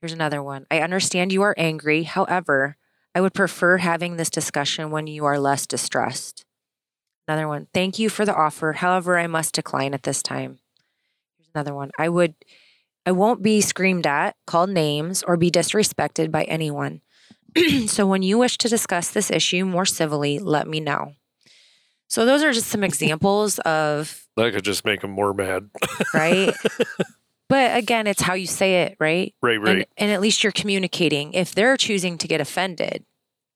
Here's 0.00 0.12
another 0.12 0.42
one. 0.42 0.66
I 0.72 0.80
understand 0.80 1.32
you 1.32 1.42
are 1.42 1.54
angry. 1.56 2.02
However, 2.02 2.76
I 3.14 3.20
would 3.20 3.32
prefer 3.32 3.76
having 3.76 4.16
this 4.16 4.28
discussion 4.28 4.90
when 4.90 5.06
you 5.06 5.24
are 5.24 5.38
less 5.38 5.68
distressed. 5.68 6.44
Another 7.26 7.48
one. 7.48 7.68
Thank 7.72 7.98
you 7.98 8.08
for 8.08 8.24
the 8.24 8.34
offer. 8.34 8.72
However, 8.72 9.18
I 9.18 9.26
must 9.26 9.54
decline 9.54 9.94
at 9.94 10.02
this 10.02 10.22
time. 10.22 10.58
Here's 11.38 11.48
another 11.54 11.74
one. 11.74 11.90
I 11.98 12.08
would 12.08 12.34
I 13.06 13.12
won't 13.12 13.42
be 13.42 13.60
screamed 13.60 14.06
at, 14.06 14.36
called 14.46 14.70
names, 14.70 15.22
or 15.22 15.36
be 15.36 15.50
disrespected 15.50 16.30
by 16.30 16.44
anyone. 16.44 17.02
so 17.86 18.06
when 18.06 18.22
you 18.22 18.38
wish 18.38 18.56
to 18.58 18.68
discuss 18.68 19.10
this 19.10 19.30
issue 19.30 19.64
more 19.64 19.84
civilly, 19.84 20.38
let 20.38 20.66
me 20.66 20.80
know. 20.80 21.14
So 22.08 22.24
those 22.24 22.42
are 22.42 22.52
just 22.52 22.68
some 22.68 22.84
examples 22.90 23.58
of, 23.60 24.26
That 24.36 24.52
could 24.54 24.64
just 24.64 24.84
make 24.84 25.02
them 25.02 25.10
more 25.10 25.34
mad. 25.34 25.68
right? 26.14 26.54
but 27.48 27.76
again, 27.76 28.06
it's 28.06 28.22
how 28.22 28.34
you 28.34 28.46
say 28.46 28.82
it, 28.82 28.96
right? 28.98 29.34
right, 29.42 29.60
right. 29.60 29.76
And, 29.76 29.86
and 29.98 30.10
at 30.10 30.20
least 30.22 30.42
you're 30.42 30.52
communicating. 30.52 31.34
If 31.34 31.54
they're 31.54 31.76
choosing 31.76 32.16
to 32.18 32.28
get 32.28 32.40
offended, 32.40 33.04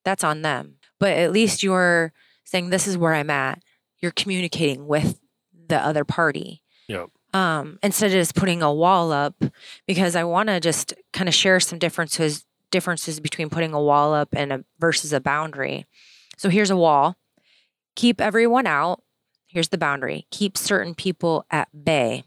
that's 0.05 0.25
on 0.25 0.43
them. 0.43 0.75
But 1.01 1.13
at 1.17 1.33
least 1.33 1.63
you're 1.63 2.13
saying, 2.49 2.71
this 2.71 2.87
is 2.87 2.97
where 2.97 3.15
I'm 3.15 3.29
at. 3.29 3.63
You're 4.01 4.11
communicating 4.13 4.87
with 4.87 5.21
the 5.69 5.79
other 5.79 6.05
party. 6.05 6.63
Yep. 6.89 7.11
Um, 7.35 7.79
instead 7.83 8.07
of 8.07 8.13
just 8.13 8.35
putting 8.35 8.63
a 8.63 8.73
wall 8.73 9.13
up, 9.13 9.35
because 9.87 10.17
I 10.17 10.25
want 10.25 10.49
to 10.49 10.61
just 10.61 10.95
kind 11.13 11.29
of 11.29 11.35
share 11.35 11.61
some 11.61 11.79
differences 11.79 12.45
differences 12.71 13.19
between 13.19 13.49
putting 13.49 13.73
a 13.73 13.83
wall 13.83 14.13
up 14.13 14.29
and 14.33 14.53
a 14.53 14.65
versus 14.79 15.13
a 15.13 15.21
boundary. 15.21 15.87
So 16.37 16.49
here's 16.49 16.71
a 16.71 16.77
wall. 16.77 17.17
Keep 17.97 18.21
everyone 18.21 18.67
out. 18.67 19.03
Here's 19.47 19.69
the 19.69 19.79
boundary. 19.79 20.27
Keep 20.31 20.59
certain 20.59 20.95
people 20.95 21.47
at 21.51 21.69
bay. 21.85 22.25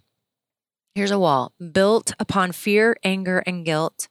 Here's 0.96 1.12
a 1.12 1.20
wall 1.20 1.54
built 1.72 2.14
upon 2.20 2.52
fear, 2.52 2.96
anger, 3.04 3.44
and 3.46 3.66
guilt. 3.66 4.08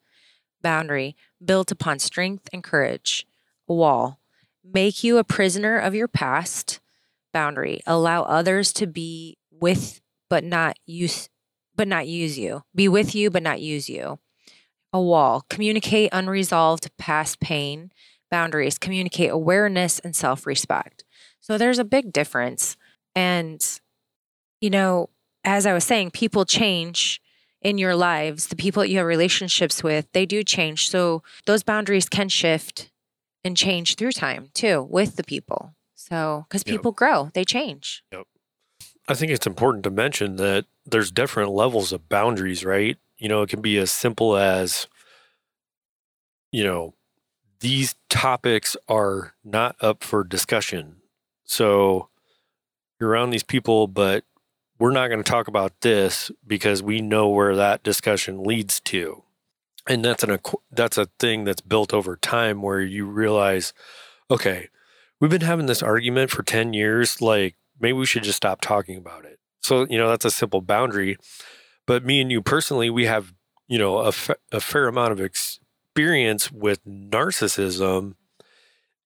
Boundary 0.62 1.16
built 1.44 1.70
upon 1.70 1.98
strength 1.98 2.48
and 2.52 2.62
courage. 2.62 3.26
A 3.68 3.74
wall 3.74 4.19
make 4.64 5.02
you 5.02 5.18
a 5.18 5.24
prisoner 5.24 5.78
of 5.78 5.94
your 5.94 6.08
past. 6.08 6.80
Boundary 7.32 7.80
allow 7.86 8.22
others 8.22 8.72
to 8.74 8.86
be 8.86 9.38
with 9.50 10.00
but 10.28 10.42
not 10.44 10.76
use 10.86 11.28
but 11.76 11.88
not 11.88 12.08
use 12.08 12.38
you. 12.38 12.62
Be 12.74 12.88
with 12.88 13.14
you 13.14 13.30
but 13.30 13.42
not 13.42 13.60
use 13.60 13.88
you. 13.88 14.18
A 14.92 15.00
wall 15.00 15.44
communicate 15.48 16.10
unresolved 16.12 16.90
past 16.98 17.40
pain. 17.40 17.92
Boundaries 18.30 18.78
communicate 18.78 19.30
awareness 19.30 19.98
and 20.00 20.14
self-respect. 20.14 21.04
So 21.40 21.56
there's 21.56 21.78
a 21.78 21.84
big 21.84 22.12
difference. 22.12 22.76
And 23.14 23.64
you 24.60 24.70
know, 24.70 25.10
as 25.44 25.66
I 25.66 25.72
was 25.72 25.84
saying, 25.84 26.10
people 26.10 26.44
change 26.44 27.20
in 27.62 27.78
your 27.78 27.94
lives. 27.94 28.48
The 28.48 28.56
people 28.56 28.82
that 28.82 28.88
you 28.88 28.98
have 28.98 29.06
relationships 29.06 29.82
with, 29.82 30.10
they 30.12 30.26
do 30.26 30.42
change. 30.42 30.88
So 30.90 31.22
those 31.46 31.62
boundaries 31.62 32.08
can 32.08 32.28
shift 32.28 32.90
and 33.44 33.56
change 33.56 33.96
through 33.96 34.12
time 34.12 34.50
too 34.54 34.82
with 34.82 35.16
the 35.16 35.24
people. 35.24 35.74
So, 35.94 36.46
because 36.48 36.62
Yep. 36.66 36.72
people 36.72 36.92
grow, 36.92 37.30
they 37.34 37.44
change. 37.44 38.02
Yep. 38.12 38.26
I 39.08 39.14
think 39.14 39.32
it's 39.32 39.46
important 39.46 39.84
to 39.84 39.90
mention 39.90 40.36
that 40.36 40.66
there's 40.86 41.10
different 41.10 41.50
levels 41.50 41.92
of 41.92 42.08
boundaries, 42.08 42.64
right? 42.64 42.96
You 43.18 43.28
know, 43.28 43.42
it 43.42 43.50
can 43.50 43.60
be 43.60 43.76
as 43.76 43.90
simple 43.90 44.36
as, 44.36 44.86
you 46.52 46.64
know, 46.64 46.94
these 47.60 47.94
topics 48.08 48.76
are 48.88 49.34
not 49.44 49.76
up 49.80 50.02
for 50.02 50.24
discussion. 50.24 50.96
So 51.44 52.08
you're 52.98 53.10
around 53.10 53.30
these 53.30 53.42
people, 53.42 53.86
but 53.86 54.24
we're 54.78 54.92
not 54.92 55.08
going 55.08 55.22
to 55.22 55.30
talk 55.30 55.46
about 55.48 55.80
this 55.82 56.30
because 56.46 56.82
we 56.82 57.02
know 57.02 57.28
where 57.28 57.54
that 57.54 57.82
discussion 57.82 58.42
leads 58.42 58.80
to. 58.80 59.22
And 59.88 60.04
that's 60.04 60.22
an 60.22 60.38
that's 60.70 60.98
a 60.98 61.06
thing 61.18 61.44
that's 61.44 61.60
built 61.62 61.92
over 61.94 62.16
time 62.16 62.62
where 62.62 62.80
you 62.80 63.06
realize 63.06 63.72
okay 64.30 64.68
we've 65.20 65.30
been 65.30 65.40
having 65.40 65.66
this 65.66 65.82
argument 65.82 66.30
for 66.30 66.42
10 66.42 66.72
years 66.74 67.20
like 67.22 67.56
maybe 67.80 67.94
we 67.94 68.06
should 68.06 68.22
just 68.22 68.36
stop 68.36 68.60
talking 68.60 68.96
about 68.96 69.24
it 69.24 69.38
so 69.62 69.86
you 69.88 69.96
know 69.98 70.08
that's 70.08 70.24
a 70.24 70.30
simple 70.30 70.60
boundary 70.60 71.16
but 71.86 72.04
me 72.04 72.20
and 72.20 72.30
you 72.30 72.42
personally 72.42 72.90
we 72.90 73.06
have 73.06 73.32
you 73.68 73.78
know 73.78 73.98
a, 73.98 74.12
fa- 74.12 74.36
a 74.52 74.60
fair 74.60 74.86
amount 74.88 75.12
of 75.12 75.20
experience 75.20 76.50
with 76.52 76.84
narcissism 76.84 78.14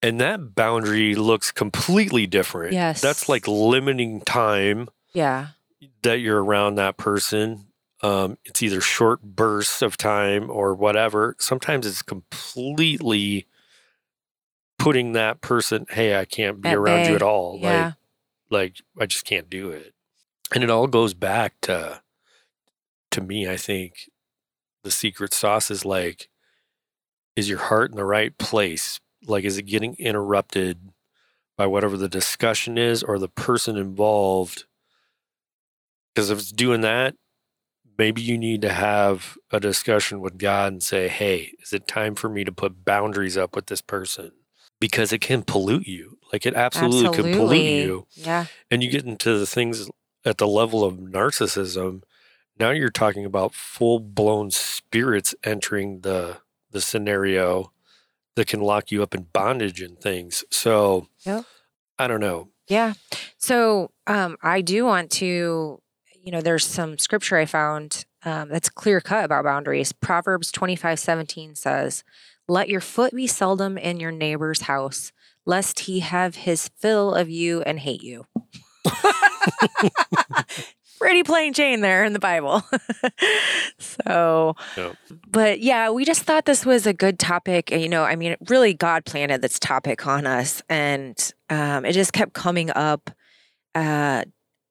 and 0.03 0.21
that 0.21 0.55
boundary 0.55 1.15
looks 1.15 1.51
completely 1.53 2.27
different 2.27 2.73
Yes. 2.73 3.01
that's 3.01 3.29
like 3.29 3.47
limiting 3.49 4.21
time 4.23 4.89
Yeah. 5.15 5.49
that 6.03 6.19
you're 6.21 6.43
around 6.43 6.75
that 6.75 6.97
person. 6.99 7.67
Um, 8.05 8.37
it's 8.45 8.63
either 8.63 8.83
short 8.83 9.23
bursts 9.23 9.81
of 9.81 9.97
time 9.97 10.51
or 10.51 10.75
whatever. 10.75 11.37
Sometimes 11.39 11.87
it's 11.87 12.03
completely 12.03 13.47
putting 14.79 15.13
that 15.13 15.41
person, 15.41 15.87
hey, 15.89 16.19
I 16.19 16.27
can't 16.27 16.61
be 16.61 16.69
At 16.69 16.77
around 16.77 17.05
bay. 17.05 17.09
you 17.09 17.15
at 17.15 17.23
all. 17.23 17.59
Yeah. 17.59 17.93
Like, 18.51 18.75
like 18.99 19.03
I 19.03 19.07
just 19.07 19.25
can't 19.25 19.49
do 19.49 19.71
it. 19.71 19.95
And 20.55 20.63
it 20.63 20.69
all 20.69 20.87
goes 20.87 21.15
back 21.15 21.55
to, 21.63 22.03
to 23.13 23.21
me, 23.23 23.49
I 23.49 23.57
think 23.57 24.11
the 24.83 24.91
secret 24.91 25.33
sauce 25.33 25.71
is 25.71 25.87
like, 25.87 26.29
is 27.37 27.49
your 27.49 27.59
heart 27.59 27.91
in 27.91 27.97
the 27.97 28.05
right 28.05 28.37
place? 28.37 29.01
Like, 29.27 29.45
is 29.45 29.57
it 29.57 29.63
getting 29.63 29.97
interrupted 29.99 30.91
by 31.57 31.67
whatever 31.67 31.97
the 31.97 32.09
discussion 32.09 32.77
is 32.77 33.03
or 33.03 33.19
the 33.19 33.29
person 33.29 33.79
involved? 33.79 34.67
Because 36.15 36.29
if 36.29 36.39
it's 36.39 36.53
doing 36.53 36.83
that, 36.83 37.15
maybe 37.99 38.21
you 38.23 38.37
need 38.39 38.63
to 38.63 38.73
have 38.73 39.37
a 39.51 39.61
discussion 39.61 40.21
with 40.21 40.39
God 40.39 40.73
and 40.73 40.83
say, 40.83 41.09
hey, 41.09 41.53
is 41.63 41.73
it 41.73 41.87
time 41.87 42.15
for 42.15 42.29
me 42.29 42.45
to 42.45 42.53
put 42.53 42.85
boundaries 42.85 43.37
up 43.37 43.55
with 43.55 43.67
this 43.67 43.81
person? 43.81 44.33
Because 44.81 45.13
it 45.13 45.21
can 45.21 45.43
pollute 45.43 45.87
you. 45.87 46.19
Like 46.33 46.45
it 46.47 46.55
absolutely, 46.55 47.17
can 47.23 47.33
pollute 47.35 47.63
you. 47.63 48.07
Yeah. 48.15 48.47
And 48.71 48.83
you 48.83 48.91
get 48.91 49.05
into 49.05 49.39
the 49.39 49.47
things 49.47 49.89
at 50.25 50.39
the 50.39 50.49
level 50.49 50.83
of 50.85 50.95
narcissism. 50.95 52.03
Now 52.59 52.71
you're 52.71 52.91
talking 52.91 53.25
about 53.25 53.55
full 53.55 54.01
blown 54.01 54.51
spirits 54.51 55.35
entering 55.45 56.01
the 56.01 56.39
the 56.71 56.81
scenario 56.81 57.73
that 58.35 58.49
can 58.49 58.61
lock 58.61 58.91
you 58.91 59.03
up 59.03 59.15
in 59.15 59.29
bondage 59.33 59.81
and 59.81 59.99
things. 60.01 60.45
So 60.51 61.07
Yep. 61.25 61.45
I 61.99 62.09
don't 62.09 62.21
know. 62.21 62.49
Yeah. 62.67 62.95
So 63.39 63.93
um, 64.07 64.37
I 64.43 64.61
do 64.61 64.85
want 64.85 65.11
to, 65.13 65.81
you 66.25 66.33
know, 66.33 66.41
there's 66.41 66.65
some 66.67 66.97
scripture 66.99 67.37
I 67.37 67.45
found 67.45 68.07
um, 68.25 68.49
that's 68.49 68.71
clear 68.71 69.01
cut 69.01 69.27
about 69.27 69.45
boundaries. 69.45 69.93
Proverbs 69.93 70.51
25 70.51 70.99
17 70.99 71.55
says, 71.55 72.03
Let 72.49 72.71
your 72.71 72.81
foot 72.81 73.15
be 73.15 73.27
seldom 73.27 73.77
in 73.77 74.01
your 74.01 74.11
neighbor's 74.11 74.63
house, 74.63 75.13
lest 75.45 75.81
he 75.81 76.01
have 76.01 76.37
his 76.37 76.71
fill 76.79 77.15
of 77.15 77.29
you 77.29 77.61
and 77.63 77.79
hate 77.79 78.03
you. 78.03 78.25
Pretty 80.99 81.23
plain 81.25 81.53
Jane 81.53 81.83
there 81.83 82.05
in 82.05 82.15
the 82.15 82.19
Bible. 82.19 82.63
so, 83.79 84.57
but 85.29 85.61
yeah, 85.61 85.91
we 85.91 86.07
just 86.07 86.23
thought 86.23 86.47
this 86.47 86.65
was 86.65 86.87
a 86.87 86.95
good 86.95 87.19
topic. 87.19 87.71
and, 87.71 87.83
You 87.83 87.91
know, 87.91 88.05
I 88.05 88.17
mean, 88.17 88.37
really, 88.49 88.73
God 88.73 89.05
planted 89.05 89.43
this 89.43 89.59
topic 89.59 90.07
on 90.07 90.27
us, 90.27 90.63
and 90.71 91.35
um, 91.51 91.85
it 91.85 91.93
just 91.93 92.15
kept 92.15 92.33
coming 92.33 92.71
up. 92.71 93.11
Uh, 93.75 94.25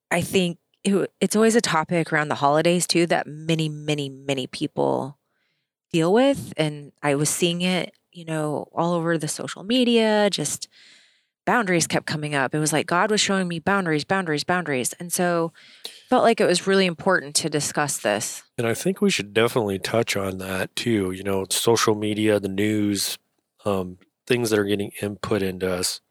I 0.10 0.22
think 0.22 0.58
it, 0.84 1.12
it's 1.22 1.36
always 1.36 1.56
a 1.56 1.62
topic 1.62 2.12
around 2.12 2.30
the 2.30 2.36
holidays 2.36 2.88
too 2.88 3.06
that 3.08 3.28
many, 3.28 3.70
many, 3.70 4.10
many 4.10 4.48
people 4.48 5.18
deal 5.92 6.12
with, 6.12 6.54
and 6.58 6.92
I 7.02 7.16
was 7.16 7.30
seeing 7.30 7.62
it, 7.62 7.94
you 8.12 8.26
know, 8.26 8.68
all 8.74 8.94
over 8.94 9.18
the 9.18 9.28
social 9.28 9.64
media. 9.64 10.30
Just 10.30 10.68
boundaries 11.46 11.88
kept 11.88 12.06
coming 12.06 12.36
up. 12.36 12.54
It 12.54 12.60
was 12.60 12.74
like 12.74 12.88
God 12.88 13.12
was 13.12 13.22
showing 13.22 13.48
me 13.48 13.60
boundaries, 13.60 14.04
boundaries, 14.04 14.44
boundaries, 14.44 14.94
and 15.00 15.12
so 15.12 15.54
felt 16.10 16.24
like 16.24 16.42
it 16.42 16.46
was 16.46 16.68
really 16.68 16.86
important 16.86 17.36
to 17.36 17.50
discuss 17.50 17.98
this. 17.98 18.44
And 18.58 18.68
I 18.68 18.74
think 18.74 19.02
we 19.02 19.10
should 19.10 19.34
definitely 19.34 19.80
touch 19.80 20.16
on 20.18 20.38
that 20.40 20.76
too. 20.76 21.12
You 21.12 21.24
know, 21.24 21.46
social 21.50 21.96
media, 21.96 22.40
the 22.40 22.50
news, 22.50 23.18
um, 23.66 23.98
things 24.28 24.50
that 24.50 24.60
are 24.60 24.66
getting 24.66 24.92
input 25.02 25.42
into 25.42 25.72
us. 25.72 26.02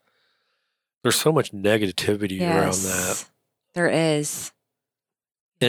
There's 1.03 1.17
so 1.17 1.33
much 1.33 1.53
negativity 1.53 2.41
around 2.41 2.75
that. 2.75 3.25
There 3.75 3.89
is. 3.89 4.53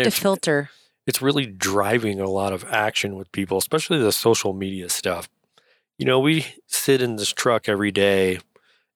It's, 0.02 0.18
filter. 0.18 0.70
it's 1.06 1.22
really 1.22 1.46
driving 1.46 2.20
a 2.20 2.30
lot 2.30 2.54
of 2.54 2.66
action 2.66 3.16
with 3.16 3.32
people, 3.32 3.58
especially 3.58 4.00
the 4.00 4.12
social 4.12 4.54
media 4.54 4.90
stuff. 4.90 5.30
You 5.98 6.06
know, 6.06 6.20
we 6.20 6.46
sit 6.68 7.02
in 7.02 7.16
this 7.16 7.32
truck 7.32 7.70
every 7.70 7.92
day 7.92 8.40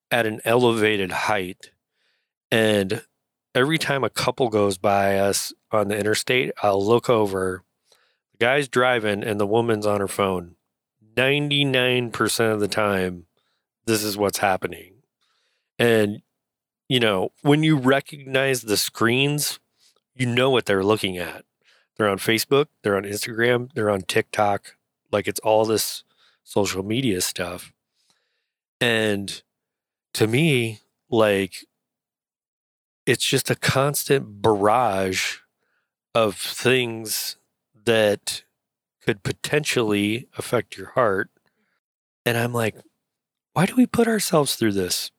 at 0.09 0.25
an 0.25 0.41
elevated 0.43 1.11
height, 1.11 1.71
and 2.51 3.03
every 3.53 3.77
time 3.77 4.03
a 4.03 4.09
couple 4.09 4.49
goes 4.49 4.77
by 4.77 5.17
us 5.17 5.53
on 5.71 5.89
the 5.89 5.97
interstate, 5.97 6.51
I'll 6.63 6.85
look 6.85 7.09
over. 7.09 7.63
The 8.31 8.37
guy's 8.45 8.67
driving, 8.67 9.23
and 9.23 9.39
the 9.39 9.47
woman's 9.47 9.85
on 9.85 9.99
her 9.99 10.07
phone. 10.07 10.55
99% 11.15 12.53
of 12.53 12.59
the 12.59 12.67
time, 12.67 13.25
this 13.85 14.03
is 14.03 14.17
what's 14.17 14.37
happening. 14.37 14.93
And, 15.79 16.21
you 16.87 16.99
know, 16.99 17.31
when 17.41 17.63
you 17.63 17.77
recognize 17.77 18.61
the 18.61 18.77
screens, 18.77 19.59
you 20.17 20.25
know 20.25 20.49
what 20.49 20.65
they're 20.65 20.83
looking 20.83 21.17
at. 21.17 21.45
They're 21.95 22.09
on 22.09 22.17
Facebook, 22.19 22.67
they're 22.83 22.97
on 22.97 23.03
Instagram, 23.03 23.71
they're 23.73 23.89
on 23.89 24.01
TikTok. 24.01 24.75
Like 25.11 25.27
it's 25.27 25.39
all 25.39 25.65
this 25.65 26.03
social 26.43 26.83
media 26.83 27.21
stuff. 27.21 27.73
And 28.79 29.41
to 30.13 30.27
me, 30.27 30.81
like 31.09 31.65
it's 33.05 33.25
just 33.25 33.49
a 33.49 33.55
constant 33.55 34.41
barrage 34.41 35.37
of 36.13 36.35
things 36.35 37.37
that 37.85 38.43
could 39.01 39.23
potentially 39.23 40.27
affect 40.37 40.77
your 40.77 40.87
heart. 40.87 41.29
And 42.25 42.37
I'm 42.37 42.53
like, 42.53 42.75
why 43.53 43.65
do 43.65 43.75
we 43.75 43.85
put 43.85 44.07
ourselves 44.07 44.55
through 44.55 44.73
this? 44.73 45.11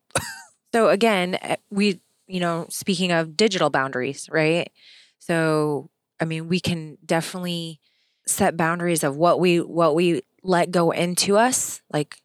So 0.75 0.91
again, 0.91 1.39
eh, 1.41 1.57
we, 1.71 2.01
you 2.29 2.39
know, 2.39 2.67
speaking 2.71 3.11
of 3.11 3.37
digital 3.37 3.71
boundaries, 3.71 4.29
right? 4.31 4.71
So 5.19 5.91
I 6.21 6.25
mean, 6.25 6.49
we 6.49 6.61
can 6.61 6.99
definitely 7.05 7.81
set 8.27 8.57
boundaries 8.57 9.03
of 9.03 9.17
what 9.17 9.41
we 9.41 9.61
what 9.61 9.95
we 9.95 10.23
let 10.43 10.71
go 10.71 10.91
into 10.91 11.37
us, 11.37 11.83
like 11.93 12.19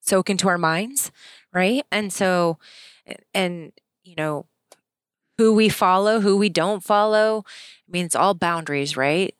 soak 0.00 0.30
into 0.30 0.48
our 0.48 0.58
minds, 0.58 1.12
right? 1.52 1.84
And 1.92 2.12
so 2.12 2.58
and 3.34 3.72
you 4.02 4.14
know, 4.16 4.46
who 5.38 5.54
we 5.54 5.68
follow, 5.68 6.20
who 6.20 6.36
we 6.36 6.48
don't 6.48 6.82
follow, 6.82 7.44
I 7.46 7.92
mean, 7.92 8.06
it's 8.06 8.16
all 8.16 8.34
boundaries, 8.34 8.96
right? 8.96 9.34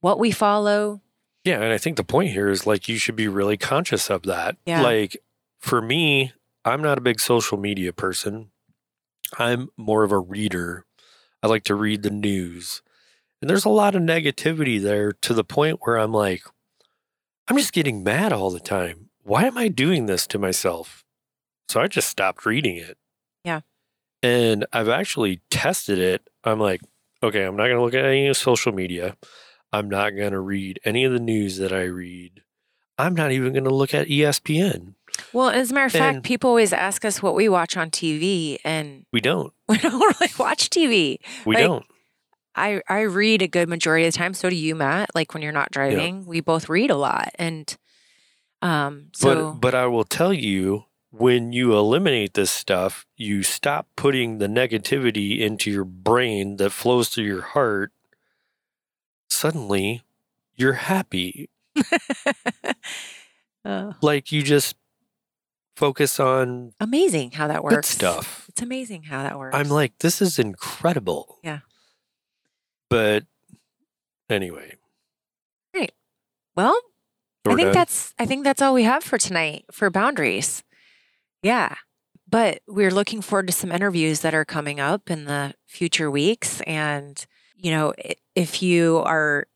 What 0.00 0.18
we 0.18 0.30
follow, 0.30 1.00
Yeah, 1.44 1.60
and 1.60 1.72
I 1.72 1.78
think 1.78 1.96
the 1.96 2.04
point 2.04 2.30
here 2.30 2.48
is 2.48 2.66
like 2.66 2.88
you 2.88 2.98
should 2.98 3.16
be 3.16 3.28
really 3.28 3.56
conscious 3.56 4.10
of 4.10 4.22
that. 4.24 4.56
Yeah. 4.66 4.82
Like 4.82 5.16
for 5.60 5.80
me, 5.80 6.32
I'm 6.64 6.82
not 6.82 6.98
a 6.98 7.02
big 7.02 7.20
social 7.20 7.58
media 7.58 7.92
person. 7.92 8.50
I'm 9.38 9.68
more 9.76 10.04
of 10.04 10.12
a 10.12 10.18
reader. 10.18 10.84
I 11.42 11.46
like 11.46 11.64
to 11.64 11.74
read 11.74 12.02
the 12.02 12.10
news. 12.10 12.82
And 13.40 13.50
there's 13.50 13.64
a 13.64 13.70
lot 13.70 13.94
of 13.94 14.02
negativity 14.02 14.80
there 14.80 15.12
to 15.12 15.34
the 15.34 15.44
point 15.44 15.80
where 15.82 15.96
I'm 15.96 16.12
like, 16.12 16.44
I'm 17.48 17.58
just 17.58 17.72
getting 17.72 18.02
mad 18.02 18.32
all 18.32 18.50
the 18.50 18.60
time. 18.60 19.10
Why 19.22 19.44
am 19.44 19.58
I 19.58 19.68
doing 19.68 20.06
this 20.06 20.26
to 20.28 20.38
myself? 20.38 21.04
So 21.68 21.80
I 21.80 21.88
just 21.88 22.08
stopped 22.08 22.46
reading 22.46 22.76
it. 22.76 22.96
Yeah. 23.44 23.60
And 24.22 24.64
I've 24.72 24.88
actually 24.88 25.42
tested 25.50 25.98
it. 25.98 26.28
I'm 26.44 26.58
like, 26.58 26.80
okay, 27.22 27.44
I'm 27.44 27.56
not 27.56 27.64
going 27.64 27.76
to 27.76 27.82
look 27.82 27.94
at 27.94 28.04
any 28.04 28.26
of 28.28 28.36
social 28.36 28.72
media. 28.72 29.16
I'm 29.72 29.88
not 29.88 30.10
going 30.10 30.32
to 30.32 30.40
read 30.40 30.80
any 30.84 31.04
of 31.04 31.12
the 31.12 31.18
news 31.18 31.58
that 31.58 31.72
I 31.72 31.82
read. 31.82 32.42
I'm 32.96 33.14
not 33.14 33.32
even 33.32 33.52
going 33.52 33.64
to 33.64 33.74
look 33.74 33.92
at 33.92 34.08
ESPN. 34.08 34.94
Well, 35.32 35.50
as 35.50 35.70
a 35.70 35.74
matter 35.74 35.86
of 35.86 35.92
fact, 35.92 36.14
And- 36.16 36.24
people 36.24 36.48
always 36.50 36.72
ask 36.72 37.04
us 37.04 37.22
what 37.22 37.34
we 37.34 37.48
watch 37.48 37.76
on 37.76 37.90
TV, 37.90 38.58
and 38.64 39.04
We 39.12 39.20
don't. 39.20 39.52
we 39.68 39.78
don't 39.78 40.00
really 40.20 40.32
watch 40.38 40.70
TV. 40.70 41.18
We 41.44 41.54
Like, 41.56 41.64
don't. 41.64 41.84
I 42.56 42.82
I 42.88 43.00
read 43.00 43.42
a 43.42 43.48
good 43.48 43.68
majority 43.68 44.06
of 44.06 44.12
the 44.12 44.18
time. 44.18 44.32
So 44.34 44.48
do 44.48 44.54
you, 44.56 44.74
Matt. 44.76 45.10
Like 45.14 45.34
when 45.34 45.42
you're 45.42 45.52
not 45.52 45.70
driving, 45.72 46.24
we 46.24 46.40
both 46.40 46.68
read 46.68 46.90
a 46.90 46.96
lot, 46.96 47.30
and 47.36 47.76
um, 48.62 49.08
so 49.12 49.52
but 49.52 49.60
but 49.60 49.74
I 49.74 49.86
will 49.86 50.04
tell 50.04 50.32
you 50.32 50.84
when 51.10 51.52
you 51.52 51.76
eliminate 51.76 52.34
this 52.34 52.50
stuff, 52.52 53.06
you 53.16 53.42
stop 53.42 53.88
putting 53.96 54.38
the 54.38 54.46
negativity 54.46 55.40
into 55.40 55.70
your 55.70 55.84
brain 55.84 56.56
that 56.58 56.70
flows 56.70 57.08
through 57.08 57.24
your 57.24 57.42
heart. 57.42 57.92
Suddenly, 59.28 60.02
you're 60.56 60.74
happy. 60.74 61.50
Like 64.02 64.30
you 64.30 64.42
just 64.42 64.76
focus 65.76 66.20
on 66.20 66.72
amazing 66.80 67.32
how 67.32 67.48
that 67.48 67.62
works. 67.64 67.74
good 67.74 67.84
stuff. 67.84 68.46
It's 68.48 68.62
amazing 68.62 69.04
how 69.04 69.22
that 69.22 69.38
works. 69.38 69.56
I'm 69.56 69.68
like, 69.68 69.98
this 69.98 70.22
is 70.22 70.38
incredible. 70.38 71.38
Yeah. 71.42 71.60
But 72.90 73.24
anyway, 74.30 74.76
Right. 75.74 75.92
well, 76.56 76.78
I 77.46 77.54
think 77.56 77.72
that's 77.72 78.14
I 78.18 78.26
think 78.26 78.44
that's 78.44 78.62
all 78.62 78.74
we 78.74 78.84
have 78.84 79.02
for 79.04 79.18
tonight 79.18 79.64
for 79.72 79.90
boundaries. 79.90 80.62
Yeah. 81.42 81.74
But 82.28 82.60
we're 82.66 82.90
looking 82.90 83.20
forward 83.20 83.46
to 83.48 83.52
some 83.52 83.70
interviews 83.70 84.20
that 84.20 84.34
are 84.34 84.44
coming 84.44 84.80
up 84.80 85.10
in 85.10 85.24
the 85.26 85.54
future 85.66 86.10
weeks 86.10 86.60
and 86.62 87.24
you 87.56 87.70
know, 87.70 87.94
if 88.34 88.62
you 88.62 88.98
are 89.06 89.46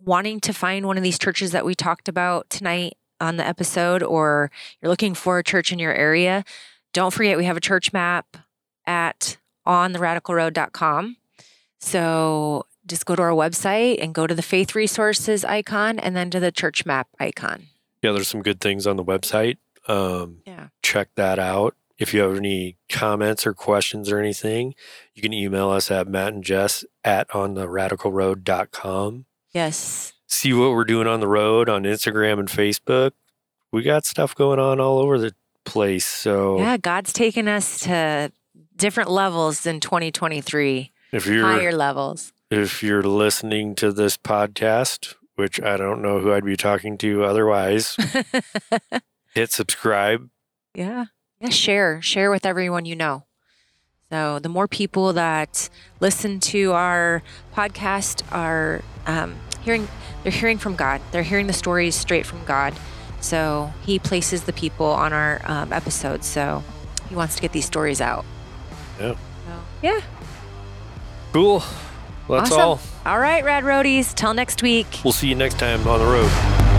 wanting 0.00 0.38
to 0.40 0.52
find 0.52 0.86
one 0.86 0.96
of 0.98 1.02
these 1.02 1.18
churches 1.18 1.52
that 1.52 1.64
we 1.64 1.74
talked 1.74 2.08
about 2.08 2.50
tonight 2.50 2.94
on 3.24 3.36
the 3.36 3.46
episode 3.46 4.02
or 4.02 4.50
you're 4.80 4.90
looking 4.90 5.14
for 5.14 5.38
a 5.38 5.44
church 5.44 5.72
in 5.72 5.78
your 5.78 5.94
area, 5.94 6.44
don't 6.92 7.12
forget 7.12 7.36
we 7.36 7.44
have 7.46 7.56
a 7.56 7.60
church 7.60 7.92
map 7.92 8.36
at 8.86 9.36
ontheradicalroad.com. 9.66 11.16
So 11.80 12.66
just 12.86 13.06
go 13.06 13.16
to 13.16 13.22
our 13.22 13.30
website 13.30 14.02
and 14.02 14.14
go 14.14 14.26
to 14.26 14.34
the 14.34 14.42
faith 14.42 14.74
resources 14.74 15.44
icon 15.44 15.98
and 15.98 16.14
then 16.16 16.30
to 16.30 16.40
the 16.40 16.52
church 16.52 16.84
map 16.86 17.08
icon. 17.18 17.66
yeah, 18.02 18.12
there's 18.12 18.28
some 18.28 18.42
good 18.42 18.60
things 18.60 18.86
on 18.86 18.96
the 18.96 19.04
website. 19.04 19.56
Um, 19.88 20.38
Yeah. 20.46 20.68
check 20.82 21.08
that 21.16 21.38
out. 21.38 21.74
If 21.98 22.12
you 22.12 22.20
have 22.22 22.36
any 22.36 22.76
comments 22.88 23.46
or 23.46 23.54
questions 23.54 24.10
or 24.10 24.18
anything, 24.18 24.74
you 25.14 25.22
can 25.22 25.32
email 25.32 25.70
us 25.70 25.90
at 25.90 26.08
Matt 26.08 26.32
and 26.34 26.42
Jess 26.44 26.84
at 27.04 27.28
ontheradicalroad.com. 27.30 29.26
Yes. 29.52 30.13
See 30.34 30.52
what 30.52 30.72
we're 30.72 30.84
doing 30.84 31.06
on 31.06 31.20
the 31.20 31.28
road 31.28 31.68
on 31.68 31.84
Instagram 31.84 32.40
and 32.40 32.48
Facebook. 32.48 33.12
We 33.70 33.82
got 33.84 34.04
stuff 34.04 34.34
going 34.34 34.58
on 34.58 34.80
all 34.80 34.98
over 34.98 35.16
the 35.16 35.32
place. 35.64 36.04
So 36.04 36.58
Yeah, 36.58 36.76
God's 36.76 37.12
taken 37.12 37.46
us 37.46 37.78
to 37.80 38.32
different 38.76 39.10
levels 39.10 39.64
in 39.64 39.78
2023, 39.78 40.90
if 41.12 41.26
you're 41.26 41.46
higher 41.46 41.70
levels. 41.72 42.32
if 42.50 42.82
you're 42.82 43.04
listening 43.04 43.76
to 43.76 43.92
this 43.92 44.16
podcast, 44.16 45.14
which 45.36 45.62
I 45.62 45.76
don't 45.76 46.02
know 46.02 46.18
who 46.18 46.32
I'd 46.32 46.44
be 46.44 46.56
talking 46.56 46.98
to 46.98 47.22
otherwise, 47.22 47.96
hit 49.34 49.52
subscribe. 49.52 50.28
Yeah. 50.74 51.06
Yeah. 51.40 51.50
Share, 51.50 52.02
share 52.02 52.32
with 52.32 52.44
everyone 52.44 52.86
you 52.86 52.96
know. 52.96 53.22
So 54.10 54.40
the 54.40 54.48
more 54.48 54.66
people 54.66 55.12
that 55.12 55.68
listen 56.00 56.40
to 56.40 56.72
our 56.72 57.22
podcast 57.54 58.22
are 58.32 58.82
um, 59.06 59.36
hearing, 59.62 59.88
they're 60.24 60.32
hearing 60.32 60.58
from 60.58 60.74
God. 60.74 61.00
They're 61.12 61.22
hearing 61.22 61.46
the 61.46 61.52
stories 61.52 61.94
straight 61.94 62.26
from 62.26 62.44
God. 62.44 62.74
So 63.20 63.72
He 63.82 63.98
places 64.00 64.44
the 64.44 64.52
people 64.52 64.86
on 64.86 65.12
our 65.12 65.40
um, 65.44 65.72
episodes. 65.72 66.26
So 66.26 66.64
He 67.08 67.14
wants 67.14 67.36
to 67.36 67.42
get 67.42 67.52
these 67.52 67.66
stories 67.66 68.00
out. 68.00 68.24
Yeah. 68.98 69.12
So, 69.12 69.18
yeah. 69.82 70.00
Cool. 71.32 71.62
Well, 72.26 72.40
that's 72.40 72.52
Awesome. 72.52 72.60
all. 73.06 73.12
All 73.12 73.20
right, 73.20 73.44
Rad 73.44 73.64
Roadies. 73.64 74.14
Till 74.14 74.34
next 74.34 74.62
week. 74.62 74.86
We'll 75.04 75.12
see 75.12 75.28
you 75.28 75.34
next 75.34 75.58
time 75.58 75.86
on 75.86 76.00
the 76.00 76.06
road. 76.06 76.73